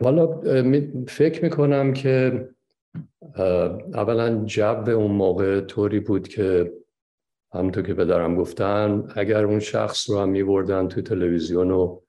والا 0.00 0.40
فکر 1.08 1.44
می‌کنم 1.44 1.92
که 1.92 2.48
اولا 3.94 4.44
جب 4.44 4.84
اون 4.88 5.10
موقع 5.10 5.60
طوری 5.60 6.00
بود 6.00 6.28
که 6.28 6.72
همونطور 7.54 7.82
که 7.82 7.94
پدرم 7.94 8.36
گفتن 8.36 9.08
اگر 9.16 9.44
اون 9.44 9.60
شخص 9.60 10.10
رو 10.10 10.18
هم 10.18 10.28
میبردن 10.28 10.88
تو 10.88 11.02
تلویزیون 11.02 11.70
و 11.70 12.00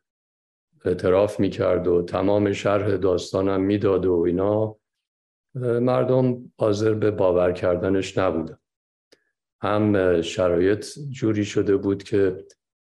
اعتراف 0.86 1.40
می‌کرد 1.40 1.88
و 1.88 2.02
تمام 2.02 2.54
شرح 2.54 2.98
داستانم 2.98 3.62
می‌داد 3.62 4.06
و 4.06 4.14
اینا 4.14 4.76
مردم 5.62 6.52
حاضر 6.58 6.94
به 6.94 7.12
باور 7.12 7.52
کردنش 7.52 8.18
نبودن 8.18 8.58
هم 9.62 10.22
شرایط 10.22 10.86
جوری 11.10 11.46
شده 11.46 11.78
بود 11.78 12.04
که 12.04 12.46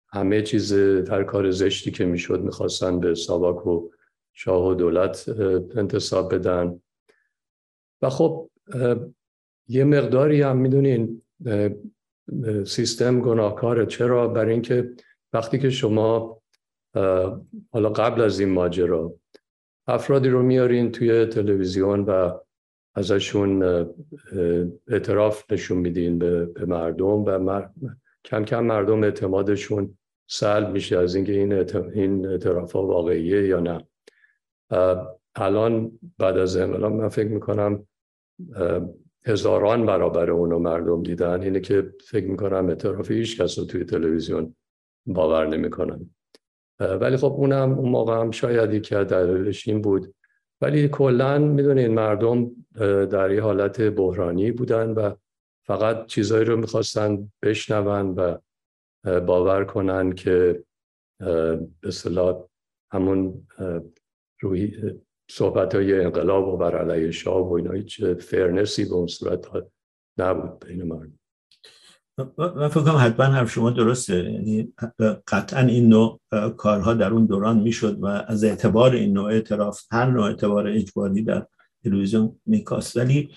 همه 0.08 0.42
چیز 0.42 0.72
هر 1.08 1.24
کار 1.24 1.50
زشتی 1.50 1.90
که 1.90 2.04
می‌شد 2.04 2.40
می‌خواستن 2.40 3.00
به 3.00 3.14
ساواک 3.14 3.66
و 3.66 3.90
شاه 4.32 4.66
و 4.66 4.74
دولت 4.74 5.28
انتصاب 5.76 6.34
بدن. 6.34 6.80
و 8.02 8.10
خب 8.10 8.50
یه 9.68 9.84
مقداری 9.84 10.42
هم 10.42 10.56
می‌دونین 10.56 11.22
سیستم 12.66 13.20
گناهکاره. 13.20 13.86
چرا؟ 13.86 14.28
برای 14.28 14.52
اینکه 14.52 14.90
وقتی 15.32 15.58
که 15.58 15.70
شما 15.70 16.40
حالا 17.72 17.90
قبل 17.96 18.20
از 18.20 18.40
این 18.40 18.48
ماجرا 18.48 19.14
افرادی 19.86 20.28
رو 20.28 20.42
میارین 20.42 20.92
توی 20.92 21.26
تلویزیون 21.26 22.00
و 22.00 22.38
ازشون 22.94 23.86
اعتراف 24.88 25.52
نشون 25.52 25.78
میدین 25.78 26.18
به 26.18 26.64
مردم 26.66 27.24
و 27.24 27.62
کم 28.24 28.44
کم 28.44 28.64
مردم 28.64 29.02
اعتمادشون 29.02 29.98
سلب 30.26 30.72
میشه 30.72 30.98
از 30.98 31.14
اینکه 31.14 31.32
این, 31.32 31.52
این 31.94 32.26
اعتراف 32.26 32.72
ها 32.72 32.86
واقعیه 32.86 33.46
یا 33.46 33.60
نه. 33.60 33.86
الان 35.34 35.98
بعد 36.18 36.38
از 36.38 36.56
انقلاب 36.56 36.92
من 36.92 37.08
فکر 37.08 37.28
می‌کنم 37.28 37.86
هزاران 39.26 39.86
برابر 39.86 40.30
اونو 40.30 40.58
مردم 40.58 41.02
دیدن. 41.02 41.42
اینه 41.42 41.60
که 41.60 41.94
فکر 42.06 42.26
می‌کنم 42.26 42.68
اعتراف 42.68 43.10
هیچ 43.10 43.40
کس 43.40 43.58
رو 43.58 43.64
توی 43.64 43.84
تلویزیون 43.84 44.56
باور 45.06 45.46
نمی‌کنن. 45.46 46.10
ولی 46.80 47.16
خب 47.16 47.32
اونم 47.32 47.72
اون 47.78 47.88
موقع 47.88 48.20
هم 48.20 48.30
شاید 48.30 48.74
یکی 48.74 48.94
از 48.94 49.06
دلایلش 49.06 49.68
این 49.68 49.80
بود 49.80 50.14
ولی 50.60 50.88
کلا 50.88 51.38
می‌دونین 51.38 51.94
مردم 51.94 52.50
در 53.10 53.30
یه 53.30 53.42
حالت 53.42 53.80
بحرانی 53.80 54.52
بودن 54.52 54.90
و 54.90 55.14
فقط 55.66 56.06
چیزایی 56.06 56.44
رو 56.44 56.56
می‌خواستن 56.56 57.32
بشنون 57.42 58.14
و 58.14 58.38
باور 59.20 59.64
کنن 59.64 60.12
که 60.12 60.64
به 61.18 61.68
اصطلاح 61.82 62.44
همون 62.92 63.46
روی 64.40 64.94
صحبت 65.30 65.74
های 65.74 66.04
انقلاب 66.04 66.48
و 66.48 66.56
بر 66.56 66.78
علیه 66.78 67.10
شاه 67.10 67.48
و 67.48 67.52
اینا 67.52 67.72
هیچ 67.72 68.04
فرنسی 68.04 68.84
به 68.84 68.94
اون 68.94 69.06
صورت 69.06 69.46
نبود 70.18 70.64
بین 70.66 70.82
مردم. 70.82 71.19
من 72.38 72.68
فکر 72.68 72.80
کنم 72.80 72.96
حتما 72.96 73.26
حرف 73.26 73.50
شما 73.50 73.70
درسته. 73.70 74.32
یعنی 74.32 74.72
قطعا 75.26 75.60
این 75.60 75.88
نوع 75.88 76.20
کارها 76.56 76.94
در 76.94 77.10
اون 77.10 77.26
دوران 77.26 77.60
می‌شد 77.60 77.98
و 78.00 78.06
از 78.06 78.44
اعتبار 78.44 78.92
این 78.92 79.12
نوع 79.12 79.30
اعتراف 79.30 79.80
هر 79.90 80.10
نوع 80.10 80.24
اعتبار 80.24 80.68
اجباری 80.68 81.22
در 81.22 81.46
تلویزیون 81.84 82.36
میکاست. 82.46 82.96
ولی 82.96 83.30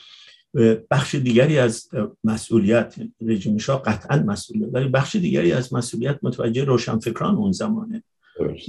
بخش 0.92 1.16
دیگری 1.16 1.60
از 1.60 1.90
مسئولیت 2.24 2.96
رژیم 3.22 3.58
شاه 3.58 3.82
قطعا 3.82 4.24
مسئولیت 4.24 4.70
ولی 4.74 4.88
بخش 4.88 5.16
دیگری 5.16 5.52
از 5.52 5.74
مسئولیت 5.74 6.20
متوجه 6.24 6.64
روشنفکران 6.64 7.36
اون 7.36 7.52
زمانه. 7.52 8.04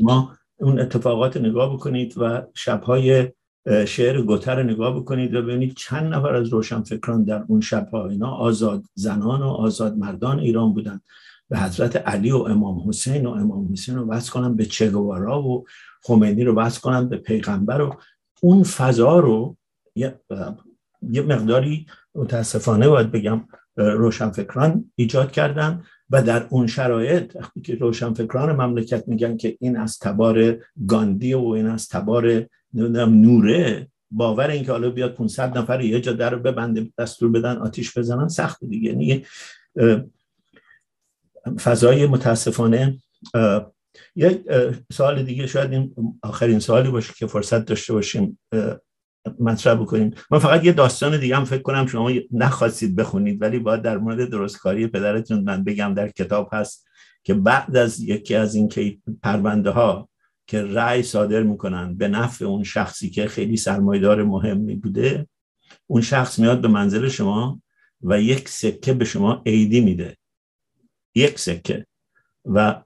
ما 0.03 0.37
اون 0.57 0.81
اتفاقات 0.81 1.37
نگاه 1.37 1.75
بکنید 1.75 2.15
و 2.17 2.43
شبهای 2.55 3.33
شعر 3.67 4.23
گوتر 4.23 4.63
نگاه 4.63 4.97
بکنید 4.97 5.35
و 5.35 5.43
ببینید 5.43 5.75
چند 5.77 6.15
نفر 6.15 6.35
از 6.35 6.49
روشنفکران 6.49 7.25
در 7.25 7.45
اون 7.49 7.61
شبها 7.61 8.09
اینا 8.09 8.31
آزاد 8.31 8.85
زنان 8.95 9.43
و 9.43 9.49
آزاد 9.49 9.97
مردان 9.97 10.39
ایران 10.39 10.75
بودن. 10.75 11.01
به 11.49 11.59
حضرت 11.59 11.97
علی 11.97 12.31
و 12.31 12.37
امام 12.37 12.89
حسین 12.89 13.27
و 13.27 13.31
امام 13.31 13.73
حسین 13.73 13.97
رو 13.97 14.07
وصل 14.07 14.33
کنن 14.33 14.57
به 14.57 14.67
چگوارا 14.67 15.43
و 15.43 15.67
خمینی 16.03 16.45
رو 16.45 16.55
وصل 16.55 16.81
کنن 16.81 17.09
به 17.09 17.17
پیغمبر 17.17 17.81
و 17.81 17.97
اون 18.43 18.63
فضا 18.63 19.19
رو 19.19 19.57
یه, 19.95 20.21
یه 21.03 21.23
مقداری 21.23 21.87
متاسفانه 22.15 22.89
باید 22.89 23.11
بگم 23.11 23.45
روشنفکران 23.77 24.93
ایجاد 24.95 25.33
کردن 25.33 25.83
و 26.11 26.23
در 26.23 26.47
اون 26.51 26.67
شرایط 26.67 27.37
وقتی 27.37 27.61
که 27.61 27.75
روشنفکران 27.75 28.53
مملکت 28.53 29.09
میگن 29.09 29.37
که 29.37 29.57
این 29.61 29.77
از 29.77 29.99
تبار 29.99 30.59
گاندی 30.87 31.35
و 31.35 31.47
این 31.47 31.67
از 31.67 31.89
تبار 31.89 32.47
نوره. 32.75 33.89
باور 34.11 34.51
اینکه 34.51 34.73
حالا 34.73 34.91
بیاد 34.91 35.15
500 35.15 35.59
نفر 35.59 35.81
یه 35.81 36.01
جا 36.01 36.13
در 36.13 36.35
ببنده 36.35 36.91
دستور 36.99 37.31
بدن 37.31 37.57
آتیش 37.57 37.99
بزنن 37.99 38.29
سخت 38.29 38.65
دیگه. 38.65 38.91
یعنی 38.91 39.25
فضای 41.61 42.07
متاسفانه 42.07 42.99
یک 44.17 44.43
سوال 44.93 45.23
دیگه 45.23 45.47
شاید 45.47 45.73
این 45.73 45.95
آخرین 46.23 46.59
سوالی 46.59 46.91
باشه 46.91 47.13
که 47.17 47.27
فرصت 47.27 47.65
داشته 47.65 47.93
باشیم 47.93 48.39
مطرح 49.41 49.75
بکنیم. 49.75 50.15
من 50.31 50.39
فقط 50.39 50.65
یه 50.65 50.73
داستان 50.73 51.21
دیگه 51.21 51.37
هم 51.37 51.45
فکر 51.45 51.63
کنم 51.63 51.87
شما 51.87 52.11
نخواستید 52.31 52.97
بخونید 52.97 53.43
ولی 53.43 53.59
باید 53.59 53.83
در 53.83 53.99
مورد 53.99 54.31
درستکاری 54.31 54.87
پدرتون 54.87 55.41
من 55.41 55.65
بگم 55.65 55.95
در 55.95 56.09
کتاب 56.09 56.49
هست 56.53 56.87
که 57.25 57.35
بعد 57.35 57.77
از 57.77 58.01
یکی 58.01 58.35
از 58.35 58.55
این 58.55 58.69
پرونده 59.23 59.71
ها 59.71 60.09
که 60.47 60.63
رأی 60.63 61.03
صادر 61.03 61.43
می‌کنن 61.43 61.95
به 61.95 62.09
نفع 62.09 62.45
اون 62.45 62.65
شخصی 62.65 63.11
که 63.11 63.29
خیلی 63.29 63.57
سرمایدار 63.57 64.23
مهمی 64.23 64.75
بوده 64.75 65.27
اون 65.87 66.03
شخص 66.03 66.39
میاد 66.39 66.61
به 66.61 66.69
منزل 66.69 67.09
شما 67.09 67.63
و 68.03 68.21
یک 68.21 68.49
سکه 68.49 68.93
به 68.93 69.05
شما 69.05 69.43
عیدی 69.47 69.81
میده. 69.81 70.17
یک 71.15 71.39
سکه. 71.39 71.87
و 72.45 72.83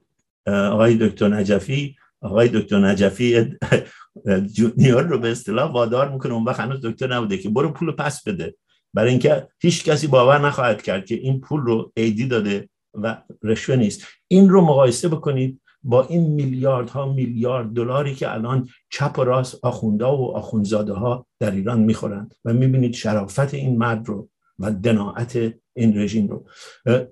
آقای 0.47 0.97
دکتر 0.97 1.27
نجفی 1.27 1.95
آقای 2.21 2.47
دکتر 2.47 2.79
نجفی 2.79 3.55
جونیور 4.53 5.03
رو 5.03 5.19
به 5.19 5.31
اصطلاح 5.31 5.71
وادار 5.71 6.11
می‌کنه 6.11 6.33
اون 6.33 6.43
وقت 6.43 6.59
هنوز 6.59 6.81
دکتر 6.81 7.15
نبوده 7.15 7.37
که 7.37 7.49
برو 7.49 7.71
پول 7.71 7.91
پس 7.91 8.23
بده. 8.23 8.55
برای 8.93 9.09
اینکه 9.09 9.47
هیچ 9.59 9.83
کسی 9.83 10.07
باور 10.07 10.47
نخواهد 10.47 10.81
کرد 10.81 11.05
که 11.05 11.15
این 11.15 11.41
پول 11.41 11.61
رو 11.61 11.91
عیدی 11.97 12.27
داده 12.27 12.69
و 12.93 13.21
رشوه 13.43 13.75
نیست. 13.75 14.05
این 14.27 14.49
رو 14.49 14.61
مقایسه 14.61 15.07
بکنید 15.07 15.61
با 15.83 16.05
این 16.05 16.31
میلیاردها 16.31 17.13
میلیارد 17.13 17.73
دلاری 17.73 18.15
که 18.15 18.33
الان 18.33 18.69
چپ 18.89 19.19
و 19.19 19.23
راست 19.23 19.65
آخونده 19.65 20.05
و 20.05 20.31
آخونزاده 20.35 20.93
ها 20.93 21.27
در 21.39 21.51
ایران 21.51 21.79
می‌خورند. 21.79 22.35
و 22.45 22.53
می‌بینید 22.53 22.93
شرافت 22.93 23.53
این 23.53 23.77
مرد 23.77 24.07
رو 24.07 24.29
و 24.59 24.71
دناعت 24.71 25.53
این 25.73 25.97
رژیم 25.97 26.27
رو. 26.27 26.45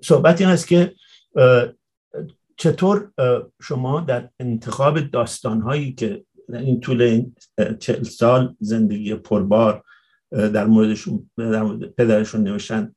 صحبت 0.00 0.40
این 0.40 0.50
است 0.50 0.68
که 0.68 0.94
چطور 2.56 3.12
شما 3.62 4.00
در 4.00 4.28
انتخاب 4.40 5.00
داستانهایی 5.00 5.92
که 5.92 6.24
این 6.52 6.80
طول 6.80 7.24
چهل 7.78 8.02
سال 8.02 8.56
زندگی 8.60 9.14
پربار 9.14 9.82
در 10.32 10.66
موردشون 10.66 11.30
در 11.36 11.62
مورد 11.62 11.94
پدرشون 11.94 12.42
نوشتن. 12.42 12.94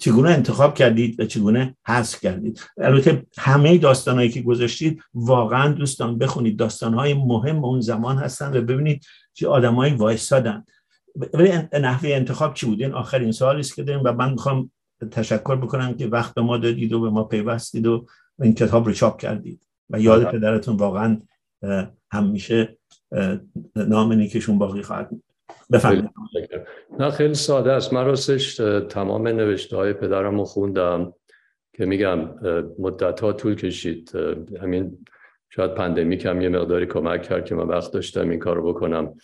چگونه 0.00 0.30
انتخاب 0.30 0.74
کردید 0.74 1.20
و 1.20 1.24
چگونه 1.26 1.76
حذف 1.86 2.20
کردید؟ 2.20 2.60
البته 2.78 3.26
همه 3.38 3.78
داستانهایی 3.78 4.28
که 4.28 4.42
گذاشتید 4.42 5.02
واقعا 5.14 5.72
دوستان 5.72 6.18
بخونید. 6.18 6.56
داستانهای 6.56 7.14
مهم 7.14 7.64
اون 7.64 7.80
زمان 7.80 8.18
هستن 8.18 8.56
و 8.56 8.60
ببینید 8.60 9.04
چه 9.32 9.48
آدمایی 9.48 9.94
وایستادن. 9.94 10.64
ولی 11.34 11.52
نحوه 11.72 12.10
انتخاب 12.10 12.54
چی 12.54 12.66
بود؟ 12.66 12.82
این 12.82 12.92
آخرین 12.92 13.32
سوالی 13.32 13.60
است 13.60 13.74
که 13.74 13.82
داریم 13.82 14.02
و 14.04 14.12
من 14.12 14.32
می‌خوام 14.32 14.70
تشکر 15.10 15.56
بکنم 15.56 15.94
که 15.94 16.06
وقت 16.06 16.38
ما 16.38 16.58
دادید 16.58 16.92
و 16.92 17.00
به 17.00 17.10
ما 17.10 17.24
پیوستید 17.24 17.86
و 17.86 18.06
این 18.42 18.54
کتاب 18.54 18.86
رو 18.86 18.92
چاپ 18.92 19.20
کردید. 19.20 19.66
و 19.90 20.00
یاد 20.00 20.30
پدرتون 20.30 20.76
واقعا 20.76 21.18
همیشه 22.12 22.78
نام 23.76 24.12
نیکشون 24.12 24.58
باقی 24.58 24.82
خواهد 24.82 25.10
بفرمایید. 25.72 26.10
نه 26.98 27.10
خیلی 27.10 27.34
ساده 27.34 27.72
است. 27.72 27.92
من 27.92 28.04
راستش 28.04 28.56
تمام 28.88 29.28
نوشته 29.28 29.76
های 29.76 29.92
پدرم 29.92 30.38
رو 30.38 30.44
خوندم 30.44 31.12
که 31.72 31.86
میگم 31.86 32.18
مدت 32.78 33.20
ها 33.20 33.32
طول 33.32 33.54
کشید. 33.54 34.12
همین 34.62 34.98
شاید 35.50 35.74
پندمی 35.74 36.16
کم 36.16 36.40
یه 36.40 36.48
مقداری 36.48 36.86
کمک 36.86 37.22
کرد 37.22 37.44
که 37.44 37.54
من 37.54 37.68
وقت 37.68 37.92
داشتم 37.92 38.30
این 38.30 38.38
کار 38.38 38.56
رو 38.56 38.72
بکنم 38.72 39.14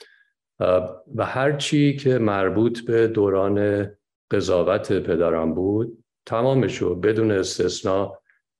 و 1.16 1.24
هر 1.24 1.52
چی 1.56 1.96
که 1.96 2.18
مربوط 2.18 2.80
به 2.80 3.08
دوران 3.08 3.88
قضاوت 4.30 4.92
پدرم 4.92 5.54
بود 5.54 6.04
تمامشو 6.26 6.94
بدون 6.94 7.30
استثنا 7.30 8.18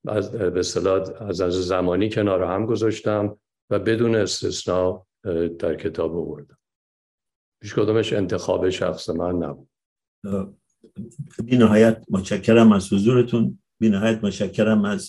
از 0.09 0.33
به 0.33 0.61
از 1.21 1.41
از 1.41 1.55
زمانی 1.67 2.11
کنار 2.11 2.43
هم 2.43 2.67
گذاشتم 2.67 3.39
و 3.71 3.79
بدون 3.79 4.17
استثنا 4.17 5.07
در 5.59 5.75
کتاب 5.75 6.17
آوردم. 6.17 6.59
پیش 7.61 7.75
کدامش 7.75 8.13
انتخاب 8.13 8.71
شخص 8.71 9.11
من 9.11 9.35
نبود. 9.35 9.69
بی 11.45 11.57
نهایت 11.57 12.05
متشکرم 12.11 12.73
از 12.73 12.93
حضورتون. 12.93 13.59
بی 13.81 13.89
نهایت 13.89 14.25
متشکرم 14.25 14.85
از 14.85 15.09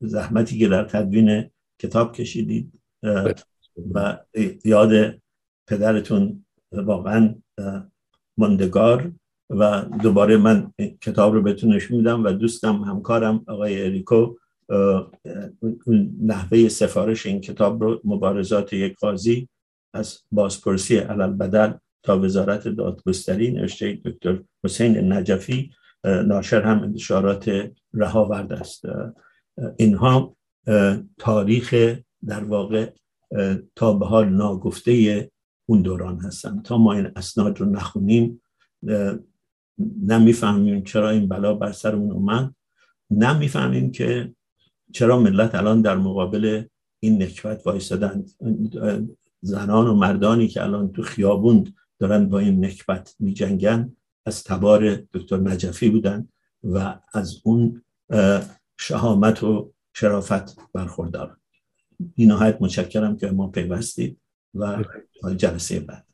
زحمتی 0.00 0.58
که 0.58 0.68
در 0.68 0.84
تدوین 0.84 1.50
کتاب 1.78 2.12
کشیدید. 2.12 2.72
و 3.94 4.18
یاد 4.64 5.20
پدرتون 5.68 6.44
واقعا 6.72 7.34
ماندگار 8.38 9.12
و 9.50 9.82
دوباره 10.02 10.36
من 10.36 10.72
کتاب 11.00 11.34
رو 11.34 11.42
بهتون 11.42 11.74
نشون 11.74 11.96
میدم 11.96 12.24
و 12.24 12.32
دوستم 12.32 12.76
همکارم 12.76 13.44
آقای 13.46 13.82
اریکو 13.82 14.34
نحوه 16.20 16.68
سفارش 16.68 17.26
این 17.26 17.40
کتاب 17.40 17.82
رو 17.82 18.00
مبارزات 18.04 18.72
یک 18.72 18.96
قاضی 18.96 19.48
از 19.94 20.22
بازپرسی 20.32 20.96
علل 20.96 21.32
بدل 21.32 21.72
تا 22.02 22.20
وزارت 22.20 22.68
دادگستری 22.68 23.50
نوشته 23.50 23.98
دکتر 24.04 24.42
حسین 24.64 25.12
نجفی 25.12 25.70
ناشر 26.04 26.62
هم 26.62 26.82
انتشارات 26.82 27.70
رهاورد 27.94 28.52
است. 28.52 28.84
اینها 29.76 30.36
تاریخ 31.18 31.74
در 32.26 32.44
واقع 32.44 32.90
تا 33.76 33.92
به 33.92 34.06
حال 34.06 34.28
ناگفته 34.28 35.30
اون 35.68 35.82
دوران 35.82 36.20
هستن 36.20 36.62
تا 36.62 36.78
ما 36.78 36.92
این 36.92 37.08
اسناد 37.16 37.60
رو 37.60 37.66
نخونیم 37.66 38.42
نمی‌فهمیم 40.06 40.84
چرا 40.84 41.10
این 41.10 41.28
بلا 41.28 41.54
بر 41.54 41.72
سر 41.72 41.94
اون 41.96 42.12
اومد. 42.12 42.54
نمی‌فهمیم 43.10 43.90
که 43.90 44.34
چرا 44.92 45.20
ملت 45.20 45.54
الان 45.54 45.82
در 45.82 45.96
مقابل 45.96 46.64
این 47.00 47.22
نکبت 47.22 47.66
وایستادن 47.66 48.24
زنان 49.40 49.86
و 49.86 49.94
مردانی 49.94 50.48
که 50.48 50.62
الان 50.62 50.92
تو 50.92 51.02
خیابون 51.02 51.74
دارن 52.00 52.28
با 52.28 52.38
این 52.38 52.64
نکبت 52.64 53.14
می 53.18 53.34
جنگن 53.34 53.96
از 54.26 54.44
تبار 54.44 54.94
دکتر 54.94 55.36
نجفی 55.36 55.90
بودن 55.90 56.28
و 56.64 57.00
از 57.12 57.40
اون 57.44 57.82
شهامت 58.78 59.42
و 59.42 59.72
شرافت 59.94 60.72
برخوردار. 60.72 61.36
این 62.14 62.28
نهایت 62.28 62.56
متشکرم 62.60 63.16
که 63.16 63.30
ما 63.30 63.48
پیوستید 63.48 64.20
و 64.54 64.84
جلسه 65.36 65.80
بعد. 65.80 66.06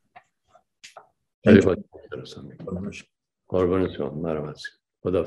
قربان 3.49 3.93
شما. 3.93 4.11
مرحبا. 4.11 4.55
خدا 5.03 5.24